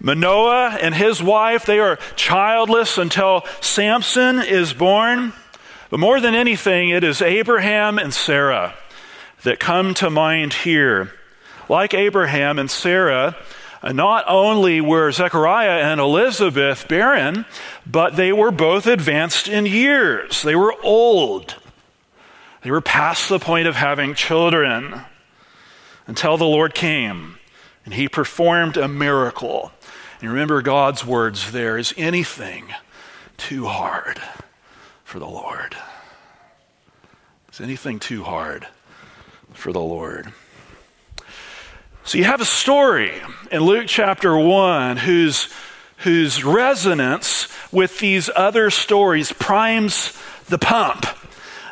Manoah 0.00 0.78
and 0.80 0.94
his 0.94 1.22
wife, 1.22 1.66
they 1.66 1.80
are 1.80 1.98
childless 2.16 2.98
until 2.98 3.44
Samson 3.60 4.38
is 4.40 4.72
born. 4.72 5.32
But 5.90 6.00
more 6.00 6.20
than 6.20 6.34
anything, 6.34 6.90
it 6.90 7.02
is 7.02 7.22
Abraham 7.22 7.98
and 7.98 8.12
Sarah 8.12 8.74
that 9.42 9.58
come 9.58 9.94
to 9.94 10.10
mind 10.10 10.52
here. 10.52 11.12
Like 11.68 11.94
Abraham 11.94 12.58
and 12.58 12.70
Sarah, 12.70 13.36
uh, 13.82 13.92
not 13.92 14.24
only 14.26 14.80
were 14.80 15.12
Zechariah 15.12 15.82
and 15.82 16.00
Elizabeth 16.00 16.88
barren, 16.88 17.46
but 17.86 18.16
they 18.16 18.32
were 18.32 18.50
both 18.50 18.86
advanced 18.86 19.48
in 19.48 19.66
years. 19.66 20.42
They 20.42 20.56
were 20.56 20.74
old. 20.82 21.56
They 22.62 22.70
were 22.70 22.80
past 22.80 23.28
the 23.28 23.38
point 23.38 23.68
of 23.68 23.76
having 23.76 24.14
children 24.14 25.02
until 26.06 26.36
the 26.36 26.44
Lord 26.44 26.74
came 26.74 27.38
and 27.84 27.94
he 27.94 28.08
performed 28.08 28.76
a 28.76 28.88
miracle. 28.88 29.72
And 30.20 30.30
remember 30.30 30.60
God's 30.60 31.06
words 31.06 31.52
there 31.52 31.78
is 31.78 31.94
anything 31.96 32.66
too 33.36 33.66
hard 33.66 34.20
for 35.08 35.18
the 35.18 35.26
Lord? 35.26 35.74
Is 37.50 37.62
anything 37.62 37.98
too 37.98 38.24
hard 38.24 38.66
for 39.54 39.72
the 39.72 39.80
Lord? 39.80 40.34
So 42.04 42.18
you 42.18 42.24
have 42.24 42.42
a 42.42 42.44
story 42.44 43.14
in 43.50 43.62
Luke 43.62 43.86
chapter 43.86 44.36
1 44.36 44.98
whose, 44.98 45.48
whose 45.98 46.44
resonance 46.44 47.48
with 47.72 47.98
these 48.00 48.28
other 48.36 48.68
stories 48.68 49.32
primes 49.32 50.12
the 50.50 50.58
pump. 50.58 51.06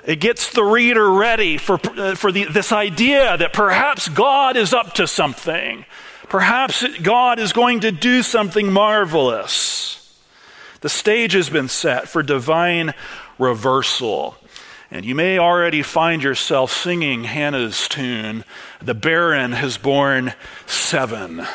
It 0.06 0.16
gets 0.18 0.50
the 0.52 0.64
reader 0.64 1.10
ready 1.10 1.58
for, 1.58 1.78
uh, 1.98 2.14
for 2.14 2.32
the, 2.32 2.44
this 2.44 2.72
idea 2.72 3.36
that 3.36 3.52
perhaps 3.52 4.08
God 4.08 4.56
is 4.56 4.72
up 4.72 4.94
to 4.94 5.06
something. 5.06 5.84
Perhaps 6.30 6.86
God 7.00 7.38
is 7.38 7.52
going 7.52 7.80
to 7.80 7.92
do 7.92 8.22
something 8.22 8.72
marvelous. 8.72 9.86
The 10.80 10.90
stage 10.90 11.32
has 11.32 11.50
been 11.50 11.68
set 11.68 12.08
for 12.08 12.22
divine 12.22 12.94
reversal. 13.38 14.36
And 14.90 15.04
you 15.04 15.14
may 15.14 15.38
already 15.38 15.82
find 15.82 16.22
yourself 16.22 16.72
singing 16.72 17.24
Hannah's 17.24 17.88
tune, 17.88 18.44
The 18.80 18.94
Barren 18.94 19.52
has 19.52 19.78
borne 19.78 20.34
seven. 20.66 21.46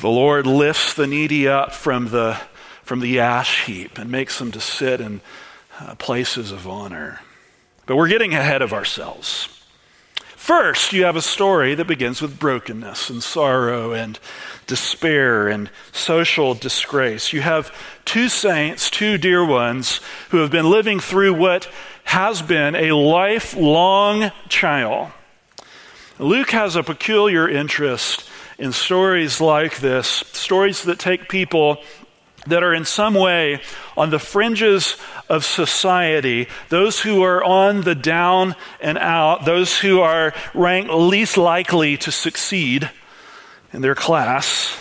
The 0.00 0.08
Lord 0.08 0.46
lifts 0.46 0.94
the 0.94 1.06
needy 1.06 1.48
up 1.48 1.72
from 1.72 2.10
the, 2.10 2.40
from 2.82 3.00
the 3.00 3.20
ash 3.20 3.64
heap 3.64 3.98
and 3.98 4.10
makes 4.10 4.38
them 4.38 4.50
to 4.52 4.60
sit 4.60 5.00
in 5.00 5.20
uh, 5.80 5.94
places 5.94 6.52
of 6.52 6.66
honor. 6.66 7.20
But 7.86 7.96
we're 7.96 8.08
getting 8.08 8.34
ahead 8.34 8.62
of 8.62 8.72
ourselves. 8.72 9.48
First, 10.46 10.92
you 10.92 11.04
have 11.04 11.16
a 11.16 11.22
story 11.22 11.74
that 11.74 11.86
begins 11.86 12.20
with 12.20 12.38
brokenness 12.38 13.10
and 13.10 13.22
sorrow 13.22 13.92
and 13.92 14.18
despair 14.66 15.48
and 15.48 15.70
social 15.92 16.54
disgrace. 16.54 17.32
You 17.32 17.40
have 17.40 17.74
two 18.04 18.28
saints, 18.28 18.90
two 18.90 19.18
dear 19.18 19.44
ones, 19.44 20.00
who 20.30 20.38
have 20.38 20.50
been 20.50 20.70
living 20.70 21.00
through 21.00 21.34
what 21.34 21.68
has 22.04 22.42
been 22.42 22.74
a 22.74 22.92
lifelong 22.92 24.30
trial. 24.48 25.12
Luke 26.18 26.50
has 26.50 26.76
a 26.76 26.82
peculiar 26.82 27.48
interest 27.48 28.28
in 28.58 28.72
stories 28.72 29.40
like 29.40 29.78
this, 29.78 30.06
stories 30.06 30.82
that 30.84 30.98
take 30.98 31.28
people 31.28 31.78
that 32.46 32.62
are 32.62 32.72
in 32.72 32.84
some 32.84 33.14
way 33.14 33.60
on 33.96 34.10
the 34.10 34.18
fringes 34.18 34.96
of 35.28 35.44
society, 35.44 36.48
those 36.68 37.00
who 37.00 37.22
are 37.22 37.42
on 37.42 37.82
the 37.82 37.94
down 37.94 38.54
and 38.80 38.96
out, 38.98 39.44
those 39.44 39.78
who 39.78 40.00
are 40.00 40.32
ranked 40.54 40.90
least 40.90 41.36
likely 41.36 41.96
to 41.96 42.12
succeed 42.12 42.88
in 43.72 43.82
their 43.82 43.94
class, 43.94 44.76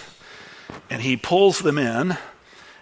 and 0.90 1.02
he 1.02 1.18
pulls 1.18 1.60
them 1.60 1.78
in 1.78 2.18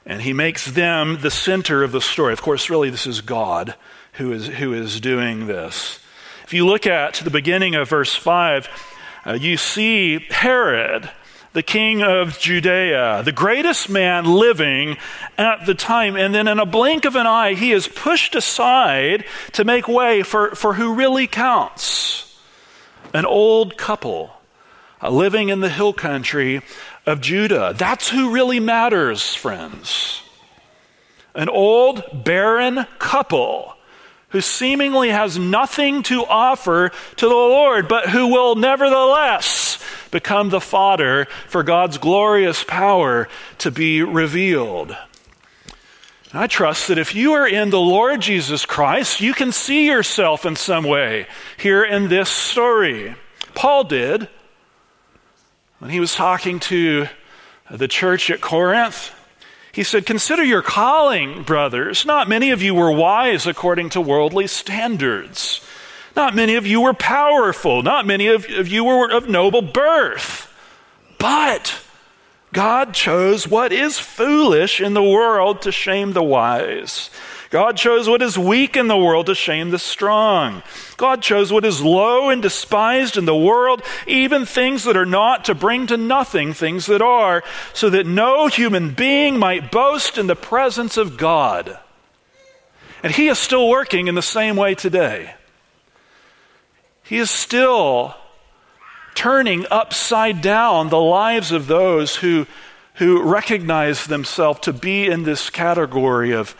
and 0.06 0.22
he 0.22 0.34
makes 0.34 0.66
them 0.66 1.20
the 1.22 1.32
center 1.32 1.84
of 1.84 1.92
the 1.92 2.02
story. 2.02 2.34
Of 2.34 2.42
course, 2.42 2.70
really, 2.70 2.90
this 2.90 3.08
is 3.08 3.22
God 3.22 3.76
who 4.14 4.34
is, 4.34 4.48
who 4.48 4.74
is 4.74 5.00
doing 5.00 5.48
this. 5.48 6.00
If 6.44 6.54
you 6.54 6.66
look 6.66 6.86
at 6.86 7.16
the 7.16 7.30
beginning 7.30 7.76
of 7.76 7.90
verse 7.90 8.14
5, 8.14 8.68
uh, 9.26 9.34
you 9.34 9.56
see 9.56 10.20
Herod 10.30 11.10
the 11.54 11.64
king 11.64 12.02
of 12.02 12.38
Judea, 12.40 13.22
the 13.24 13.32
greatest 13.32 13.88
man 13.88 14.26
living 14.26 14.98
at 15.38 15.66
the 15.66 15.76
time. 15.76 16.16
And 16.16 16.34
then 16.34 16.48
in 16.48 16.60
a 16.60 16.66
blink 16.66 17.06
of 17.06 17.16
an 17.16 17.28
eye, 17.28 17.54
he 17.54 17.72
is 17.72 17.88
pushed 17.88 18.36
aside 18.36 19.26
to 19.54 19.64
make 19.64 19.88
way 19.88 20.24
for, 20.24 20.56
for 20.56 20.74
who 20.74 20.96
really 20.96 21.28
counts 21.28 22.40
an 23.14 23.26
old 23.26 23.78
couple 23.78 24.34
Uh, 25.04 25.10
living 25.10 25.50
in 25.50 25.60
the 25.60 25.70
hill 25.70 25.92
country 25.92 26.62
of 27.06 27.20
Judah. 27.20 27.74
That's 27.76 28.10
who 28.10 28.32
really 28.32 28.62
matters, 28.62 29.36
friends. 29.36 30.22
An 31.36 31.50
old, 31.50 32.24
barren 32.24 32.86
couple 33.00 33.76
who 34.30 34.40
seemingly 34.40 35.10
has 35.10 35.38
nothing 35.38 36.04
to 36.04 36.26
offer 36.26 36.92
to 37.18 37.28
the 37.28 37.34
Lord, 37.34 37.88
but 37.90 38.10
who 38.10 38.28
will 38.28 38.56
nevertheless 38.56 39.84
become 40.10 40.50
the 40.50 40.62
fodder 40.62 41.28
for 41.50 41.64
God's 41.64 41.98
glorious 41.98 42.64
power 42.64 43.28
to 43.58 43.72
be 43.72 44.02
revealed. 44.02 44.96
I 46.34 46.48
trust 46.48 46.88
that 46.88 46.98
if 46.98 47.14
you 47.14 47.34
are 47.34 47.48
in 47.48 47.70
the 47.70 47.80
Lord 47.80 48.22
Jesus 48.22 48.66
Christ, 48.66 49.20
you 49.20 49.34
can 49.34 49.52
see 49.52 49.86
yourself 49.86 50.46
in 50.46 50.56
some 50.56 50.86
way 50.86 51.28
here 51.58 51.84
in 51.84 52.08
this 52.08 52.30
story. 52.30 53.16
Paul 53.54 53.84
did 53.84 54.30
when 55.84 55.92
he 55.92 56.00
was 56.00 56.16
talking 56.16 56.62
to 56.62 57.08
the 57.70 57.90
church 57.90 58.32
at 58.32 58.40
Corinth. 58.40 59.12
He 59.74 59.84
said, 59.84 60.06
Consider 60.06 60.42
your 60.42 60.62
calling, 60.62 61.44
brothers. 61.44 62.06
Not 62.06 62.30
many 62.30 62.52
of 62.52 62.62
you 62.62 62.74
were 62.74 62.90
wise 62.90 63.46
according 63.46 63.90
to 63.90 64.00
worldly 64.00 64.48
standards. 64.48 65.60
Not 66.16 66.36
many 66.36 66.56
of 66.56 66.66
you 66.66 66.80
were 66.80 66.94
powerful. 66.94 67.84
Not 67.84 68.08
many 68.08 68.28
of, 68.28 68.50
of 68.52 68.70
you 68.70 68.86
were 68.86 69.12
of 69.12 69.28
noble 69.28 69.62
birth. 69.62 70.50
But 71.20 71.82
God 72.54 72.94
chose 72.94 73.46
what 73.46 73.74
is 73.74 74.00
foolish 74.00 74.80
in 74.80 74.94
the 74.94 75.04
world 75.04 75.64
to 75.64 75.72
shame 75.74 76.14
the 76.14 76.24
wise. 76.24 77.10
God 77.54 77.78
chose 77.78 78.10
what 78.10 78.24
is 78.24 78.36
weak 78.36 78.76
in 78.76 78.88
the 78.88 78.98
world 78.98 79.28
to 79.28 79.36
shame 79.36 79.70
the 79.70 79.78
strong. 79.78 80.64
God 80.98 81.22
chose 81.22 81.54
what 81.54 81.66
is 81.66 81.84
low 81.84 82.32
and 82.32 82.42
despised 82.42 83.16
in 83.16 83.26
the 83.26 83.36
world, 83.36 83.84
even 84.08 84.48
things 84.48 84.86
that 84.86 84.98
are 84.98 85.06
not, 85.06 85.46
to 85.46 85.54
bring 85.54 85.86
to 85.86 85.96
nothing 85.96 86.54
things 86.54 86.88
that 86.88 87.04
are, 87.04 87.44
so 87.72 87.92
that 87.92 88.08
no 88.08 88.48
human 88.48 88.96
being 88.96 89.38
might 89.38 89.72
boast 89.72 90.18
in 90.18 90.26
the 90.26 90.36
presence 90.36 90.98
of 90.98 91.16
God. 91.16 91.78
And 93.04 93.14
He 93.14 93.28
is 93.28 93.38
still 93.38 93.70
working 93.70 94.08
in 94.08 94.16
the 94.16 94.24
same 94.24 94.56
way 94.56 94.74
today. 94.74 95.36
He 97.04 97.20
is 97.20 97.30
still 97.30 98.16
turning 99.14 99.68
upside 99.70 100.42
down 100.42 100.90
the 100.90 101.00
lives 101.00 101.52
of 101.52 101.68
those 101.68 102.16
who, 102.16 102.48
who 102.96 103.22
recognize 103.22 104.08
themselves 104.08 104.62
to 104.62 104.74
be 104.74 105.06
in 105.06 105.22
this 105.22 105.52
category 105.52 106.32
of, 106.32 106.56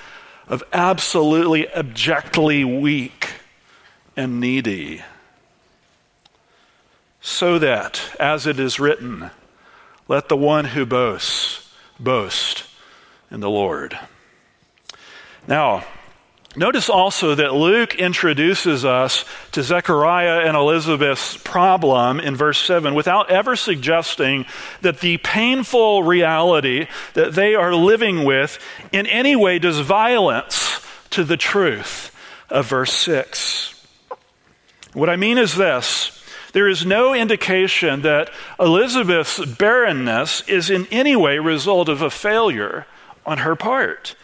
of 0.48 0.64
absolutely 0.74 1.68
abjectly 1.70 2.64
weak 2.64 3.30
and 4.16 4.40
needy. 4.40 5.02
So 7.22 7.58
that, 7.60 8.02
as 8.20 8.46
it 8.46 8.60
is 8.60 8.80
written, 8.80 9.32
let 10.08 10.28
the 10.28 10.38
one 10.38 10.66
who 10.66 10.86
boasts 10.86 11.74
boast 12.00 12.66
in 13.32 13.40
the 13.40 13.50
Lord. 13.50 13.98
Now, 15.48 15.86
Notice 16.56 16.88
also 16.88 17.34
that 17.34 17.56
Luke 17.56 17.96
introduces 17.96 18.86
us 18.86 19.26
to 19.54 19.64
Zechariah 19.64 20.42
and 20.42 20.56
Elizabeth's 20.56 21.36
problem 21.38 22.20
in 22.20 22.36
verse 22.36 22.60
7 22.60 22.94
without 22.94 23.32
ever 23.32 23.56
suggesting 23.56 24.46
that 24.82 25.00
the 25.00 25.18
painful 25.18 26.04
reality 26.04 26.88
that 27.16 27.34
they 27.34 27.56
are 27.56 27.74
living 27.74 28.24
with 28.24 28.60
in 28.92 29.08
any 29.08 29.36
way 29.36 29.58
does 29.58 29.80
violence 29.80 30.80
to 31.10 31.24
the 31.24 31.38
truth 31.38 32.16
of 32.52 32.68
verse 32.68 32.94
6. 32.94 33.88
What 34.94 35.10
I 35.10 35.16
mean 35.16 35.40
is 35.40 35.56
this 35.56 36.24
there 36.54 36.70
is 36.70 36.86
no 36.86 37.16
indication 37.16 38.04
that 38.04 38.30
Elizabeth's 38.60 39.44
barrenness 39.44 40.48
is 40.48 40.70
in 40.70 40.86
any 40.92 41.16
way 41.16 41.38
a 41.38 41.42
result 41.42 41.90
of 41.90 42.04
a 42.04 42.12
failure 42.12 42.86
on 43.26 43.40
her 43.40 43.56
part. 43.56 44.16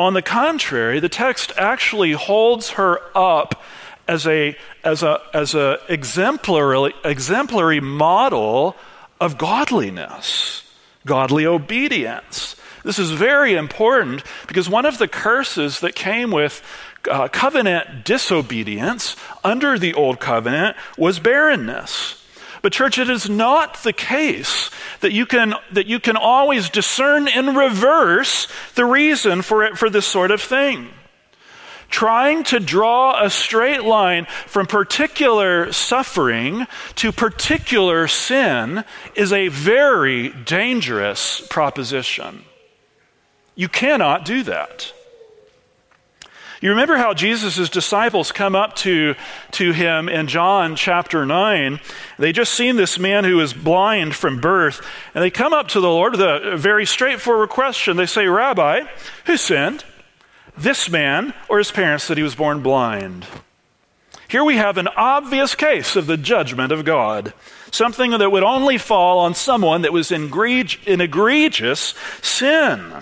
On 0.00 0.14
the 0.14 0.22
contrary, 0.22 0.98
the 0.98 1.10
text 1.10 1.52
actually 1.58 2.12
holds 2.12 2.70
her 2.70 3.02
up 3.14 3.62
as 4.08 4.26
a, 4.26 4.56
as 4.82 5.02
a, 5.02 5.20
as 5.34 5.54
a 5.54 5.78
exemplary, 5.90 6.94
exemplary 7.04 7.80
model 7.80 8.76
of 9.20 9.36
godliness, 9.36 10.62
godly 11.04 11.44
obedience. 11.44 12.56
This 12.82 12.98
is 12.98 13.10
very 13.10 13.52
important 13.52 14.22
because 14.48 14.70
one 14.70 14.86
of 14.86 14.96
the 14.96 15.06
curses 15.06 15.80
that 15.80 15.94
came 15.94 16.30
with 16.30 16.62
uh, 17.10 17.28
covenant 17.28 18.06
disobedience 18.06 19.16
under 19.44 19.78
the 19.78 19.92
old 19.92 20.18
covenant 20.18 20.78
was 20.96 21.18
barrenness. 21.18 22.19
But, 22.62 22.72
church, 22.72 22.98
it 22.98 23.08
is 23.08 23.28
not 23.28 23.82
the 23.82 23.92
case 23.92 24.70
that 25.00 25.12
you 25.12 25.26
can, 25.26 25.54
that 25.72 25.86
you 25.86 25.98
can 25.98 26.16
always 26.16 26.68
discern 26.68 27.26
in 27.26 27.54
reverse 27.54 28.48
the 28.74 28.84
reason 28.84 29.42
for, 29.42 29.64
it, 29.64 29.78
for 29.78 29.88
this 29.88 30.06
sort 30.06 30.30
of 30.30 30.42
thing. 30.42 30.90
Trying 31.88 32.44
to 32.44 32.60
draw 32.60 33.20
a 33.20 33.30
straight 33.30 33.82
line 33.82 34.26
from 34.46 34.66
particular 34.66 35.72
suffering 35.72 36.66
to 36.96 37.10
particular 37.10 38.06
sin 38.06 38.84
is 39.16 39.32
a 39.32 39.48
very 39.48 40.28
dangerous 40.28 41.40
proposition. 41.50 42.44
You 43.56 43.68
cannot 43.68 44.24
do 44.24 44.44
that. 44.44 44.92
You 46.60 46.70
remember 46.70 46.98
how 46.98 47.14
Jesus' 47.14 47.70
disciples 47.70 48.32
come 48.32 48.54
up 48.54 48.76
to, 48.76 49.14
to 49.52 49.72
him 49.72 50.10
in 50.10 50.26
John 50.26 50.76
chapter 50.76 51.24
9. 51.24 51.80
They 52.18 52.32
just 52.32 52.52
seen 52.52 52.76
this 52.76 52.98
man 52.98 53.24
who 53.24 53.40
is 53.40 53.54
blind 53.54 54.14
from 54.14 54.42
birth, 54.42 54.86
and 55.14 55.24
they 55.24 55.30
come 55.30 55.54
up 55.54 55.68
to 55.68 55.80
the 55.80 55.88
Lord 55.88 56.12
with 56.12 56.20
a 56.20 56.58
very 56.58 56.84
straightforward 56.84 57.48
question. 57.48 57.96
They 57.96 58.04
say, 58.04 58.26
Rabbi, 58.26 58.82
who 59.24 59.38
sinned? 59.38 59.84
This 60.58 60.90
man 60.90 61.32
or 61.48 61.56
his 61.56 61.72
parents 61.72 62.08
that 62.08 62.18
he 62.18 62.22
was 62.22 62.34
born 62.34 62.60
blind? 62.60 63.26
Here 64.28 64.44
we 64.44 64.56
have 64.56 64.76
an 64.76 64.88
obvious 64.88 65.54
case 65.54 65.96
of 65.96 66.06
the 66.06 66.18
judgment 66.18 66.72
of 66.72 66.84
God, 66.84 67.32
something 67.70 68.10
that 68.10 68.30
would 68.30 68.44
only 68.44 68.76
fall 68.76 69.20
on 69.20 69.32
someone 69.32 69.80
that 69.82 69.94
was 69.94 70.12
in 70.12 70.30
egregious 71.00 71.94
sin. 72.20 72.92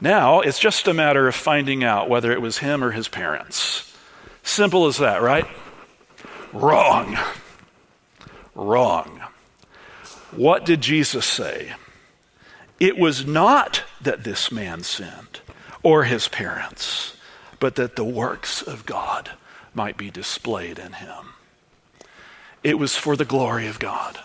Now, 0.00 0.40
it's 0.40 0.58
just 0.58 0.86
a 0.86 0.94
matter 0.94 1.26
of 1.26 1.34
finding 1.34 1.82
out 1.82 2.08
whether 2.08 2.32
it 2.32 2.40
was 2.40 2.58
him 2.58 2.84
or 2.84 2.92
his 2.92 3.08
parents. 3.08 3.96
Simple 4.42 4.86
as 4.86 4.98
that, 4.98 5.22
right? 5.22 5.46
Wrong. 6.52 7.18
Wrong. 8.54 9.22
What 10.30 10.64
did 10.64 10.80
Jesus 10.80 11.26
say? 11.26 11.72
It 12.78 12.96
was 12.96 13.26
not 13.26 13.82
that 14.00 14.24
this 14.24 14.52
man 14.52 14.84
sinned 14.84 15.40
or 15.82 16.04
his 16.04 16.28
parents, 16.28 17.16
but 17.58 17.74
that 17.74 17.96
the 17.96 18.04
works 18.04 18.62
of 18.62 18.86
God 18.86 19.32
might 19.74 19.96
be 19.96 20.10
displayed 20.10 20.78
in 20.78 20.92
him. 20.94 21.34
It 22.62 22.78
was 22.78 22.96
for 22.96 23.16
the 23.16 23.24
glory 23.24 23.66
of 23.66 23.78
God. 23.78 24.18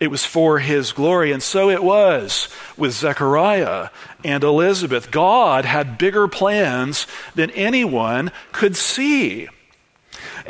It 0.00 0.10
was 0.10 0.24
for 0.24 0.60
his 0.60 0.92
glory. 0.92 1.32
And 1.32 1.42
so 1.42 1.70
it 1.70 1.82
was 1.82 2.48
with 2.76 2.92
Zechariah 2.92 3.88
and 4.24 4.44
Elizabeth. 4.44 5.10
God 5.10 5.64
had 5.64 5.98
bigger 5.98 6.28
plans 6.28 7.06
than 7.34 7.50
anyone 7.50 8.30
could 8.52 8.76
see. 8.76 9.48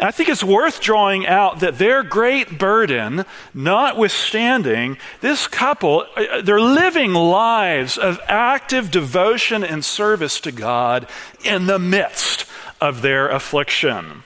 I 0.00 0.11
think 0.11 0.28
it's 0.28 0.44
worth 0.44 0.80
drawing 0.80 1.26
out 1.26 1.61
that 1.61 1.78
their 1.78 2.02
great 2.02 2.58
burden, 2.58 3.24
notwithstanding, 3.52 4.96
this 5.20 5.46
couple, 5.48 6.06
uh, 6.16 6.40
they're 6.42 6.61
living 6.61 7.12
lives 7.14 7.98
of 7.98 8.20
active 8.26 8.90
devotion 8.90 9.64
and 9.64 9.84
service 9.84 10.40
to 10.40 10.52
God 10.52 11.08
in 11.44 11.66
the 11.66 11.78
midst 11.78 12.44
of 12.80 13.02
their 13.02 13.28
affliction. 13.28 14.24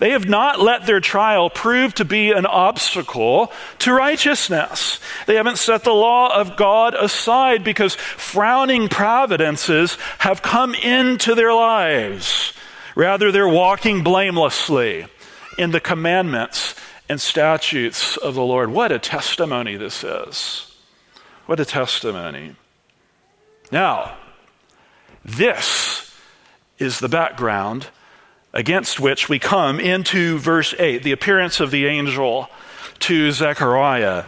They 0.00 0.10
have 0.12 0.26
not 0.26 0.60
let 0.60 0.86
their 0.86 1.00
trial 1.00 1.50
prove 1.50 1.94
to 1.96 2.06
be 2.06 2.32
an 2.32 2.46
obstacle 2.46 3.52
to 3.80 3.92
righteousness. 3.92 4.98
They 5.26 5.34
haven't 5.34 5.58
set 5.58 5.84
the 5.84 5.92
law 5.92 6.34
of 6.34 6.56
God 6.56 6.94
aside 6.94 7.62
because 7.62 7.96
frowning 7.96 8.88
providences 8.88 9.98
have 10.20 10.40
come 10.40 10.74
into 10.74 11.34
their 11.34 11.52
lives. 11.52 12.54
Rather, 12.94 13.30
they're 13.30 13.46
walking 13.46 14.02
blamelessly 14.02 15.06
in 15.58 15.70
the 15.70 15.80
commandments 15.80 16.74
and 17.10 17.20
statutes 17.20 18.16
of 18.16 18.34
the 18.34 18.42
Lord. 18.42 18.70
What 18.70 18.92
a 18.92 18.98
testimony 18.98 19.76
this 19.76 20.02
is! 20.02 20.74
What 21.44 21.60
a 21.60 21.66
testimony. 21.66 22.56
Now, 23.70 24.16
this 25.22 26.10
is 26.78 27.00
the 27.00 27.08
background 27.08 27.88
against 28.52 28.98
which 28.98 29.28
we 29.28 29.38
come 29.38 29.78
into 29.78 30.38
verse 30.38 30.74
8, 30.78 31.02
the 31.02 31.12
appearance 31.12 31.60
of 31.60 31.70
the 31.70 31.86
angel 31.86 32.48
to 33.00 33.32
Zechariah. 33.32 34.24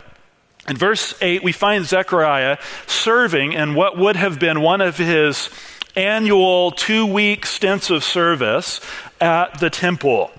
In 0.69 0.77
verse 0.77 1.15
8, 1.21 1.43
we 1.43 1.53
find 1.53 1.85
Zechariah 1.85 2.59
serving 2.87 3.53
in 3.53 3.75
what 3.75 3.99
would 3.99 4.17
have 4.17 4.39
been 4.39 4.61
one 4.61 4.81
of 4.81 4.97
his 4.97 5.51
annual 5.97 6.71
two 6.71 7.05
week 7.05 7.45
stints 7.45 7.91
of 7.91 8.05
service 8.05 8.81
at 9.21 9.59
the 9.61 9.71
temple. 9.71 10.31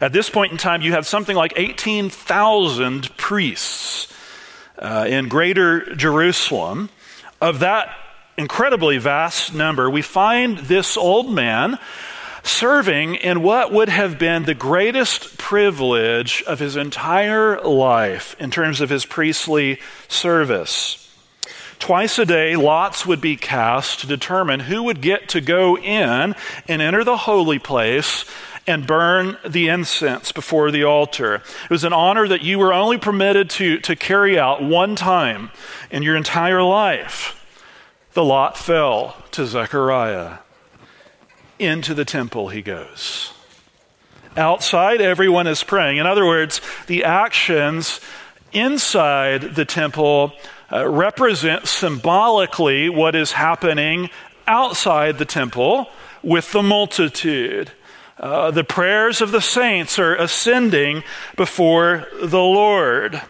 At 0.00 0.12
this 0.12 0.30
point 0.30 0.52
in 0.52 0.58
time, 0.58 0.80
you 0.82 0.92
have 0.92 1.06
something 1.06 1.36
like 1.36 1.52
18,000 1.56 3.16
priests 3.16 4.12
uh, 4.78 5.04
in 5.08 5.28
greater 5.28 5.94
Jerusalem. 5.94 6.88
Of 7.40 7.60
that 7.60 7.94
incredibly 8.36 8.98
vast 8.98 9.54
number, 9.54 9.90
we 9.90 10.02
find 10.02 10.58
this 10.58 10.96
old 10.96 11.30
man 11.30 11.78
serving 12.50 13.14
in 13.14 13.42
what 13.42 13.72
would 13.72 13.88
have 13.88 14.18
been 14.18 14.42
the 14.42 14.54
greatest 14.54 15.38
privilege 15.38 16.42
of 16.46 16.58
his 16.58 16.76
entire 16.76 17.60
life 17.60 18.36
in 18.38 18.50
terms 18.50 18.80
of 18.80 18.90
his 18.90 19.06
priestly 19.06 19.78
service. 20.08 20.96
Twice 21.78 22.18
a 22.18 22.26
day, 22.26 22.56
lots 22.56 23.06
would 23.06 23.20
be 23.20 23.36
cast 23.36 24.00
to 24.00 24.06
determine 24.06 24.60
who 24.60 24.82
would 24.82 25.00
get 25.00 25.28
to 25.30 25.40
go 25.40 25.78
in 25.78 26.34
and 26.68 26.82
enter 26.82 27.04
the 27.04 27.16
holy 27.16 27.58
place 27.58 28.26
and 28.66 28.86
burn 28.86 29.38
the 29.48 29.68
incense 29.68 30.30
before 30.30 30.70
the 30.70 30.84
altar. 30.84 31.36
It 31.36 31.70
was 31.70 31.84
an 31.84 31.94
honor 31.94 32.28
that 32.28 32.42
you 32.42 32.58
were 32.58 32.74
only 32.74 32.98
permitted 32.98 33.48
to, 33.50 33.78
to 33.80 33.96
carry 33.96 34.38
out 34.38 34.62
one 34.62 34.94
time 34.94 35.50
in 35.90 36.02
your 36.02 36.16
entire 36.16 36.62
life. 36.62 37.36
The 38.12 38.24
lot 38.24 38.58
fell 38.58 39.16
to 39.30 39.46
Zechariah 39.46 40.38
into 41.60 41.94
the 41.94 42.04
temple 42.04 42.48
he 42.48 42.62
goes. 42.62 43.32
Outside, 44.36 45.00
everyone 45.00 45.46
is 45.46 45.62
praying. 45.62 45.98
In 45.98 46.06
other 46.06 46.24
words, 46.24 46.60
the 46.86 47.04
actions 47.04 48.00
inside 48.52 49.54
the 49.54 49.64
temple 49.64 50.32
uh, 50.72 50.88
represent 50.88 51.66
symbolically 51.66 52.88
what 52.88 53.14
is 53.14 53.32
happening 53.32 54.08
outside 54.46 55.18
the 55.18 55.24
temple 55.24 55.88
with 56.22 56.52
the 56.52 56.62
multitude. 56.62 57.72
Uh, 58.18 58.50
the 58.50 58.64
prayers 58.64 59.20
of 59.20 59.32
the 59.32 59.40
saints 59.40 59.98
are 59.98 60.14
ascending 60.14 61.02
before 61.36 62.06
the 62.22 62.40
Lord. 62.40 63.20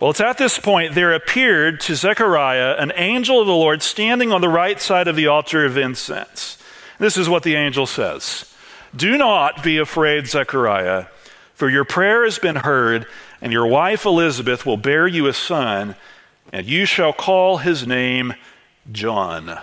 Well, 0.00 0.10
it's 0.10 0.20
at 0.20 0.38
this 0.38 0.58
point 0.58 0.94
there 0.94 1.12
appeared 1.12 1.80
to 1.80 1.94
Zechariah 1.94 2.76
an 2.78 2.90
angel 2.96 3.38
of 3.38 3.46
the 3.46 3.52
Lord 3.52 3.82
standing 3.82 4.32
on 4.32 4.40
the 4.40 4.48
right 4.48 4.80
side 4.80 5.08
of 5.08 5.14
the 5.14 5.26
altar 5.26 5.66
of 5.66 5.76
incense. 5.76 6.56
This 6.98 7.18
is 7.18 7.28
what 7.28 7.42
the 7.42 7.54
angel 7.54 7.84
says 7.84 8.50
Do 8.96 9.18
not 9.18 9.62
be 9.62 9.76
afraid, 9.76 10.26
Zechariah, 10.26 11.06
for 11.52 11.68
your 11.68 11.84
prayer 11.84 12.24
has 12.24 12.38
been 12.38 12.56
heard, 12.56 13.06
and 13.42 13.52
your 13.52 13.66
wife 13.66 14.06
Elizabeth 14.06 14.64
will 14.64 14.78
bear 14.78 15.06
you 15.06 15.26
a 15.26 15.34
son, 15.34 15.96
and 16.50 16.66
you 16.66 16.86
shall 16.86 17.12
call 17.12 17.58
his 17.58 17.86
name 17.86 18.32
John. 18.90 19.58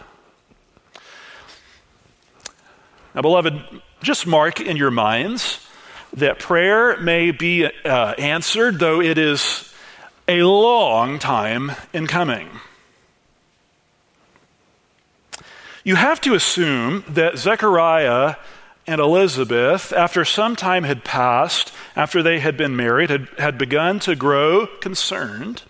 Now, 3.15 3.21
beloved, 3.23 3.59
just 4.03 4.27
mark 4.27 4.61
in 4.61 4.77
your 4.77 4.91
minds 4.91 5.67
that 6.13 6.37
prayer 6.37 6.95
may 7.01 7.31
be 7.31 7.65
uh, 7.65 8.13
answered, 8.19 8.77
though 8.77 9.01
it 9.01 9.17
is 9.17 9.73
a 10.27 10.43
long 10.43 11.19
time 11.19 11.71
in 11.93 12.07
coming. 12.07 12.49
You 15.83 15.95
have 15.95 16.19
to 16.21 16.33
assume 16.33 17.05
that 17.07 17.37
Zechariah 17.37 18.35
and 18.85 18.99
Elizabeth, 18.99 19.93
after 19.93 20.25
some 20.25 20.55
time 20.55 20.83
had 20.83 21.03
passed, 21.03 21.73
after 21.95 22.21
they 22.21 22.39
had 22.39 22.57
been 22.57 22.75
married, 22.75 23.09
had, 23.09 23.27
had 23.37 23.57
begun 23.57 23.99
to 24.01 24.15
grow 24.15 24.67
concerned 24.81 25.63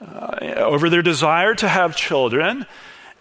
uh, 0.00 0.36
over 0.56 0.88
their 0.88 1.02
desire 1.02 1.54
to 1.54 1.68
have 1.68 1.96
children, 1.96 2.66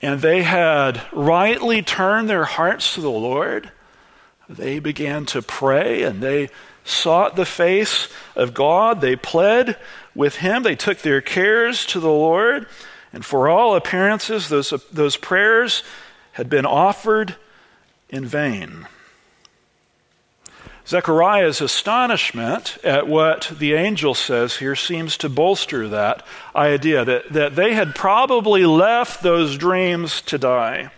and 0.02 0.22
they 0.22 0.44
had 0.44 1.02
rightly 1.12 1.82
turned 1.82 2.30
their 2.30 2.46
hearts 2.46 2.94
to 2.96 3.02
the 3.02 3.10
Lord. 3.10 3.72
They 4.50 4.80
began 4.80 5.26
to 5.28 5.42
pray 5.42 6.04
and 6.04 6.22
they 6.22 6.50
sought 6.84 7.36
the 7.36 7.46
face 7.46 8.08
of 8.36 8.54
God. 8.54 9.02
They 9.02 9.16
pled 9.16 9.78
with 10.16 10.38
him. 10.38 10.64
They 10.64 10.76
took 10.76 11.00
their 11.00 11.22
cares 11.22 11.86
to 11.88 12.00
the 12.00 12.08
Lord, 12.08 12.68
and 13.12 13.24
for 13.24 13.48
all 13.48 13.76
appearances, 13.76 14.50
those, 14.50 14.74
those 14.92 15.18
prayers 15.18 15.84
had 16.34 16.50
been 16.50 16.66
offered 16.66 17.36
in 18.10 18.26
vain. 18.26 18.88
Zechariah's 20.86 21.62
astonishment 21.62 22.78
at 22.84 23.08
what 23.08 23.52
the 23.58 23.74
angel 23.74 24.14
says 24.14 24.58
here 24.58 24.76
seems 24.76 25.16
to 25.18 25.30
bolster 25.30 25.88
that 25.88 26.26
idea 26.56 27.06
that, 27.06 27.32
that 27.32 27.56
they 27.56 27.74
had 27.74 27.96
probably 27.96 28.66
left 28.66 29.24
those 29.24 29.58
dreams 29.58 30.22
to 30.24 30.38
die. 30.38 30.92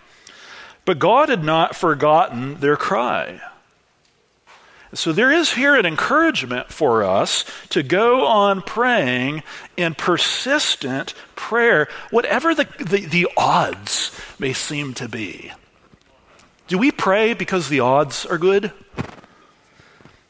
But 0.85 0.99
God 0.99 1.29
had 1.29 1.43
not 1.43 1.75
forgotten 1.75 2.55
their 2.55 2.77
cry. 2.77 3.41
So 4.95 5.11
there 5.11 5.31
is 5.31 5.51
here 5.51 5.75
an 5.75 5.85
encouragement 5.85 6.71
for 6.71 7.03
us 7.03 7.43
to 7.69 7.83
go 7.83 8.25
on 8.25 8.61
praying 8.61 9.43
in 9.75 9.93
persistent 9.93 11.13
prayer, 11.35 11.89
whatever 12.11 12.55
the, 12.55 12.65
the, 12.79 13.05
the, 13.05 13.27
odds 13.35 14.17
may 14.39 14.53
seem 14.53 14.93
to 14.95 15.09
be. 15.09 15.51
Do 16.67 16.77
we 16.77 16.91
pray 16.91 17.33
because 17.33 17.67
the 17.67 17.81
odds 17.81 18.25
are 18.25 18.37
good? 18.37 18.71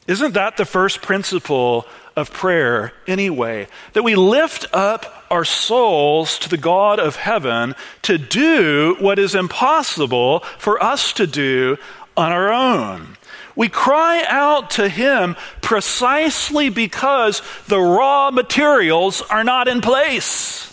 Isn't 0.08 0.34
that 0.34 0.56
the 0.56 0.64
first 0.64 1.00
principle 1.00 1.86
of 2.16 2.32
prayer 2.32 2.92
anyway? 3.06 3.68
That 3.92 4.02
we 4.02 4.16
lift 4.16 4.66
up 4.72 5.26
our 5.30 5.44
souls 5.44 6.40
to 6.40 6.48
the 6.48 6.56
God 6.56 6.98
of 6.98 7.14
heaven 7.14 7.76
to 8.02 8.18
do 8.18 8.96
what 8.98 9.20
is 9.20 9.36
impossible 9.36 10.40
for 10.58 10.82
us 10.82 11.12
to 11.14 11.26
do 11.28 11.76
on 12.16 12.32
our 12.32 12.52
own. 12.52 13.16
We 13.56 13.68
cry 13.70 14.24
out 14.28 14.70
to 14.72 14.88
Him 14.88 15.34
precisely 15.62 16.68
because 16.68 17.42
the 17.66 17.80
raw 17.80 18.30
materials 18.30 19.22
are 19.22 19.44
not 19.44 19.66
in 19.66 19.80
place. 19.80 20.72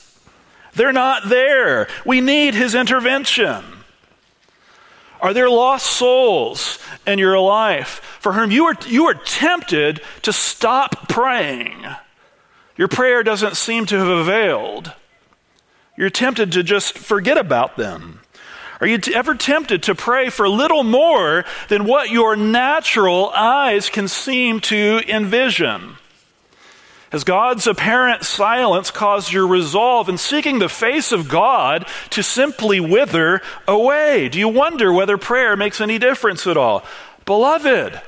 They're 0.73 0.91
not 0.91 1.29
there. 1.29 1.87
We 2.05 2.19
need 2.19 2.53
His 2.53 2.75
intervention. 2.75 3.63
Are 5.21 5.33
there 5.33 5.49
lost 5.49 5.85
souls 5.85 6.79
in 7.07 7.17
your 7.17 7.39
life 7.39 8.17
for 8.19 8.33
whom 8.33 8.51
you 8.51 8.65
are, 8.65 8.75
you 8.87 9.05
are 9.05 9.13
tempted 9.13 10.01
to 10.23 10.33
stop 10.33 11.07
praying? 11.07 11.85
Your 12.75 12.89
prayer 12.89 13.23
doesn't 13.23 13.55
seem 13.55 13.85
to 13.85 13.97
have 13.97 14.07
availed. 14.07 14.91
You're 15.95 16.09
tempted 16.09 16.51
to 16.51 16.63
just 16.63 16.97
forget 16.97 17.37
about 17.37 17.77
them. 17.77 18.19
Are 18.83 18.85
you 18.85 18.99
ever 19.15 19.33
tempted 19.33 19.83
to 19.83 19.95
pray 19.95 20.29
for 20.29 20.49
little 20.49 20.83
more 20.83 21.45
than 21.69 21.85
what 21.85 22.09
your 22.09 22.35
natural 22.35 23.29
eyes 23.29 23.89
can 23.89 24.09
seem 24.09 24.59
to 24.59 24.99
envision? 25.07 25.95
Has 27.09 27.23
God's 27.23 27.65
apparent 27.65 28.25
silence 28.25 28.91
caused 28.91 29.31
your 29.31 29.47
resolve 29.47 30.09
in 30.09 30.17
seeking 30.17 30.59
the 30.59 30.67
face 30.67 31.13
of 31.13 31.29
God 31.29 31.87
to 32.09 32.21
simply 32.21 32.81
wither 32.81 33.41
away? 33.69 34.27
Do 34.27 34.37
you 34.37 34.49
wonder 34.49 34.91
whether 34.91 35.17
prayer 35.17 35.55
makes 35.55 35.79
any 35.79 35.97
difference 35.97 36.45
at 36.45 36.57
all? 36.57 36.83
Beloved, 37.23 38.01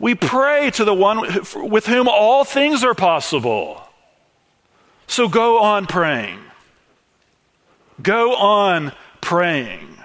we 0.00 0.16
pray 0.16 0.72
to 0.72 0.84
the 0.84 0.92
one 0.92 1.20
with 1.54 1.86
whom 1.86 2.08
all 2.08 2.42
things 2.42 2.82
are 2.82 2.94
possible. 2.94 3.80
So 5.06 5.28
go 5.28 5.60
on 5.60 5.86
praying. 5.86 6.40
Go 8.02 8.34
on 8.34 8.90
praying. 9.20 9.98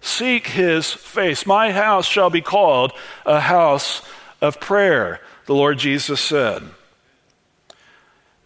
Seek 0.00 0.48
his 0.48 0.90
face. 0.92 1.46
My 1.46 1.72
house 1.72 2.06
shall 2.06 2.30
be 2.30 2.40
called 2.40 2.92
a 3.26 3.40
house 3.40 4.02
of 4.40 4.60
prayer, 4.60 5.20
the 5.46 5.54
Lord 5.54 5.78
Jesus 5.78 6.20
said. 6.20 6.62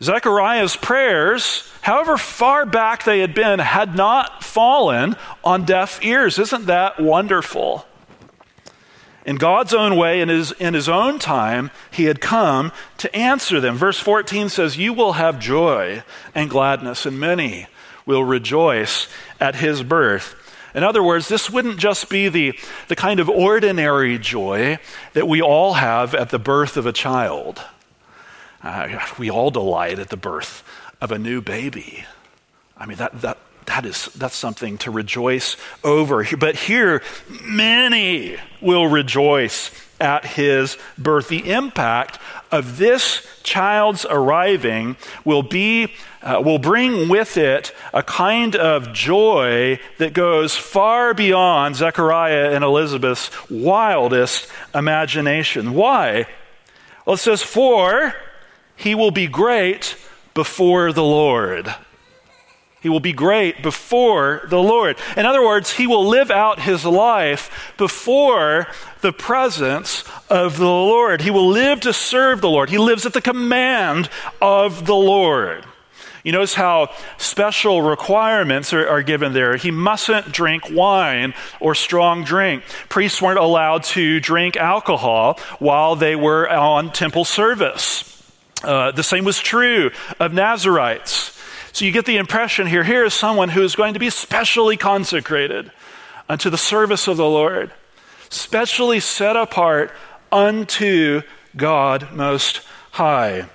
Zechariah's 0.03 0.77
prayers, 0.77 1.71
however 1.81 2.17
far 2.17 2.67
back 2.67 3.05
they 3.05 3.21
had 3.21 3.35
been, 3.35 3.59
had 3.61 3.97
not 3.97 4.43
fallen 4.43 5.17
on 5.43 5.65
deaf 5.65 6.05
ears. 6.05 6.39
Isn't 6.39 6.67
that 6.67 7.01
wonderful? 7.01 7.87
In 9.25 9.37
God's 9.37 9.73
own 9.73 9.97
way, 9.97 10.21
in 10.21 10.29
his, 10.29 10.53
in 10.53 10.75
his 10.75 10.89
own 10.89 11.19
time, 11.19 11.71
he 11.91 12.05
had 12.05 12.21
come 12.21 12.73
to 12.99 13.15
answer 13.17 13.59
them. 13.61 13.77
Verse 13.77 13.99
14 13.99 14.51
says, 14.51 14.77
You 14.77 14.93
will 14.93 15.15
have 15.15 15.39
joy 15.39 16.03
and 16.35 16.51
gladness, 16.51 17.07
and 17.07 17.19
many 17.19 17.67
will 18.05 18.25
rejoice 18.25 19.09
at 19.41 19.55
his 19.57 19.83
birth. 19.83 20.35
In 20.75 20.83
other 20.83 21.03
words, 21.03 21.29
this 21.29 21.49
wouldn't 21.49 21.79
just 21.79 22.09
be 22.11 22.29
the, 22.29 22.59
the 22.89 22.97
kind 22.97 23.21
of 23.21 23.29
ordinary 23.29 24.19
joy 24.19 24.79
that 25.13 25.29
we 25.29 25.41
all 25.41 25.75
have 25.75 26.15
at 26.15 26.31
the 26.31 26.39
birth 26.39 26.77
of 26.77 26.85
a 26.85 26.93
child. 26.93 27.63
Uh, 28.63 28.99
we 29.19 29.31
all 29.31 29.51
delight 29.51 29.99
at 29.99 30.09
the 30.09 30.17
birth 30.17 30.65
of 31.01 31.13
a 31.13 31.19
new 31.19 31.41
baby. 31.41 32.05
I 32.77 32.87
mean, 32.87 32.97
that, 32.99 33.21
that, 33.21 33.39
that 33.67 33.87
is, 33.87 34.07
that's 34.15 34.35
something 34.35 34.79
to 34.79 34.91
rejoice 34.91 35.57
over. 35.85 36.27
But 36.37 36.57
here, 36.57 37.03
many 37.45 38.37
will 38.61 38.89
rejoice 38.89 39.71
at 40.01 40.25
his 40.25 40.77
birth. 40.99 41.29
The 41.29 41.53
impact 41.53 42.19
of 42.51 42.79
this 42.79 43.27
child's 43.43 44.05
arriving 44.05 44.97
will 45.25 45.43
be 45.43 45.93
uh, 46.25 46.41
will 46.43 46.59
bring 46.59 47.09
with 47.09 47.37
it 47.37 47.73
a 47.93 48.03
kind 48.03 48.57
of 48.57 48.93
joy 48.93 49.79
that 49.99 50.15
goes 50.15 50.57
far 50.57 51.13
beyond 51.15 51.77
Zechariah 51.77 52.53
and 52.53 52.65
Elizabeth's 52.65 53.31
wildest 53.51 54.49
imagination. 54.75 55.75
Why? 55.75 56.27
Well, 57.05 57.15
it 57.15 57.19
says, 57.19 57.43
For 57.43 58.15
he 58.75 58.95
will 58.95 59.11
be 59.11 59.27
great 59.27 59.97
before 60.33 60.93
the 60.93 61.05
Lord. 61.05 61.73
He 62.81 62.89
will 62.91 63.01
be 63.01 63.13
great 63.15 63.63
before 63.63 64.43
the 64.49 64.63
Lord. 64.63 64.97
In 65.17 65.25
other 65.25 65.43
words, 65.43 65.73
he 65.73 65.87
will 65.87 66.07
live 66.07 66.31
out 66.31 66.61
his 66.61 66.85
life 66.85 67.73
before 67.79 68.67
the 69.01 69.13
presence 69.13 70.05
of 70.29 70.59
the 70.59 70.67
Lord. 70.67 71.23
He 71.23 71.31
will 71.31 71.49
live 71.49 71.81
to 71.81 71.95
serve 71.95 72.43
the 72.43 72.51
Lord. 72.51 72.69
He 72.69 72.77
lives 72.77 73.07
at 73.07 73.15
the 73.15 73.23
command 73.23 74.11
of 74.41 74.85
the 74.85 74.95
Lord. 74.95 75.65
You 76.25 76.33
notice 76.33 76.55
how 76.55 76.91
special 77.19 77.83
requirements 77.83 78.73
are, 78.73 78.89
are, 78.89 79.03
given 79.03 79.35
there. 79.35 79.57
He 79.57 79.71
mustn't 79.71 80.33
drink 80.33 80.71
wine 80.71 81.35
or 81.61 81.75
strong 81.75 82.25
drink. 82.25 82.65
Priests 82.89 83.21
weren't 83.21 83.39
allowed 83.39 83.85
to 83.85 84.21
drink 84.21 84.57
alcohol 84.57 85.39
while 85.59 85.97
they 85.97 86.17
were 86.17 86.49
on 86.49 86.93
temple 86.93 87.27
service. 87.27 88.11
Uh, 88.63 88.91
the 88.91 89.03
same 89.03 89.25
was 89.25 89.39
true 89.39 89.91
of 90.19 90.33
Nazarites. 90.33 91.39
So 91.75 91.85
you 91.85 91.93
get 91.93 92.07
the 92.07 92.17
impression 92.17 92.67
here 92.67 92.85
here 92.85 93.05
is 93.05 93.13
someone 93.13 93.51
who 93.51 93.63
is 93.63 93.77
going 93.77 93.93
to 93.93 94.01
be 94.01 94.09
specially 94.09 94.79
consecrated 94.79 95.71
unto 96.27 96.49
the 96.49 96.57
service 96.57 97.07
of 97.07 97.19
the 97.19 97.29
Lord, 97.29 97.71
specially 98.31 99.01
set 99.01 99.37
apart 99.37 99.93
unto 100.33 101.21
God 101.55 102.13
Most 102.13 102.63
High. 102.93 103.51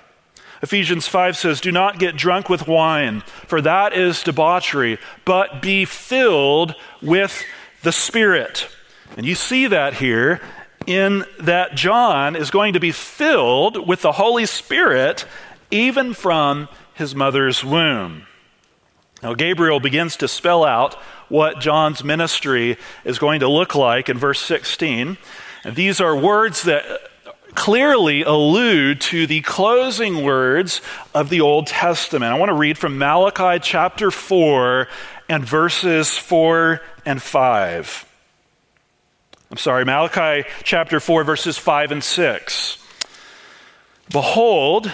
Ephesians 0.62 1.08
5 1.08 1.36
says, 1.36 1.60
Do 1.60 1.72
not 1.72 1.98
get 1.98 2.16
drunk 2.16 2.48
with 2.48 2.68
wine, 2.68 3.22
for 3.46 3.60
that 3.62 3.92
is 3.94 4.22
debauchery, 4.22 4.98
but 5.24 5.62
be 5.62 5.84
filled 5.84 6.74
with 7.00 7.44
the 7.82 7.92
Spirit. 7.92 8.68
And 9.16 9.24
you 9.26 9.34
see 9.34 9.66
that 9.66 9.94
here 9.94 10.40
in 10.86 11.24
that 11.38 11.74
John 11.74 12.36
is 12.36 12.50
going 12.50 12.74
to 12.74 12.80
be 12.80 12.92
filled 12.92 13.88
with 13.88 14.02
the 14.02 14.12
Holy 14.12 14.46
Spirit 14.46 15.24
even 15.70 16.14
from 16.14 16.68
his 16.94 17.14
mother's 17.14 17.64
womb. 17.64 18.26
Now, 19.22 19.34
Gabriel 19.34 19.80
begins 19.80 20.16
to 20.16 20.28
spell 20.28 20.64
out 20.64 20.94
what 21.28 21.60
John's 21.60 22.02
ministry 22.02 22.76
is 23.04 23.18
going 23.18 23.40
to 23.40 23.48
look 23.48 23.74
like 23.74 24.08
in 24.08 24.18
verse 24.18 24.40
16. 24.40 25.18
And 25.64 25.76
these 25.76 26.00
are 26.00 26.16
words 26.16 26.62
that 26.64 27.09
clearly 27.54 28.22
allude 28.22 29.00
to 29.00 29.26
the 29.26 29.40
closing 29.42 30.22
words 30.24 30.80
of 31.14 31.30
the 31.30 31.40
Old 31.40 31.66
Testament. 31.66 32.32
I 32.32 32.38
want 32.38 32.50
to 32.50 32.54
read 32.54 32.78
from 32.78 32.98
Malachi 32.98 33.58
chapter 33.62 34.10
4 34.10 34.88
and 35.28 35.44
verses 35.44 36.16
4 36.16 36.80
and 37.04 37.22
5. 37.22 38.06
I'm 39.50 39.56
sorry, 39.56 39.84
Malachi 39.84 40.48
chapter 40.62 41.00
4, 41.00 41.24
verses 41.24 41.58
5 41.58 41.92
and 41.92 42.04
6. 42.04 42.78
Behold, 44.10 44.92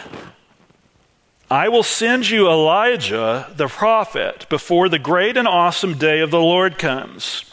I 1.50 1.68
will 1.68 1.82
send 1.82 2.28
you 2.28 2.48
Elijah 2.48 3.52
the 3.54 3.68
prophet 3.68 4.46
before 4.48 4.88
the 4.88 4.98
great 4.98 5.36
and 5.36 5.46
awesome 5.46 5.94
day 5.94 6.20
of 6.20 6.30
the 6.30 6.40
Lord 6.40 6.78
comes. 6.78 7.44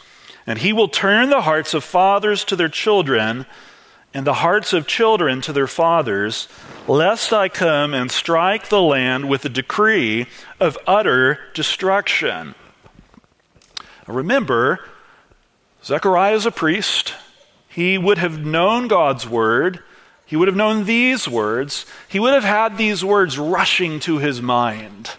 And 0.46 0.58
he 0.58 0.72
will 0.72 0.88
turn 0.88 1.30
the 1.30 1.42
hearts 1.42 1.74
of 1.74 1.84
fathers 1.84 2.44
to 2.46 2.56
their 2.56 2.68
children 2.68 3.46
and 4.14 4.24
the 4.24 4.34
hearts 4.34 4.72
of 4.72 4.86
children 4.86 5.40
to 5.40 5.52
their 5.52 5.66
fathers, 5.66 6.48
lest 6.86 7.32
I 7.32 7.48
come 7.48 7.92
and 7.92 8.10
strike 8.10 8.68
the 8.68 8.80
land 8.80 9.28
with 9.28 9.44
a 9.44 9.48
decree 9.48 10.26
of 10.60 10.78
utter 10.86 11.40
destruction. 11.52 12.54
Remember, 14.06 14.78
Zechariah 15.82 16.36
is 16.36 16.46
a 16.46 16.52
priest. 16.52 17.14
He 17.68 17.98
would 17.98 18.18
have 18.18 18.44
known 18.44 18.86
God's 18.86 19.28
word. 19.28 19.80
He 20.24 20.36
would 20.36 20.46
have 20.46 20.56
known 20.56 20.84
these 20.84 21.28
words. 21.28 21.84
He 22.08 22.20
would 22.20 22.34
have 22.34 22.44
had 22.44 22.78
these 22.78 23.04
words 23.04 23.36
rushing 23.36 23.98
to 24.00 24.18
his 24.18 24.40
mind 24.40 25.10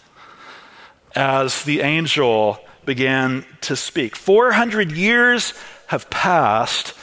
as 1.14 1.64
the 1.64 1.82
angel 1.82 2.60
began 2.86 3.46
to 3.62 3.76
speak. 3.76 4.16
400 4.16 4.92
years 4.92 5.54
have 5.88 6.10
passed, 6.10 6.94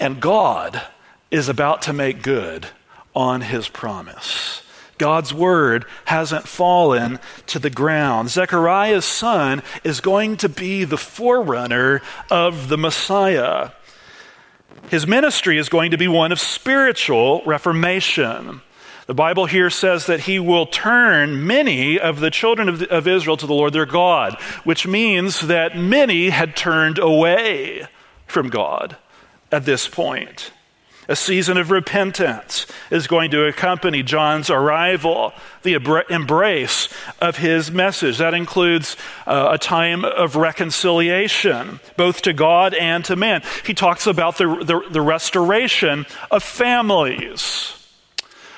and 0.00 0.20
God 0.20 0.82
is 1.30 1.48
about 1.48 1.82
to 1.82 1.92
make 1.92 2.22
good 2.22 2.68
on 3.14 3.40
his 3.42 3.68
promise. 3.68 4.62
God's 4.98 5.32
word 5.32 5.84
hasn't 6.06 6.48
fallen 6.48 7.20
to 7.46 7.58
the 7.58 7.70
ground. 7.70 8.30
Zechariah's 8.30 9.04
son 9.04 9.62
is 9.84 10.00
going 10.00 10.36
to 10.38 10.48
be 10.48 10.84
the 10.84 10.98
forerunner 10.98 12.02
of 12.30 12.68
the 12.68 12.78
Messiah. 12.78 13.70
His 14.90 15.06
ministry 15.06 15.58
is 15.58 15.68
going 15.68 15.92
to 15.92 15.98
be 15.98 16.08
one 16.08 16.32
of 16.32 16.40
spiritual 16.40 17.42
reformation. 17.44 18.60
The 19.06 19.14
Bible 19.14 19.46
here 19.46 19.70
says 19.70 20.06
that 20.06 20.20
he 20.20 20.38
will 20.38 20.66
turn 20.66 21.46
many 21.46 21.98
of 21.98 22.20
the 22.20 22.30
children 22.30 22.68
of, 22.68 22.82
of, 22.82 23.08
Israel 23.08 23.38
to 23.38 23.46
the 23.46 23.54
Lord 23.54 23.72
their 23.72 23.86
God, 23.86 24.34
which 24.64 24.86
means 24.86 25.42
that 25.42 25.78
many 25.78 26.28
had 26.28 26.56
turned 26.56 26.98
away 26.98 27.86
from 28.26 28.50
God 28.50 28.96
at 29.50 29.64
this 29.64 29.88
point. 29.88 30.52
A 31.10 31.16
season 31.16 31.56
of 31.56 31.70
repentance 31.70 32.66
is 32.90 33.06
going 33.06 33.30
to 33.30 33.46
accompany 33.46 34.02
John's 34.02 34.50
arrival, 34.50 35.32
the 35.62 35.74
embrace 36.10 36.90
of 37.18 37.38
his 37.38 37.70
message. 37.70 38.18
That 38.18 38.34
includes 38.34 38.94
uh, 39.26 39.48
a 39.52 39.58
time 39.58 40.04
of 40.04 40.36
reconciliation, 40.36 41.80
both 41.96 42.20
to 42.22 42.34
God 42.34 42.74
and 42.74 43.02
to 43.06 43.16
man. 43.16 43.42
He 43.64 43.72
talks 43.72 44.06
about 44.06 44.36
the, 44.36 44.46
the, 44.62 44.82
the 44.90 45.00
restoration 45.00 46.04
of 46.30 46.42
families 46.42 47.74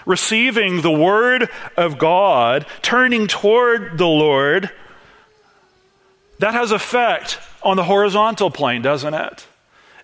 receiving 0.07 0.81
the 0.81 0.91
word 0.91 1.49
of 1.77 1.99
God, 1.99 2.67
turning 2.83 3.29
toward 3.29 3.97
the 3.97 4.07
Lord, 4.07 4.71
that 6.39 6.55
has 6.55 6.73
effect 6.73 7.39
on 7.63 7.77
the 7.77 7.85
horizontal 7.85 8.51
plane, 8.51 8.83
doesn't 8.83 9.15
it? 9.15 9.47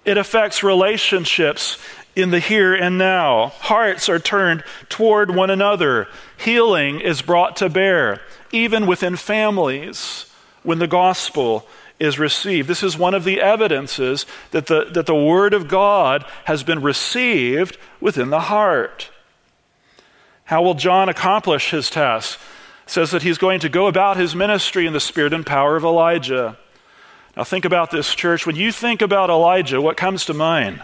It 0.05 0.17
affects 0.17 0.63
relationships 0.63 1.79
in 2.17 2.31
the 2.31 2.41
here 2.41 2.75
and 2.75 2.97
now. 2.97 3.49
Hearts 3.61 4.09
are 4.09 4.19
turned 4.19 4.65
toward 4.89 5.33
one 5.33 5.51
another. 5.51 6.09
Healing 6.39 6.99
is 7.01 7.23
brought 7.23 7.57
to 7.57 7.69
bear, 7.69 8.23
even 8.51 8.87
within 8.87 9.17
families, 9.17 10.33
when 10.63 10.79
the 10.79 10.89
gospel 10.89 11.69
is 12.01 12.19
received. 12.19 12.69
This 12.69 12.83
is 12.83 12.99
one 12.99 13.15
of 13.15 13.25
the 13.25 13.41
evidences 13.41 14.27
that 14.51 14.67
the, 14.67 14.87
that 14.93 15.07
the 15.07 15.15
Word 15.15 15.55
of 15.55 15.69
God 15.69 16.25
has 16.45 16.63
been 16.63 16.83
received 16.83 17.79
within 18.01 18.31
the 18.31 18.41
heart. 18.41 19.11
How 20.45 20.63
will 20.63 20.75
John 20.75 21.09
accomplish 21.09 21.71
his 21.71 21.91
task? 21.91 22.41
Says 22.87 23.11
that 23.11 23.23
he's 23.23 23.39
going 23.39 23.61
to 23.61 23.69
go 23.69 23.89
about 23.89 24.17
his 24.17 24.35
ministry 24.35 24.87
in 24.87 24.93
the 24.93 25.01
spirit 25.01 25.33
and 25.33 25.45
power 25.45 25.77
of 25.77 25.85
Elijah. 25.85 26.57
Now, 27.37 27.45
think 27.45 27.65
about 27.65 27.91
this, 27.91 28.15
church. 28.15 28.47
When 28.47 28.57
you 28.57 28.73
think 28.73 29.03
about 29.03 29.29
Elijah, 29.29 29.81
what 29.81 29.97
comes 29.97 30.25
to 30.27 30.35
mind? 30.35 30.83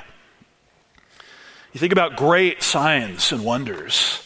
You 1.73 1.81
think 1.81 1.93
about 1.93 2.17
great 2.17 2.63
signs 2.63 3.33
and 3.33 3.45
wonders, 3.45 4.21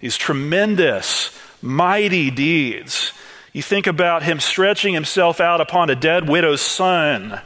these 0.00 0.16
tremendous, 0.16 1.36
mighty 1.62 2.30
deeds. 2.30 3.12
You 3.52 3.62
think 3.62 3.86
about 3.86 4.24
him 4.24 4.40
stretching 4.40 4.94
himself 4.94 5.40
out 5.40 5.60
upon 5.60 5.90
a 5.90 5.94
dead 5.94 6.28
widow's 6.28 6.60
son, 6.60 7.40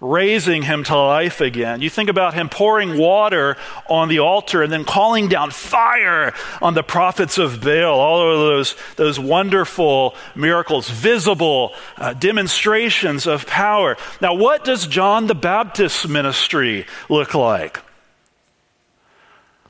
raising 0.00 0.62
him 0.62 0.82
to 0.84 0.96
life 0.96 1.42
again. 1.42 1.82
You 1.82 1.90
think 1.90 2.08
about 2.08 2.32
him 2.32 2.48
pouring 2.48 2.96
water 2.96 3.56
on 3.88 4.08
the 4.08 4.20
altar 4.20 4.62
and 4.62 4.72
then 4.72 4.84
calling 4.84 5.28
down 5.28 5.50
fire 5.50 6.32
on 6.62 6.72
the 6.72 6.82
prophets 6.82 7.36
of 7.36 7.60
Baal. 7.60 8.00
All 8.00 8.30
of 8.30 8.38
those, 8.38 8.76
those 8.96 9.20
wonderful 9.20 10.14
miracles, 10.34 10.88
visible 10.88 11.74
uh, 11.98 12.14
demonstrations 12.14 13.26
of 13.26 13.46
power. 13.46 13.98
Now, 14.22 14.34
what 14.34 14.64
does 14.64 14.86
John 14.86 15.26
the 15.26 15.34
Baptist's 15.34 16.08
ministry 16.08 16.86
look 17.10 17.34
like? 17.34 17.85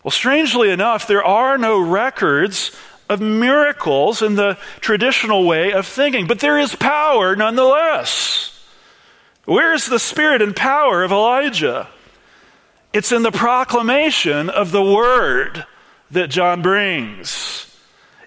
Well, 0.07 0.12
strangely 0.12 0.70
enough, 0.70 1.09
there 1.09 1.24
are 1.24 1.59
no 1.59 1.80
records 1.80 2.70
of 3.09 3.20
miracles 3.20 4.22
in 4.22 4.36
the 4.36 4.57
traditional 4.78 5.44
way 5.44 5.72
of 5.72 5.84
thinking, 5.84 6.28
but 6.28 6.38
there 6.38 6.61
is 6.61 6.76
power 6.76 7.34
nonetheless. 7.34 8.64
Where 9.46 9.74
is 9.74 9.86
the 9.86 9.98
spirit 9.98 10.42
and 10.42 10.54
power 10.54 11.02
of 11.02 11.11
Elijah? 11.11 11.88
It's 12.92 13.11
in 13.11 13.24
the 13.24 13.32
proclamation 13.32 14.48
of 14.48 14.70
the 14.70 14.80
word 14.80 15.66
that 16.12 16.30
John 16.30 16.62
brings. 16.62 17.76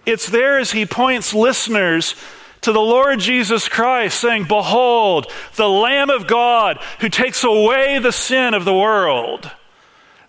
It's 0.05 0.27
there 0.27 0.59
as 0.59 0.73
he 0.73 0.86
points 0.86 1.34
listeners 1.34 2.13
to 2.59 2.73
the 2.73 2.82
Lord 2.82 3.21
Jesus 3.21 3.69
Christ, 3.69 4.19
saying, 4.19 4.49
Behold, 4.49 5.32
the 5.55 5.69
Lamb 5.69 6.09
of 6.09 6.27
God 6.27 6.77
who 6.99 7.07
takes 7.07 7.45
away 7.45 7.99
the 7.99 8.11
sin 8.11 8.53
of 8.53 8.65
the 8.65 8.75
world. 8.75 9.49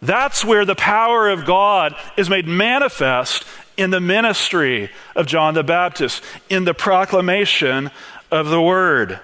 That's 0.02 0.44
where 0.44 0.64
the 0.64 0.74
power 0.74 1.28
of 1.28 1.44
God 1.44 1.94
is 2.16 2.30
made 2.30 2.46
manifest 2.46 3.44
in 3.76 3.90
the 3.90 4.00
ministry 4.00 4.90
of 5.14 5.26
John 5.26 5.54
the 5.54 5.62
Baptist, 5.62 6.22
in 6.48 6.64
the 6.64 6.74
proclamation 6.74 7.90
of 8.30 8.48
the 8.48 8.60
word. 8.60 9.20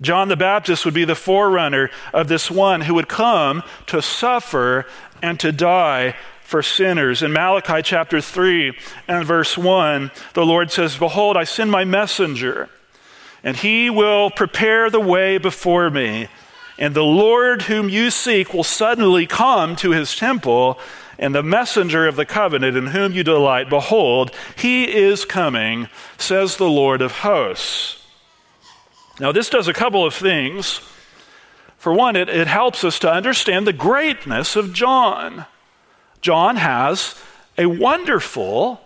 John 0.00 0.28
the 0.28 0.36
Baptist 0.36 0.84
would 0.84 0.94
be 0.94 1.04
the 1.04 1.14
forerunner 1.14 1.90
of 2.12 2.28
this 2.28 2.50
one 2.50 2.82
who 2.82 2.94
would 2.94 3.08
come 3.08 3.62
to 3.86 4.02
suffer 4.02 4.86
and 5.22 5.38
to 5.40 5.52
die 5.52 6.14
for 6.42 6.62
sinners. 6.62 7.22
In 7.22 7.32
Malachi 7.32 7.82
chapter 7.82 8.20
3 8.20 8.76
and 9.08 9.24
verse 9.24 9.56
1, 9.56 10.10
the 10.34 10.44
Lord 10.44 10.70
says, 10.70 10.96
Behold, 10.96 11.36
I 11.36 11.44
send 11.44 11.70
my 11.70 11.84
messenger, 11.84 12.68
and 13.42 13.56
he 13.56 13.88
will 13.88 14.30
prepare 14.30 14.90
the 14.90 15.00
way 15.00 15.38
before 15.38 15.90
me. 15.90 16.28
And 16.78 16.94
the 16.94 17.04
Lord 17.04 17.62
whom 17.62 17.88
you 17.88 18.10
seek 18.10 18.52
will 18.52 18.64
suddenly 18.64 19.26
come 19.26 19.76
to 19.76 19.90
his 19.90 20.16
temple, 20.16 20.78
and 21.18 21.34
the 21.34 21.42
messenger 21.42 22.08
of 22.08 22.16
the 22.16 22.26
covenant 22.26 22.76
in 22.76 22.88
whom 22.88 23.12
you 23.12 23.22
delight, 23.22 23.68
behold, 23.68 24.32
he 24.56 24.92
is 24.92 25.24
coming, 25.24 25.88
says 26.18 26.56
the 26.56 26.68
Lord 26.68 27.00
of 27.00 27.18
hosts. 27.18 28.02
Now, 29.20 29.30
this 29.30 29.48
does 29.48 29.68
a 29.68 29.72
couple 29.72 30.04
of 30.04 30.14
things. 30.14 30.80
For 31.78 31.92
one, 31.92 32.16
it, 32.16 32.28
it 32.28 32.48
helps 32.48 32.82
us 32.82 32.98
to 33.00 33.12
understand 33.12 33.66
the 33.66 33.72
greatness 33.72 34.56
of 34.56 34.72
John. 34.72 35.46
John 36.20 36.56
has 36.56 37.14
a 37.56 37.66
wonderful, 37.66 38.80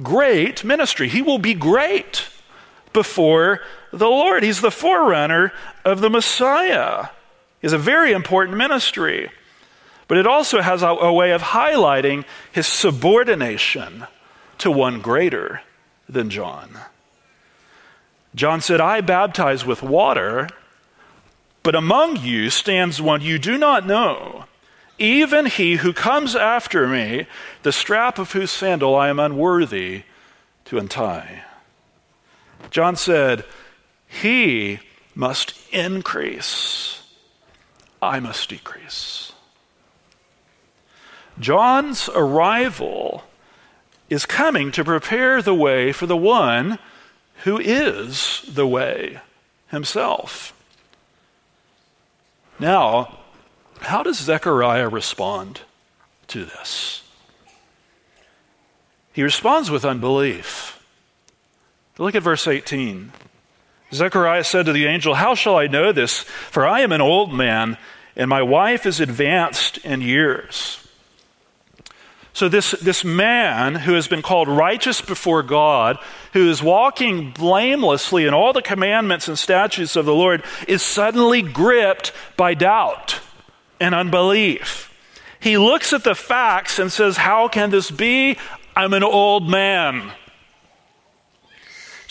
great 0.00 0.62
ministry. 0.62 1.08
He 1.08 1.22
will 1.22 1.38
be 1.38 1.54
great 1.54 2.28
before 2.92 3.60
the 3.90 4.08
Lord. 4.08 4.44
He's 4.44 4.60
the 4.60 4.70
forerunner 4.70 5.52
of 5.84 6.00
the 6.00 6.10
Messiah 6.10 7.08
is 7.62 7.72
a 7.72 7.78
very 7.78 8.12
important 8.12 8.58
ministry. 8.58 9.30
But 10.08 10.18
it 10.18 10.26
also 10.26 10.60
has 10.60 10.82
a, 10.82 10.88
a 10.88 11.12
way 11.12 11.30
of 11.30 11.40
highlighting 11.42 12.24
his 12.50 12.66
subordination 12.66 14.06
to 14.58 14.70
one 14.70 15.00
greater 15.00 15.62
than 16.08 16.28
John. 16.28 16.78
John 18.34 18.60
said, 18.60 18.80
I 18.80 19.00
baptize 19.00 19.64
with 19.64 19.82
water, 19.82 20.48
but 21.62 21.74
among 21.74 22.16
you 22.16 22.50
stands 22.50 23.00
one 23.00 23.20
you 23.20 23.38
do 23.38 23.56
not 23.56 23.86
know, 23.86 24.44
even 24.98 25.46
he 25.46 25.76
who 25.76 25.92
comes 25.92 26.34
after 26.34 26.86
me, 26.86 27.26
the 27.62 27.72
strap 27.72 28.18
of 28.18 28.32
whose 28.32 28.50
sandal 28.50 28.94
I 28.94 29.08
am 29.08 29.18
unworthy 29.18 30.02
to 30.66 30.78
untie. 30.78 31.42
John 32.70 32.96
said, 32.96 33.44
He 34.08 34.80
must 35.14 35.54
increase 35.72 37.01
I 38.02 38.18
must 38.18 38.48
decrease. 38.48 39.32
John's 41.38 42.08
arrival 42.08 43.22
is 44.10 44.26
coming 44.26 44.72
to 44.72 44.84
prepare 44.84 45.40
the 45.40 45.54
way 45.54 45.92
for 45.92 46.06
the 46.06 46.16
one 46.16 46.80
who 47.44 47.58
is 47.58 48.44
the 48.48 48.66
way 48.66 49.20
himself. 49.68 50.52
Now, 52.58 53.20
how 53.80 54.02
does 54.02 54.18
Zechariah 54.18 54.88
respond 54.88 55.62
to 56.28 56.44
this? 56.44 57.02
He 59.12 59.22
responds 59.22 59.70
with 59.70 59.84
unbelief. 59.84 60.84
Look 61.98 62.14
at 62.14 62.22
verse 62.22 62.46
18. 62.46 63.12
Zechariah 63.92 64.44
said 64.44 64.66
to 64.66 64.72
the 64.72 64.86
angel, 64.86 65.14
How 65.14 65.34
shall 65.34 65.56
I 65.56 65.66
know 65.66 65.92
this? 65.92 66.22
For 66.22 66.66
I 66.66 66.80
am 66.80 66.92
an 66.92 67.00
old 67.00 67.32
man, 67.32 67.76
and 68.16 68.28
my 68.28 68.42
wife 68.42 68.86
is 68.86 69.00
advanced 69.00 69.78
in 69.78 70.00
years. 70.00 70.78
So, 72.34 72.48
this, 72.48 72.70
this 72.70 73.04
man 73.04 73.74
who 73.74 73.92
has 73.92 74.08
been 74.08 74.22
called 74.22 74.48
righteous 74.48 75.02
before 75.02 75.42
God, 75.42 75.98
who 76.32 76.48
is 76.48 76.62
walking 76.62 77.30
blamelessly 77.30 78.24
in 78.24 78.32
all 78.32 78.54
the 78.54 78.62
commandments 78.62 79.28
and 79.28 79.38
statutes 79.38 79.96
of 79.96 80.06
the 80.06 80.14
Lord, 80.14 80.42
is 80.66 80.80
suddenly 80.80 81.42
gripped 81.42 82.12
by 82.38 82.54
doubt 82.54 83.20
and 83.78 83.94
unbelief. 83.94 84.88
He 85.40 85.58
looks 85.58 85.92
at 85.92 86.04
the 86.04 86.14
facts 86.14 86.78
and 86.78 86.90
says, 86.90 87.18
How 87.18 87.48
can 87.48 87.68
this 87.68 87.90
be? 87.90 88.38
I'm 88.74 88.94
an 88.94 89.02
old 89.02 89.50
man. 89.50 90.12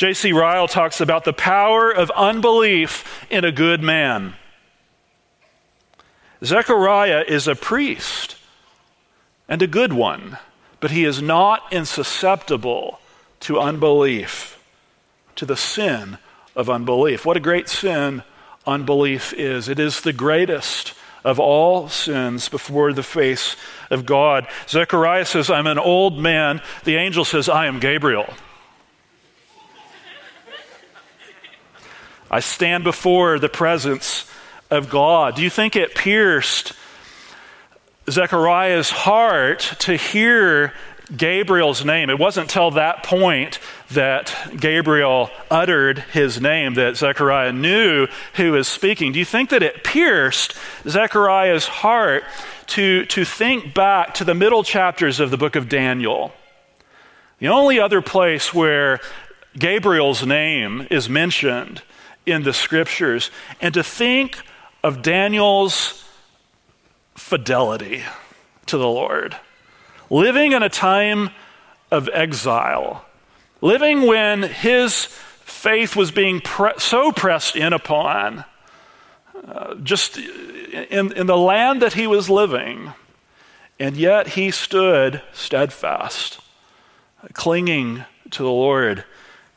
J.C. 0.01 0.31
Ryle 0.31 0.67
talks 0.67 0.99
about 0.99 1.25
the 1.25 1.31
power 1.31 1.91
of 1.91 2.09
unbelief 2.15 3.23
in 3.29 3.45
a 3.45 3.51
good 3.51 3.83
man. 3.83 4.33
Zechariah 6.43 7.23
is 7.27 7.47
a 7.47 7.53
priest 7.53 8.35
and 9.47 9.61
a 9.61 9.67
good 9.67 9.93
one, 9.93 10.39
but 10.79 10.89
he 10.89 11.05
is 11.05 11.21
not 11.21 11.69
insusceptible 11.71 12.97
to 13.41 13.59
unbelief, 13.59 14.59
to 15.35 15.45
the 15.45 15.55
sin 15.55 16.17
of 16.55 16.67
unbelief. 16.67 17.23
What 17.23 17.37
a 17.37 17.39
great 17.39 17.69
sin 17.69 18.23
unbelief 18.65 19.33
is! 19.33 19.69
It 19.69 19.77
is 19.77 20.01
the 20.01 20.13
greatest 20.13 20.95
of 21.23 21.39
all 21.39 21.89
sins 21.89 22.49
before 22.49 22.91
the 22.91 23.03
face 23.03 23.55
of 23.91 24.07
God. 24.07 24.47
Zechariah 24.67 25.25
says, 25.25 25.51
I'm 25.51 25.67
an 25.67 25.77
old 25.77 26.17
man. 26.17 26.59
The 26.85 26.95
angel 26.95 27.23
says, 27.23 27.47
I 27.47 27.67
am 27.67 27.79
Gabriel. 27.79 28.33
I 32.33 32.39
stand 32.39 32.85
before 32.85 33.39
the 33.39 33.49
presence 33.49 34.25
of 34.69 34.89
God. 34.89 35.35
Do 35.35 35.41
you 35.41 35.49
think 35.49 35.75
it 35.75 35.93
pierced 35.93 36.71
Zechariah's 38.09 38.89
heart 38.89 39.75
to 39.79 39.97
hear 39.97 40.73
Gabriel's 41.15 41.83
name? 41.83 42.09
It 42.09 42.17
wasn't 42.17 42.49
till 42.49 42.71
that 42.71 43.03
point 43.03 43.59
that 43.89 44.33
Gabriel 44.57 45.29
uttered 45.49 45.99
his 46.13 46.39
name 46.39 46.75
that 46.75 46.95
Zechariah 46.95 47.51
knew 47.51 48.07
who 48.35 48.53
was 48.53 48.69
speaking. 48.69 49.11
Do 49.11 49.19
you 49.19 49.25
think 49.25 49.49
that 49.49 49.61
it 49.61 49.83
pierced 49.83 50.55
Zechariah's 50.87 51.67
heart 51.67 52.23
to, 52.67 53.05
to 53.07 53.25
think 53.25 53.73
back 53.73 54.13
to 54.13 54.23
the 54.23 54.33
middle 54.33 54.63
chapters 54.63 55.19
of 55.19 55.31
the 55.31 55.37
book 55.37 55.57
of 55.57 55.67
Daniel? 55.67 56.31
The 57.39 57.49
only 57.49 57.77
other 57.77 58.01
place 58.01 58.53
where 58.53 59.01
Gabriel's 59.59 60.25
name 60.25 60.87
is 60.89 61.09
mentioned 61.09 61.81
in 62.25 62.43
the 62.43 62.53
scriptures 62.53 63.31
and 63.59 63.73
to 63.73 63.83
think 63.83 64.37
of 64.83 65.01
Daniel's 65.01 66.03
fidelity 67.15 68.03
to 68.67 68.77
the 68.77 68.87
Lord. 68.87 69.35
Living 70.09 70.51
in 70.51 70.63
a 70.63 70.69
time 70.69 71.29
of 71.91 72.09
exile, 72.13 73.05
living 73.61 74.01
when 74.03 74.43
his 74.43 75.07
Faith 75.51 75.95
was 75.95 76.09
being 76.09 76.41
pre- 76.41 76.71
so 76.77 77.11
pressed 77.11 77.55
in 77.55 77.71
upon, 77.71 78.45
uh, 79.47 79.75
just 79.75 80.17
in, 80.17 81.11
in 81.11 81.27
the 81.27 81.37
land 81.37 81.83
that 81.83 81.93
he 81.93 82.07
was 82.07 82.31
living, 82.31 82.93
and 83.77 83.95
yet 83.95 84.29
he 84.29 84.49
stood 84.49 85.21
steadfast, 85.33 86.39
clinging 87.33 88.05
to 88.31 88.41
the 88.41 88.49
Lord 88.49 89.03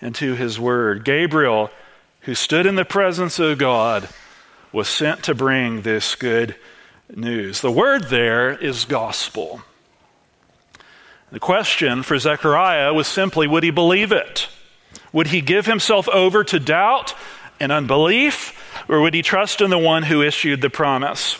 and 0.03 0.15
to 0.17 0.35
his 0.35 0.61
word. 0.61 1.07
Gabriel, 1.07 1.71
who 2.25 2.35
stood 2.35 2.66
in 2.66 2.75
the 2.75 2.85
presence 2.85 3.39
of 3.39 3.59
God, 3.59 4.09
was 4.72 4.89
sent 4.89 5.22
to 5.25 5.35
bring 5.35 5.83
this 5.83 6.14
good 6.14 6.57
news. 7.14 7.61
The 7.61 7.70
word 7.70 8.05
there 8.05 8.51
is 8.51 8.85
gospel. 8.85 9.62
The 11.31 11.41
question 11.41 12.03
for 12.03 12.18
Zechariah 12.18 12.93
was 12.93 13.07
simply 13.07 13.47
would 13.47 13.62
he 13.62 13.70
believe 13.70 14.11
it? 14.11 14.49
Would 15.12 15.29
he 15.29 15.41
give 15.41 15.66
himself 15.66 16.09
over 16.09 16.43
to 16.45 16.59
doubt 16.59 17.14
and 17.61 17.70
unbelief, 17.70 18.59
or 18.89 19.01
would 19.01 19.14
he 19.14 19.22
trust 19.22 19.61
in 19.61 19.70
the 19.70 19.79
one 19.79 20.05
who 20.05 20.22
issued 20.22 20.61
the 20.61 20.70
promise? 20.70 21.39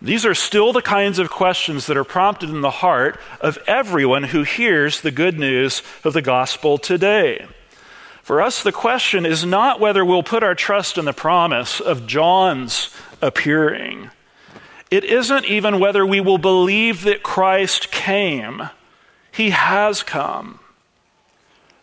These 0.00 0.26
are 0.26 0.34
still 0.34 0.72
the 0.72 0.82
kinds 0.82 1.20
of 1.20 1.30
questions 1.30 1.86
that 1.86 1.96
are 1.96 2.02
prompted 2.02 2.50
in 2.50 2.60
the 2.60 2.70
heart 2.70 3.20
of 3.40 3.58
everyone 3.68 4.24
who 4.24 4.42
hears 4.42 5.00
the 5.00 5.12
good 5.12 5.38
news 5.38 5.82
of 6.02 6.12
the 6.12 6.22
gospel 6.22 6.76
today. 6.76 7.46
For 8.22 8.40
us, 8.40 8.62
the 8.62 8.72
question 8.72 9.26
is 9.26 9.44
not 9.44 9.80
whether 9.80 10.04
we'll 10.04 10.22
put 10.22 10.44
our 10.44 10.54
trust 10.54 10.96
in 10.96 11.04
the 11.04 11.12
promise 11.12 11.80
of 11.80 12.06
John's 12.06 12.90
appearing. 13.20 14.10
It 14.90 15.04
isn't 15.04 15.44
even 15.46 15.80
whether 15.80 16.06
we 16.06 16.20
will 16.20 16.38
believe 16.38 17.02
that 17.02 17.22
Christ 17.22 17.90
came. 17.90 18.68
He 19.32 19.50
has 19.50 20.02
come. 20.02 20.60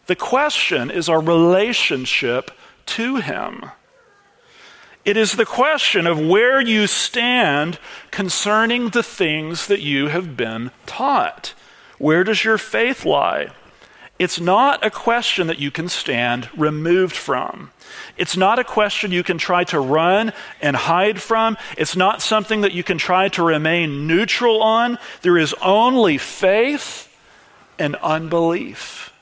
The 0.05 0.15
question 0.15 0.89
is 0.89 1.09
our 1.09 1.21
relationship 1.21 2.51
to 2.87 3.17
Him. 3.17 3.65
It 5.05 5.17
is 5.17 5.33
the 5.33 5.45
question 5.45 6.07
of 6.07 6.19
where 6.19 6.61
you 6.61 6.87
stand 6.87 7.79
concerning 8.11 8.89
the 8.89 9.03
things 9.03 9.67
that 9.67 9.81
you 9.81 10.07
have 10.07 10.37
been 10.37 10.71
taught. 10.85 11.53
Where 11.97 12.23
does 12.23 12.43
your 12.43 12.57
faith 12.57 13.05
lie? 13.05 13.49
It's 14.19 14.39
not 14.39 14.85
a 14.85 14.91
question 14.91 15.47
that 15.47 15.59
you 15.59 15.71
can 15.71 15.87
stand 15.87 16.49
removed 16.55 17.15
from. 17.15 17.71
It's 18.17 18.35
not 18.35 18.59
a 18.59 18.65
question 18.65 19.13
you 19.13 19.23
can 19.23 19.37
try 19.37 19.63
to 19.65 19.79
run 19.79 20.33
and 20.61 20.75
hide 20.75 21.21
from. 21.21 21.57
It's 21.77 21.95
not 21.95 22.21
something 22.21 22.59
that 22.61 22.73
you 22.73 22.83
can 22.83 22.97
try 22.97 23.29
to 23.29 23.43
remain 23.43 24.07
neutral 24.07 24.61
on. 24.61 24.99
There 25.21 25.37
is 25.37 25.55
only 25.61 26.17
faith 26.17 27.07
and 27.79 27.95
unbelief. 27.95 29.13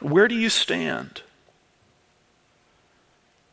Where 0.00 0.26
do 0.26 0.34
you 0.34 0.48
stand? 0.48 1.22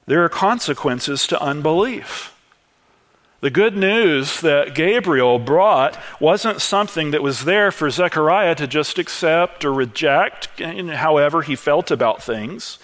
There 0.07 0.24
are 0.24 0.30
consequences 0.30 1.28
to 1.28 1.39
unbelief. 1.39 2.34
The 3.40 3.52
good 3.52 3.78
news 3.78 4.42
that 4.42 4.74
Gabriel 4.74 5.38
brought 5.38 5.96
wasn't 6.20 6.60
something 6.60 7.12
that 7.12 7.22
was 7.22 7.46
there 7.46 7.72
for 7.72 7.92
Zechariah 7.92 8.56
to 8.56 8.66
just 8.66 8.98
accept 8.98 9.64
or 9.64 9.72
reject, 9.72 10.60
however 10.60 11.44
he 11.44 11.56
felt 11.56 11.92
about 11.92 12.24
things. 12.24 12.80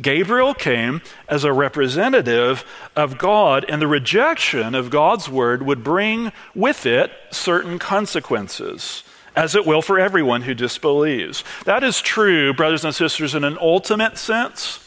Gabriel 0.00 0.54
came 0.54 1.02
as 1.28 1.44
a 1.44 1.52
representative 1.52 2.64
of 2.96 3.18
God, 3.18 3.66
and 3.68 3.82
the 3.82 3.86
rejection 3.86 4.74
of 4.74 4.88
God's 4.88 5.28
word 5.28 5.62
would 5.62 5.84
bring 5.84 6.32
with 6.54 6.86
it 6.86 7.10
certain 7.30 7.78
consequences, 7.78 9.02
as 9.36 9.54
it 9.54 9.66
will 9.66 9.82
for 9.82 9.98
everyone 9.98 10.42
who 10.42 10.54
disbelieves. 10.54 11.44
That 11.66 11.84
is 11.84 12.00
true, 12.00 12.54
brothers 12.54 12.82
and 12.82 12.94
sisters, 12.94 13.34
in 13.34 13.44
an 13.44 13.58
ultimate 13.60 14.16
sense. 14.16 14.82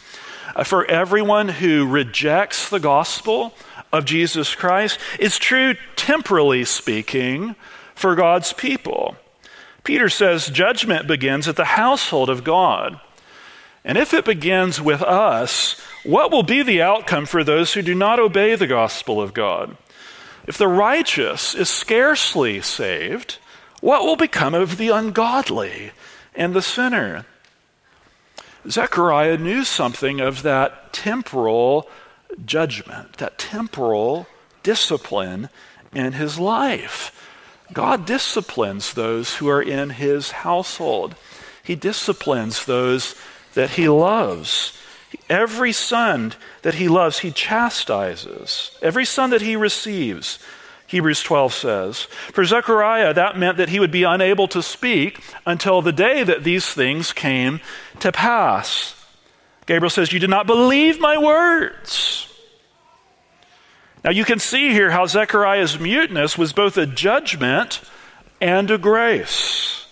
Uh, 0.56 0.64
for 0.64 0.86
everyone 0.86 1.48
who 1.48 1.88
rejects 1.88 2.70
the 2.70 2.80
gospel, 2.80 3.54
of 3.92 4.06
Jesus 4.06 4.56
Christ 4.56 5.00
is 5.20 5.38
true, 5.38 5.76
temporally 5.96 6.66
speaking, 6.66 7.56
for 7.96 8.16
God's 8.16 8.54
people. 8.54 9.16
Peter 9.84 10.10
says 10.10 10.48
judgment 10.48 11.08
begins 11.08 11.48
at 11.48 11.56
the 11.56 11.66
household 11.66 12.30
of 12.30 12.44
God. 12.44 13.00
And 13.84 13.98
if 13.98 14.14
it 14.14 14.26
begins 14.26 14.80
with 14.80 15.02
us, 15.02 15.80
what 16.04 16.32
will 16.32 16.44
be 16.44 16.62
the 16.62 16.82
outcome 16.82 17.26
for 17.26 17.44
those 17.44 17.74
who 17.74 17.82
do 17.82 17.96
not 17.96 18.20
obey 18.20 18.56
the 18.56 18.68
gospel 18.68 19.20
of 19.20 19.34
God? 19.34 19.76
If 20.48 20.58
the 20.58 20.68
righteous 20.68 21.56
is 21.56 21.70
scarcely 21.70 22.62
saved, 22.62 23.38
what 23.80 24.04
will 24.04 24.16
become 24.16 24.54
of 24.54 24.78
the 24.78 24.90
ungodly 24.90 25.92
and 26.36 26.54
the 26.54 26.62
sinner? 26.62 27.26
Zechariah 28.70 29.38
knew 29.38 29.64
something 29.64 30.20
of 30.20 30.44
that 30.44 30.94
temporal 30.94 31.90
judgment, 32.46 33.18
that 33.18 33.38
temporal 33.38 34.28
discipline 34.64 35.50
in 35.94 36.14
his 36.14 36.40
life. 36.40 37.18
God 37.74 38.06
disciplines 38.06 38.94
those 38.94 39.36
who 39.36 39.48
are 39.50 39.62
in 39.62 39.92
his 39.92 40.32
household. 40.32 41.16
He 41.64 41.76
disciplines 41.76 42.66
those 42.66 43.16
that 43.54 43.72
he 43.72 43.88
loves. 43.88 44.78
Every 45.30 45.72
son 45.72 46.34
that 46.62 46.76
he 46.76 46.88
loves, 46.88 47.20
he 47.20 47.32
chastises. 47.32 48.78
Every 48.82 49.06
son 49.06 49.30
that 49.30 49.42
he 49.42 49.56
receives, 49.56 50.40
Hebrews 50.88 51.24
12 51.24 51.54
says. 51.54 52.02
For 52.34 52.44
Zechariah, 52.44 53.14
that 53.14 53.38
meant 53.38 53.58
that 53.58 53.70
he 53.70 53.80
would 53.80 53.92
be 53.92 54.04
unable 54.04 54.48
to 54.50 54.62
speak 54.62 55.22
until 55.46 55.82
the 55.82 55.94
day 55.94 56.24
that 56.24 56.44
these 56.44 56.68
things 56.68 57.14
came 57.14 57.62
to 58.00 58.12
pass. 58.12 59.01
Gabriel 59.72 59.90
says, 59.90 60.12
You 60.12 60.20
did 60.20 60.30
not 60.30 60.48
believe 60.48 61.00
my 61.00 61.18
words. 61.18 62.28
Now 64.04 64.12
you 64.12 64.26
can 64.26 64.38
see 64.38 64.72
here 64.72 64.92
how 64.92 65.06
Zechariah's 65.06 65.80
muteness 65.80 66.38
was 66.38 66.52
both 66.52 66.76
a 66.76 66.86
judgment 66.86 67.80
and 68.42 68.70
a 68.70 68.78
grace. 68.78 69.86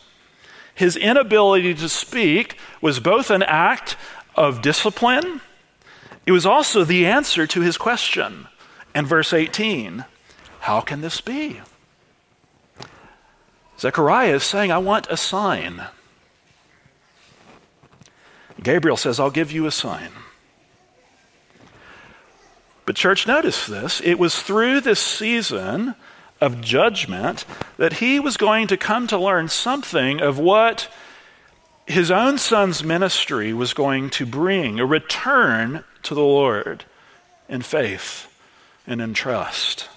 His 0.76 0.98
inability 0.98 1.76
to 1.76 1.88
speak 1.88 2.58
was 2.82 3.00
both 3.00 3.32
an 3.32 3.42
act 3.42 3.96
of 4.36 4.62
discipline, 4.62 5.40
it 6.26 6.34
was 6.34 6.46
also 6.46 6.84
the 6.84 7.06
answer 7.06 7.48
to 7.48 7.62
his 7.62 7.78
question. 7.78 8.50
And 8.94 9.08
verse 9.08 9.32
18 9.32 10.04
How 10.60 10.82
can 10.82 11.00
this 11.00 11.22
be? 11.22 11.62
Zechariah 13.80 14.36
is 14.36 14.44
saying, 14.44 14.74
I 14.74 14.78
want 14.78 15.08
a 15.10 15.16
sign. 15.16 15.84
Gabriel 18.62 18.98
says, 18.98 19.20
I'll 19.20 19.32
give 19.32 19.52
you 19.52 19.66
a 19.66 19.72
sign. 19.72 20.10
But, 22.86 22.96
church, 22.96 23.28
notice 23.28 23.68
this. 23.68 24.02
It 24.02 24.18
was 24.18 24.42
through 24.42 24.82
this 24.82 25.00
season 25.00 25.96
of 26.42 26.62
judgment 26.62 27.46
that 27.78 27.94
he 27.94 28.20
was 28.20 28.38
going 28.38 28.68
to 28.68 28.78
come 28.78 29.08
to 29.08 29.18
learn 29.18 29.48
something 29.48 30.22
of 30.22 30.40
what 30.40 30.92
his 31.86 32.12
own 32.12 32.38
son's 32.38 32.84
ministry 32.84 33.54
was 33.54 33.74
going 33.74 34.10
to 34.12 34.26
bring 34.26 34.80
a 34.80 34.86
return 34.86 35.84
to 36.04 36.14
the 36.14 36.22
Lord 36.22 36.86
in 37.48 37.62
faith 37.62 38.28
and 38.88 39.02
in 39.02 39.14
trust. 39.14 39.90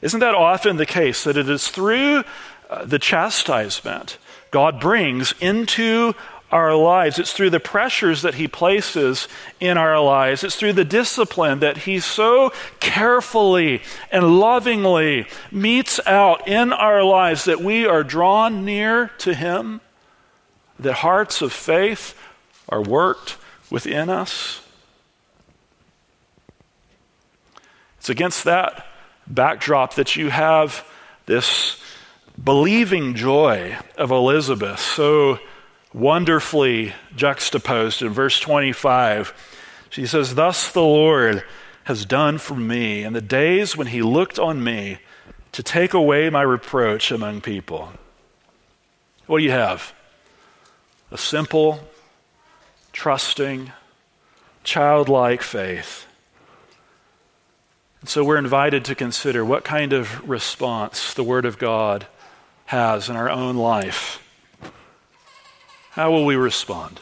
Isn't 0.00 0.20
that 0.20 0.34
often 0.34 0.76
the 0.76 0.86
case 0.86 1.24
that 1.24 1.36
it 1.36 1.48
is 1.48 1.68
through 1.68 2.24
uh, 2.70 2.84
the 2.84 2.98
chastisement 2.98 4.18
God 4.50 4.80
brings 4.80 5.34
into 5.40 6.14
our 6.50 6.74
lives. 6.74 7.18
It's 7.18 7.32
through 7.32 7.50
the 7.50 7.60
pressures 7.60 8.22
that 8.22 8.34
He 8.34 8.46
places 8.46 9.28
in 9.58 9.76
our 9.76 10.00
lives. 10.00 10.44
It's 10.44 10.56
through 10.56 10.74
the 10.74 10.84
discipline 10.84 11.60
that 11.60 11.78
He 11.78 12.00
so 12.00 12.52
carefully 12.80 13.82
and 14.12 14.38
lovingly 14.38 15.26
metes 15.50 15.98
out 16.06 16.46
in 16.46 16.72
our 16.72 17.02
lives 17.02 17.44
that 17.46 17.60
we 17.60 17.86
are 17.86 18.04
drawn 18.04 18.64
near 18.64 19.08
to 19.18 19.34
Him, 19.34 19.80
that 20.78 20.94
hearts 20.94 21.42
of 21.42 21.52
faith 21.52 22.14
are 22.68 22.82
worked 22.82 23.36
within 23.70 24.08
us. 24.08 24.60
It's 27.98 28.10
against 28.10 28.44
that 28.44 28.86
backdrop 29.26 29.94
that 29.94 30.14
you 30.14 30.30
have 30.30 30.88
this 31.26 31.82
believing 32.42 33.14
joy 33.14 33.76
of 33.96 34.12
Elizabeth 34.12 34.78
so 34.78 35.40
wonderfully 35.96 36.92
juxtaposed 37.16 38.02
in 38.02 38.10
verse 38.10 38.38
25. 38.38 39.32
She 39.88 40.06
says, 40.06 40.34
Thus 40.34 40.70
the 40.70 40.82
Lord 40.82 41.42
has 41.84 42.04
done 42.04 42.36
for 42.36 42.54
me 42.54 43.02
in 43.02 43.14
the 43.14 43.22
days 43.22 43.76
when 43.76 43.86
he 43.86 44.02
looked 44.02 44.38
on 44.38 44.62
me 44.62 44.98
to 45.52 45.62
take 45.62 45.94
away 45.94 46.28
my 46.28 46.42
reproach 46.42 47.10
among 47.10 47.40
people. 47.40 47.92
What 49.26 49.38
do 49.38 49.44
you 49.44 49.52
have? 49.52 49.94
A 51.10 51.16
simple, 51.16 51.80
trusting, 52.92 53.72
childlike 54.64 55.40
faith. 55.40 56.06
And 58.02 58.10
so 58.10 58.22
we're 58.22 58.36
invited 58.36 58.84
to 58.84 58.94
consider 58.94 59.44
what 59.44 59.64
kind 59.64 59.94
of 59.94 60.28
response 60.28 61.14
the 61.14 61.24
Word 61.24 61.46
of 61.46 61.58
God 61.58 62.06
has 62.66 63.08
in 63.08 63.16
our 63.16 63.30
own 63.30 63.56
life 63.56 64.20
how 65.96 66.10
will 66.10 66.26
we 66.26 66.36
respond? 66.36 67.00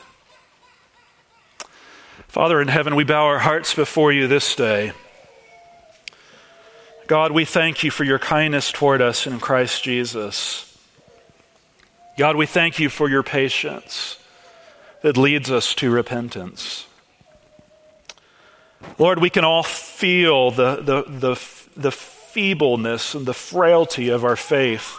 Father 2.28 2.60
in 2.60 2.68
heaven, 2.68 2.94
we 2.94 3.02
bow 3.02 3.24
our 3.24 3.40
hearts 3.40 3.74
before 3.74 4.12
you 4.12 4.28
this 4.28 4.54
day. 4.54 4.92
God, 7.08 7.32
we 7.32 7.44
thank 7.44 7.82
you 7.82 7.90
for 7.90 8.04
your 8.04 8.20
kindness 8.20 8.70
toward 8.70 9.02
us 9.02 9.26
in 9.26 9.40
Christ 9.40 9.82
Jesus. 9.82 10.78
God, 12.16 12.36
we 12.36 12.46
thank 12.46 12.78
you 12.78 12.88
for 12.88 13.08
your 13.08 13.24
patience 13.24 14.20
that 15.02 15.16
leads 15.16 15.50
us 15.50 15.74
to 15.74 15.90
repentance. 15.90 16.86
Lord, 18.96 19.18
we 19.18 19.28
can 19.28 19.44
all 19.44 19.64
feel 19.64 20.52
the, 20.52 20.76
the, 20.76 21.02
the, 21.02 21.40
the 21.76 21.90
feebleness 21.90 23.16
and 23.16 23.26
the 23.26 23.34
frailty 23.34 24.10
of 24.10 24.24
our 24.24 24.36
faith, 24.36 24.96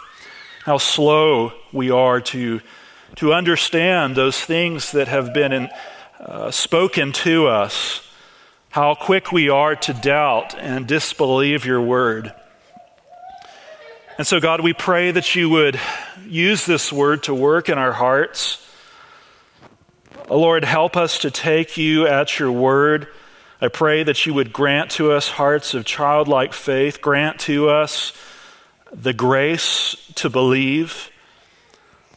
how 0.64 0.76
slow 0.76 1.54
we 1.72 1.90
are 1.90 2.20
to, 2.20 2.60
to 3.14 3.32
understand 3.32 4.16
those 4.16 4.40
things 4.40 4.92
that 4.92 5.08
have 5.08 5.32
been 5.32 5.52
in 5.52 5.70
uh, 6.20 6.50
spoken 6.50 7.12
to 7.12 7.46
us, 7.46 8.02
how 8.70 8.94
quick 8.94 9.32
we 9.32 9.48
are 9.48 9.76
to 9.76 9.94
doubt 9.94 10.58
and 10.58 10.86
disbelieve 10.86 11.64
your 11.64 11.80
word. 11.80 12.34
And 14.18 14.26
so, 14.26 14.40
God, 14.40 14.62
we 14.62 14.72
pray 14.72 15.10
that 15.10 15.34
you 15.34 15.50
would 15.50 15.78
use 16.26 16.66
this 16.66 16.92
word 16.92 17.22
to 17.24 17.34
work 17.34 17.68
in 17.68 17.78
our 17.78 17.92
hearts. 17.92 18.66
Oh, 20.28 20.40
Lord, 20.40 20.64
help 20.64 20.96
us 20.96 21.18
to 21.18 21.30
take 21.30 21.76
you 21.76 22.06
at 22.06 22.38
your 22.38 22.50
word. 22.50 23.08
I 23.60 23.68
pray 23.68 24.02
that 24.02 24.26
you 24.26 24.34
would 24.34 24.52
grant 24.52 24.90
to 24.92 25.12
us 25.12 25.28
hearts 25.28 25.74
of 25.74 25.84
childlike 25.84 26.52
faith, 26.52 27.00
grant 27.00 27.40
to 27.40 27.68
us 27.68 28.12
the 28.92 29.12
grace 29.12 29.96
to 30.16 30.30
believe. 30.30 31.10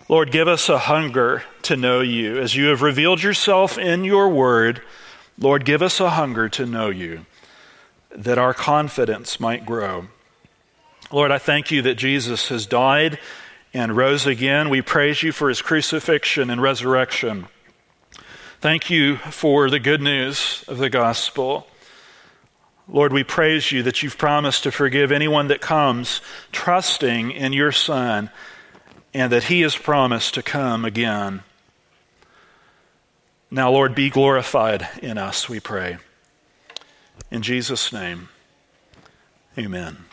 Lord, 0.09 0.31
give 0.31 0.47
us 0.47 0.69
a 0.69 0.79
hunger 0.79 1.43
to 1.61 1.77
know 1.77 2.01
you. 2.01 2.39
As 2.39 2.55
you 2.55 2.65
have 2.69 2.81
revealed 2.81 3.21
yourself 3.21 3.77
in 3.77 4.03
your 4.03 4.27
word, 4.27 4.81
Lord, 5.37 5.63
give 5.63 5.83
us 5.83 5.99
a 5.99 6.09
hunger 6.09 6.49
to 6.49 6.65
know 6.65 6.89
you, 6.89 7.27
that 8.09 8.39
our 8.39 8.55
confidence 8.55 9.39
might 9.39 9.67
grow. 9.67 10.07
Lord, 11.11 11.29
I 11.29 11.37
thank 11.37 11.69
you 11.69 11.83
that 11.83 11.93
Jesus 11.93 12.47
has 12.47 12.65
died 12.65 13.19
and 13.71 13.95
rose 13.95 14.25
again. 14.25 14.71
We 14.71 14.81
praise 14.81 15.21
you 15.21 15.31
for 15.31 15.47
his 15.47 15.61
crucifixion 15.61 16.49
and 16.49 16.59
resurrection. 16.59 17.45
Thank 18.61 18.89
you 18.89 19.17
for 19.17 19.69
the 19.69 19.79
good 19.79 20.01
news 20.01 20.65
of 20.67 20.79
the 20.79 20.89
gospel. 20.89 21.67
Lord, 22.87 23.13
we 23.13 23.23
praise 23.23 23.71
you 23.71 23.83
that 23.83 24.01
you've 24.01 24.17
promised 24.17 24.63
to 24.63 24.71
forgive 24.71 25.11
anyone 25.11 25.49
that 25.49 25.61
comes 25.61 26.19
trusting 26.51 27.29
in 27.29 27.53
your 27.53 27.71
Son 27.71 28.31
and 29.13 29.31
that 29.31 29.45
He 29.45 29.61
has 29.61 29.75
promised 29.75 30.33
to 30.35 30.43
come 30.43 30.85
again. 30.85 31.43
Now, 33.51 33.71
Lord, 33.71 33.95
be 33.95 34.09
glorified 34.09 34.87
in 35.01 35.17
us, 35.17 35.49
we 35.49 35.59
pray. 35.59 35.97
In 37.31 37.41
Jesus' 37.41 37.91
name, 37.91 38.29
amen. 39.57 40.08